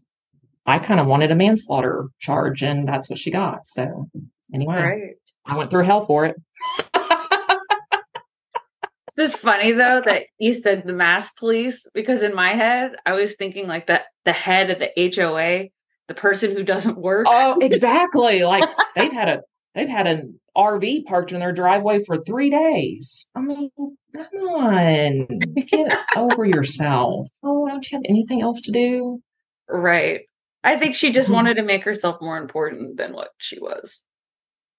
I 0.66 0.78
kind 0.78 1.00
of 1.00 1.06
wanted 1.06 1.30
a 1.30 1.34
manslaughter 1.34 2.08
charge, 2.20 2.62
and 2.62 2.88
that's 2.88 3.08
what 3.10 3.18
she 3.18 3.30
got. 3.30 3.66
So 3.66 4.08
anyway, 4.52 4.74
Right. 4.76 5.14
I 5.46 5.56
went 5.56 5.70
through 5.70 5.84
hell 5.84 6.06
for 6.06 6.24
it. 6.24 6.36
It's 9.16 9.30
just 9.32 9.38
funny 9.42 9.70
though 9.70 10.02
that 10.06 10.24
you 10.40 10.52
said 10.52 10.84
the 10.86 10.92
mass 10.92 11.30
police 11.32 11.86
because 11.94 12.22
in 12.24 12.34
my 12.34 12.48
head 12.50 12.96
I 13.06 13.12
was 13.12 13.36
thinking 13.36 13.68
like 13.68 13.86
that 13.86 14.06
the 14.24 14.32
head 14.32 14.70
of 14.70 14.80
the 14.80 14.90
HOA, 15.14 15.68
the 16.08 16.14
person 16.14 16.50
who 16.56 16.64
doesn't 16.64 16.98
work. 16.98 17.26
oh, 17.28 17.58
exactly. 17.62 18.42
Like 18.42 18.68
they've 18.96 19.12
had 19.12 19.28
a 19.28 19.42
they've 19.74 19.88
had 19.88 20.08
an 20.08 20.40
RV 20.56 21.04
parked 21.04 21.30
in 21.30 21.38
their 21.38 21.52
driveway 21.52 22.02
for 22.04 22.16
three 22.24 22.50
days. 22.50 23.26
I 23.36 23.40
mean, 23.42 23.70
come 24.16 24.40
on, 24.42 25.26
get 25.66 25.98
over 26.16 26.44
yourself. 26.44 27.26
Oh, 27.42 27.66
don't 27.68 27.90
you 27.90 27.98
have 27.98 28.04
anything 28.08 28.42
else 28.42 28.60
to 28.62 28.72
do? 28.72 29.20
Right. 29.68 30.22
I 30.62 30.76
think 30.78 30.94
she 30.94 31.12
just 31.12 31.28
Mhm. 31.28 31.34
wanted 31.34 31.56
to 31.56 31.62
make 31.62 31.84
herself 31.84 32.16
more 32.22 32.36
important 32.38 32.96
than 32.96 33.12
what 33.12 33.30
she 33.38 33.58
was. 33.58 34.04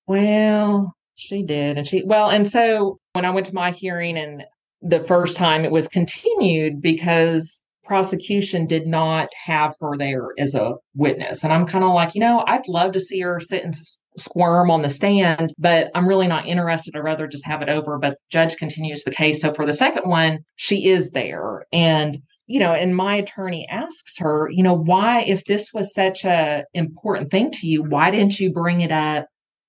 Well, 0.08 0.96
she 1.16 1.44
did. 1.44 1.78
And 1.78 1.88
she, 1.88 2.04
well, 2.04 2.30
and 2.30 2.48
so 2.48 2.98
when 3.14 3.26
I 3.26 3.30
went 3.32 3.46
to 3.48 3.56
my 3.56 3.72
hearing 3.72 4.18
and 4.18 4.44
the 4.82 5.04
first 5.04 5.36
time 5.38 5.66
it 5.66 5.72
was 5.72 5.88
continued 5.88 6.82
because 6.82 7.62
prosecution 7.86 8.66
did 8.66 8.88
not 8.88 9.30
have 9.46 9.76
her 9.80 9.98
there 9.98 10.30
as 10.38 10.56
a 10.56 10.74
witness. 10.96 11.44
And 11.44 11.54
I'm 11.54 11.66
kind 11.66 11.84
of 11.84 11.94
like, 11.94 12.16
you 12.16 12.22
know, 12.22 12.44
I'd 12.48 12.68
love 12.68 12.92
to 12.94 13.00
see 13.00 13.20
her 13.22 13.40
sit 13.40 13.64
and 13.64 13.76
squirm 14.18 14.72
on 14.72 14.82
the 14.82 14.90
stand, 14.90 15.54
but 15.58 15.90
I'm 15.94 16.08
really 16.08 16.28
not 16.28 16.48
interested. 16.48 16.96
I'd 16.96 17.04
rather 17.04 17.28
just 17.28 17.46
have 17.46 17.62
it 17.62 17.70
over. 17.70 17.98
But 17.98 18.18
judge 18.30 18.58
continues 18.58 19.04
the 19.04 19.12
case. 19.12 19.42
So 19.42 19.54
for 19.54 19.66
the 19.66 19.74
second 19.74 20.10
one, 20.10 20.40
she 20.56 20.88
is 20.88 21.12
there. 21.12 21.66
And 21.72 22.18
you 22.48 22.60
know, 22.60 22.74
and 22.74 22.96
my 22.96 23.16
attorney 23.16 23.68
asks 23.70 24.20
her, 24.20 24.50
you 24.52 24.62
know, 24.62 24.74
why, 24.74 25.22
if 25.22 25.46
this 25.46 25.74
was 25.74 25.94
such 25.94 26.26
a 26.26 26.64
important 26.74 27.32
thing 27.32 27.50
to 27.52 27.68
you, 27.68 27.84
why 27.84 28.12
didn't 28.12 28.40
you 28.40 28.52
bring 28.52 28.82
it 28.82 28.92
up 28.92 29.26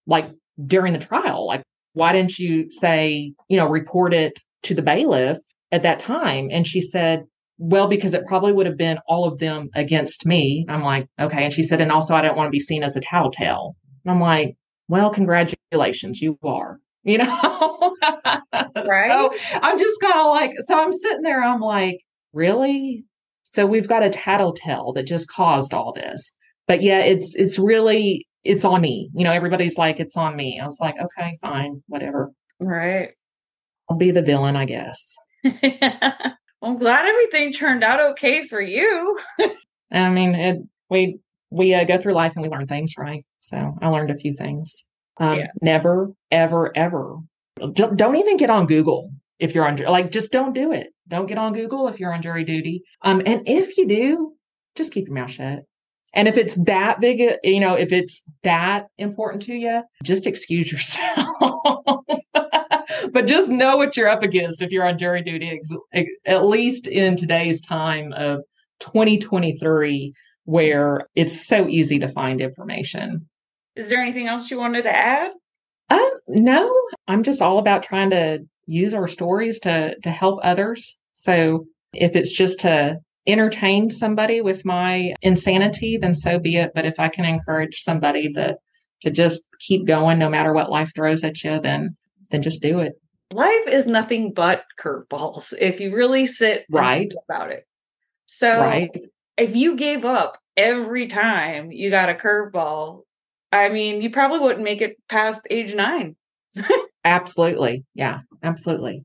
like 0.07 0.31
during 0.64 0.93
the 0.93 0.99
trial? 0.99 1.47
Like, 1.47 1.62
why 1.95 2.12
didn't 2.12 2.39
you 2.39 2.71
say, 2.71 3.33
you 3.49 3.57
know, 3.57 3.67
report 3.67 4.12
it 4.12 4.39
to 4.64 4.75
the 4.75 4.83
bailiff 4.83 5.39
at 5.73 5.83
that 5.85 5.99
time? 5.99 6.49
And 6.53 6.67
she 6.67 6.83
said, 6.83 7.25
well, 7.59 7.89
because 7.89 8.15
it 8.15 8.27
probably 8.27 8.53
would 8.53 8.67
have 8.67 8.77
been 8.77 8.99
all 9.07 9.25
of 9.25 9.39
them 9.39 9.71
against 9.75 10.27
me. 10.27 10.67
I'm 10.69 10.83
like, 10.83 11.09
okay. 11.19 11.45
And 11.45 11.53
she 11.53 11.63
said, 11.63 11.81
and 11.81 11.91
also 11.91 12.15
I 12.15 12.23
don't 12.23 12.37
want 12.37 12.47
to 12.47 12.53
be 12.53 12.61
seen 12.61 12.83
as 12.83 12.97
a 12.97 13.01
tattletale. 13.01 13.77
And 14.05 14.13
I'm 14.13 14.21
like, 14.21 14.57
well, 14.89 15.11
congratulations, 15.11 16.21
you 16.21 16.39
are. 16.45 16.79
You 17.03 17.19
know, 17.19 17.95
Right. 18.53 19.11
So 19.11 19.31
I'm 19.63 19.79
just 19.79 20.01
kind 20.01 20.19
of 20.19 20.27
like, 20.27 20.53
so 20.67 20.81
I'm 20.81 20.93
sitting 20.93 21.23
there, 21.23 21.43
I'm 21.43 21.61
like, 21.61 22.01
really? 22.33 23.05
So 23.45 23.67
we've 23.67 23.89
got 23.89 24.03
a 24.03 24.11
tattletale 24.11 24.93
that 24.95 25.07
just 25.07 25.29
caused 25.29 25.73
all 25.73 25.93
this. 25.93 26.33
But 26.67 26.83
yeah, 26.83 27.01
it's 27.01 27.35
it's 27.37 27.59
really 27.59 28.27
it's 28.45 28.65
on 28.65 28.81
me. 28.81 29.11
You 29.15 29.25
know, 29.25 29.33
everybody's 29.33 29.79
like, 29.79 30.01
it's 30.01 30.17
on 30.17 30.37
me. 30.37 30.61
I 30.61 30.65
was 30.65 30.79
like, 30.81 30.97
okay, 31.01 31.35
fine, 31.41 31.83
whatever. 31.87 32.33
Right. 32.61 33.11
I'll 33.89 33.97
be 33.97 34.11
the 34.11 34.23
villain, 34.23 34.57
I 34.57 34.65
guess. 34.65 35.15
I'm 36.63 36.79
glad 36.79 37.07
everything 37.07 37.53
turned 37.53 37.85
out 37.85 38.01
okay 38.13 38.47
for 38.47 38.61
you. 38.61 39.19
I 39.93 40.11
mean, 40.11 40.35
it, 40.35 40.59
we 40.91 41.19
we 41.51 41.75
uh, 41.75 41.85
go 41.85 41.99
through 41.99 42.15
life 42.15 42.35
and 42.35 42.43
we 42.43 42.49
learn 42.49 42.67
things, 42.67 42.95
right? 42.99 43.25
So 43.41 43.77
I 43.81 43.89
learned 43.89 44.11
a 44.11 44.17
few 44.17 44.35
things. 44.35 44.85
Um, 45.19 45.39
Yes. 45.39 45.51
Never, 45.63 46.13
ever, 46.31 46.77
ever. 46.77 47.17
Don't, 47.73 47.97
don't 47.97 48.17
even 48.17 48.37
get 48.37 48.51
on 48.51 48.67
Google 48.67 49.11
if 49.39 49.55
you're 49.55 49.67
on 49.67 49.77
like 49.77 50.11
just 50.11 50.33
don't 50.33 50.53
do 50.53 50.73
it. 50.73 50.89
Don't 51.09 51.27
get 51.27 51.39
on 51.39 51.53
Google 51.53 51.89
if 51.89 52.01
you're 52.01 52.13
on 52.13 52.23
jury 52.23 52.45
duty. 52.45 52.83
Um, 53.03 53.23
and 53.25 53.43
if 53.47 53.79
you 53.79 53.87
do, 53.87 54.33
just 54.75 54.93
keep 54.93 55.07
your 55.07 55.15
mouth 55.15 55.31
shut. 55.31 55.61
And 56.13 56.29
if 56.29 56.37
it's 56.37 56.55
that 56.65 57.01
big, 57.01 57.21
you 57.45 57.61
know, 57.61 57.75
if 57.75 57.93
it's 57.93 58.25
that 58.43 58.87
important 58.99 59.43
to 59.43 59.55
you, 59.55 59.83
just 60.03 60.27
excuse 60.27 60.73
yourself. 60.73 61.29
but 63.13 63.27
just 63.27 63.51
know 63.51 63.77
what 63.77 63.97
you're 63.97 64.09
up 64.09 64.23
against 64.23 64.63
if 64.63 64.71
you're 64.71 64.87
on 64.87 64.99
jury 64.99 65.23
duty, 65.23 65.61
ex- 65.93 66.11
at 66.27 66.45
least 66.45 66.87
in 66.87 67.17
today's 67.17 67.61
time 67.61 68.13
of 68.15 68.45
2023, 68.81 70.13
where 70.45 71.09
it's 71.15 71.47
so 71.47 71.67
easy 71.69 71.99
to 71.99 72.09
find 72.09 72.41
information. 72.41 73.27
Is 73.75 73.89
there 73.89 74.01
anything 74.01 74.29
else 74.29 74.51
you 74.51 74.59
wanted 74.59 74.83
to 74.83 74.97
add? 74.97 75.33
Um, 75.91 76.11
no, 76.29 76.73
I'm 77.09 77.23
just 77.23 77.43
all 77.43 77.59
about 77.59 77.83
trying 77.83 78.11
to 78.11 78.41
use 78.67 78.95
our 78.95 79.07
stories 79.07 79.61
to 79.61 79.97
to 80.03 80.11
help 80.11 80.41
others. 80.43 80.97
So 81.15 81.67
if 81.93 82.17
it's 82.17 82.33
just 82.33 82.61
to 82.61 82.99
entertain 83.27 83.91
somebody 83.91 84.41
with 84.41 84.65
my 84.65 85.13
insanity, 85.23 85.97
then 85.97 86.15
so 86.15 86.39
be 86.39 86.57
it. 86.57 86.73
But 86.75 86.87
if 86.87 86.99
I 86.99 87.09
can 87.09 87.25
encourage 87.25 87.83
somebody 87.83 88.29
that 88.35 88.59
to 89.03 89.11
just 89.11 89.47
keep 89.61 89.87
going 89.87 90.19
no 90.19 90.29
matter 90.29 90.53
what 90.53 90.71
life 90.71 90.93
throws 90.95 91.23
at 91.25 91.43
you, 91.45 91.61
then 91.61 91.97
then 92.31 92.43
just 92.43 92.62
do 92.62 92.81
it. 92.81 92.93
Life 93.33 93.66
is 93.68 93.87
nothing 93.87 94.33
but 94.33 94.64
curveballs 94.81 95.53
if 95.61 95.81
you 95.81 95.95
really 95.95 96.27
sit 96.27 96.64
Right. 96.70 97.12
about 97.29 97.51
it. 97.51 97.66
So 98.27 98.61
Right. 98.61 98.91
if 99.37 99.57
you 99.57 99.77
gave 99.77 100.05
up 100.05 100.39
every 100.57 101.07
time 101.07 101.72
you 101.72 101.91
got 101.91 102.09
a 102.09 102.14
curveball, 102.14 103.03
I 103.53 103.68
mean, 103.68 104.01
you 104.03 104.11
probably 104.11 104.39
wouldn't 104.41 104.64
make 104.64 104.81
it 104.81 104.97
past 105.09 105.47
age 105.51 105.74
nine. 105.74 106.16
Absolutely. 107.05 107.85
Yeah, 107.95 108.20
absolutely. 108.43 109.05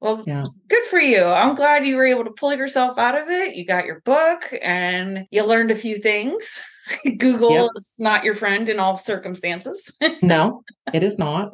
Well, 0.00 0.22
Yeah. 0.24 0.44
good 0.68 0.84
for 0.84 1.00
you. 1.00 1.24
I'm 1.24 1.54
glad 1.56 1.84
you 1.86 1.96
were 1.96 2.06
able 2.06 2.24
to 2.24 2.30
pull 2.30 2.54
yourself 2.54 2.96
out 2.98 3.20
of 3.20 3.28
it. 3.28 3.56
You 3.56 3.64
got 3.64 3.86
your 3.86 4.00
book 4.02 4.52
and 4.62 5.26
you 5.30 5.44
learned 5.44 5.70
a 5.72 5.74
few 5.74 5.98
things. 5.98 6.60
Google 7.18 7.50
Yep. 7.52 7.70
is 7.76 7.96
not 7.98 8.24
your 8.24 8.34
friend 8.34 8.68
in 8.68 8.78
all 8.80 8.96
circumstances. 8.96 9.90
No, 10.22 10.62
it 10.92 11.02
is 11.02 11.18
not. 11.18 11.52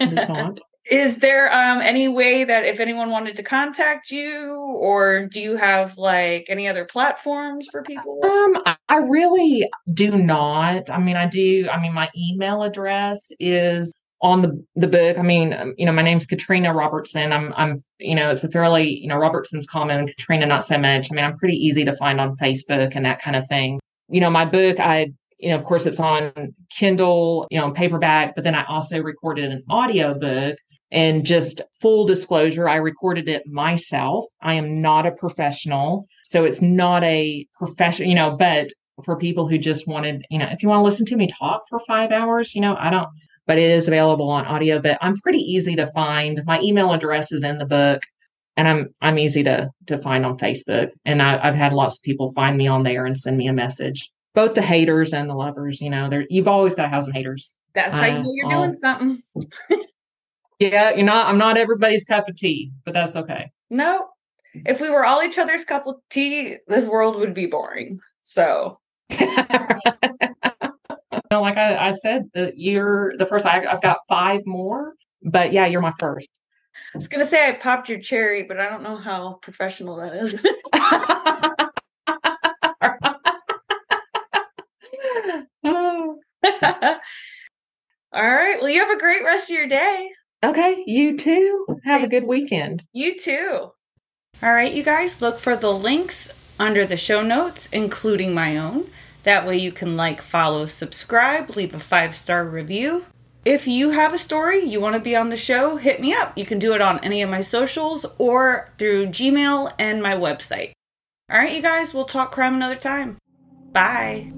It 0.00 0.12
is 0.18 0.28
not. 0.28 0.58
Is 0.90 1.18
there 1.18 1.50
um 1.52 1.80
any 1.80 2.08
way 2.08 2.44
that 2.44 2.64
if 2.66 2.78
anyone 2.78 3.10
wanted 3.10 3.36
to 3.36 3.42
contact 3.42 4.10
you 4.10 4.52
or 4.78 5.26
do 5.26 5.40
you 5.40 5.56
have 5.56 5.96
like 5.96 6.46
any 6.48 6.68
other 6.68 6.84
platforms 6.84 7.68
for 7.72 7.82
people? 7.82 8.20
Um, 8.24 8.62
I- 8.88 8.96
really 8.98 9.68
do 9.94 10.10
not. 10.12 10.90
I 10.90 10.98
mean, 10.98 11.16
I 11.16 11.26
do. 11.26 11.68
I 11.72 11.80
mean, 11.80 11.92
my 11.94 12.08
email 12.16 12.62
address 12.62 13.30
is 13.40 13.92
on 14.22 14.42
the 14.42 14.64
the 14.76 14.86
book. 14.86 15.18
I 15.18 15.22
mean, 15.22 15.52
um, 15.54 15.74
you 15.76 15.84
know, 15.86 15.92
my 15.92 16.02
name's 16.02 16.26
Katrina 16.26 16.72
Robertson. 16.74 17.32
I'm 17.32 17.52
I'm 17.56 17.78
you 17.98 18.14
know, 18.14 18.30
it's 18.30 18.44
a 18.44 18.48
fairly 18.50 18.88
you 18.88 19.08
know 19.08 19.16
Robertson's 19.16 19.66
common, 19.66 20.06
Katrina 20.06 20.46
not 20.46 20.64
so 20.64 20.76
much. 20.78 21.08
I 21.10 21.14
mean, 21.14 21.24
I'm 21.24 21.36
pretty 21.38 21.56
easy 21.56 21.84
to 21.84 21.92
find 21.96 22.20
on 22.20 22.36
Facebook 22.36 22.92
and 22.94 23.04
that 23.06 23.20
kind 23.22 23.36
of 23.36 23.48
thing. 23.48 23.80
You 24.14 24.20
know, 24.20 24.30
my 24.30 24.44
book, 24.44 24.78
I 24.78 25.12
you 25.38 25.50
know, 25.50 25.56
of 25.56 25.64
course, 25.64 25.86
it's 25.86 26.00
on 26.00 26.54
Kindle, 26.70 27.46
you 27.50 27.58
know, 27.58 27.70
paperback, 27.72 28.34
but 28.34 28.44
then 28.44 28.54
I 28.54 28.64
also 28.64 29.02
recorded 29.02 29.50
an 29.50 29.62
audio 29.68 30.14
book. 30.14 30.56
And 30.92 31.26
just 31.26 31.60
full 31.82 32.06
disclosure, 32.06 32.68
I 32.68 32.76
recorded 32.76 33.28
it 33.28 33.42
myself. 33.46 34.24
I 34.42 34.54
am 34.54 34.80
not 34.80 35.06
a 35.06 35.12
professional. 35.12 36.06
So 36.22 36.44
it's 36.44 36.62
not 36.62 37.02
a 37.02 37.46
profession, 37.58 38.08
you 38.08 38.14
know, 38.14 38.36
but 38.36 38.68
for 39.04 39.18
people 39.18 39.48
who 39.48 39.58
just 39.58 39.88
wanted, 39.88 40.24
you 40.30 40.38
know, 40.38 40.46
if 40.52 40.62
you 40.62 40.68
want 40.68 40.78
to 40.78 40.84
listen 40.84 41.04
to 41.06 41.16
me 41.16 41.26
talk 41.26 41.62
for 41.68 41.80
five 41.80 42.12
hours, 42.12 42.54
you 42.54 42.60
know, 42.60 42.76
I 42.78 42.90
don't, 42.90 43.08
but 43.46 43.58
it 43.58 43.68
is 43.68 43.88
available 43.88 44.28
on 44.30 44.46
audio. 44.46 44.80
But 44.80 44.98
I'm 45.00 45.16
pretty 45.16 45.40
easy 45.40 45.74
to 45.74 45.86
find. 45.88 46.40
My 46.46 46.60
email 46.60 46.92
address 46.92 47.32
is 47.32 47.42
in 47.42 47.58
the 47.58 47.66
book, 47.66 48.02
and 48.56 48.68
I'm 48.68 48.94
I'm 49.00 49.18
easy 49.18 49.42
to 49.44 49.70
to 49.86 49.98
find 49.98 50.24
on 50.24 50.38
Facebook. 50.38 50.90
And 51.04 51.22
I, 51.22 51.38
I've 51.42 51.54
had 51.54 51.72
lots 51.72 51.96
of 51.96 52.02
people 52.02 52.32
find 52.32 52.56
me 52.56 52.66
on 52.66 52.82
there 52.82 53.04
and 53.04 53.16
send 53.18 53.36
me 53.36 53.46
a 53.46 53.52
message. 53.52 54.10
Both 54.34 54.54
the 54.54 54.62
haters 54.62 55.12
and 55.12 55.30
the 55.30 55.34
lovers, 55.34 55.80
you 55.80 55.90
know, 55.90 56.08
there 56.08 56.24
you've 56.28 56.48
always 56.48 56.74
got 56.74 56.82
to 56.84 56.88
have 56.88 57.04
some 57.04 57.12
haters. 57.12 57.54
That's 57.74 57.94
how 57.94 58.06
you 58.06 58.22
know 58.22 58.32
you're 58.34 58.50
doing 58.50 58.76
something. 58.78 59.22
yeah, 60.58 60.94
you're 60.94 61.04
not. 61.04 61.28
I'm 61.28 61.38
not 61.38 61.56
everybody's 61.56 62.04
cup 62.04 62.28
of 62.28 62.36
tea, 62.36 62.72
but 62.84 62.94
that's 62.94 63.16
okay. 63.16 63.50
No, 63.70 64.08
if 64.54 64.80
we 64.80 64.90
were 64.90 65.04
all 65.04 65.22
each 65.22 65.38
other's 65.38 65.64
cup 65.64 65.86
of 65.86 65.96
tea, 66.10 66.58
this 66.68 66.86
world 66.86 67.16
would 67.16 67.34
be 67.34 67.46
boring. 67.46 67.98
So 68.22 68.78
like 71.40 71.58
I, 71.58 71.88
I 71.88 71.90
said, 71.92 72.30
the 72.34 72.52
you're 72.56 73.12
the 73.18 73.26
first. 73.26 73.46
I, 73.46 73.64
I've 73.66 73.82
got 73.82 73.98
five 74.08 74.42
more, 74.46 74.94
but 75.22 75.52
yeah, 75.52 75.66
you're 75.66 75.80
my 75.80 75.92
first. 75.98 76.28
I 76.94 76.98
was 76.98 77.08
gonna 77.08 77.24
say 77.24 77.48
I 77.48 77.52
popped 77.52 77.88
your 77.88 77.98
cherry, 77.98 78.42
but 78.42 78.60
I 78.60 78.68
don't 78.68 78.82
know 78.82 78.96
how 78.96 79.34
professional 79.42 79.96
that 79.96 80.14
is. 80.14 80.44
All 88.12 88.22
right. 88.22 88.60
Well, 88.60 88.70
you 88.70 88.80
have 88.80 88.96
a 88.96 89.00
great 89.00 89.24
rest 89.24 89.50
of 89.50 89.56
your 89.56 89.66
day. 89.66 90.10
Okay. 90.44 90.84
You 90.86 91.16
too. 91.16 91.66
Have 91.84 92.04
a 92.04 92.08
good 92.08 92.24
weekend. 92.24 92.84
You 92.92 93.18
too. 93.18 93.70
All 94.42 94.52
right, 94.52 94.72
you 94.72 94.82
guys, 94.82 95.22
look 95.22 95.38
for 95.38 95.56
the 95.56 95.72
links 95.72 96.30
under 96.58 96.84
the 96.84 96.96
show 96.96 97.22
notes, 97.22 97.68
including 97.72 98.34
my 98.34 98.56
own. 98.56 98.88
That 99.22 99.46
way 99.46 99.56
you 99.56 99.72
can 99.72 99.96
like, 99.96 100.20
follow, 100.20 100.66
subscribe, 100.66 101.56
leave 101.56 101.74
a 101.74 101.78
five 101.78 102.14
star 102.14 102.44
review. 102.44 103.06
If 103.44 103.66
you 103.66 103.90
have 103.90 104.14
a 104.14 104.18
story 104.18 104.64
you 104.64 104.80
want 104.80 104.94
to 104.94 105.00
be 105.00 105.14
on 105.14 105.28
the 105.28 105.36
show, 105.36 105.76
hit 105.76 106.00
me 106.00 106.14
up. 106.14 106.36
You 106.36 106.46
can 106.46 106.58
do 106.58 106.72
it 106.72 106.80
on 106.80 106.98
any 107.00 107.20
of 107.20 107.28
my 107.28 107.42
socials 107.42 108.06
or 108.16 108.72
through 108.78 109.08
Gmail 109.08 109.74
and 109.78 110.02
my 110.02 110.14
website. 110.14 110.72
All 111.30 111.38
right, 111.38 111.54
you 111.54 111.60
guys, 111.60 111.92
we'll 111.92 112.04
talk 112.04 112.32
crime 112.32 112.54
another 112.54 112.76
time. 112.76 113.18
Bye. 113.72 114.32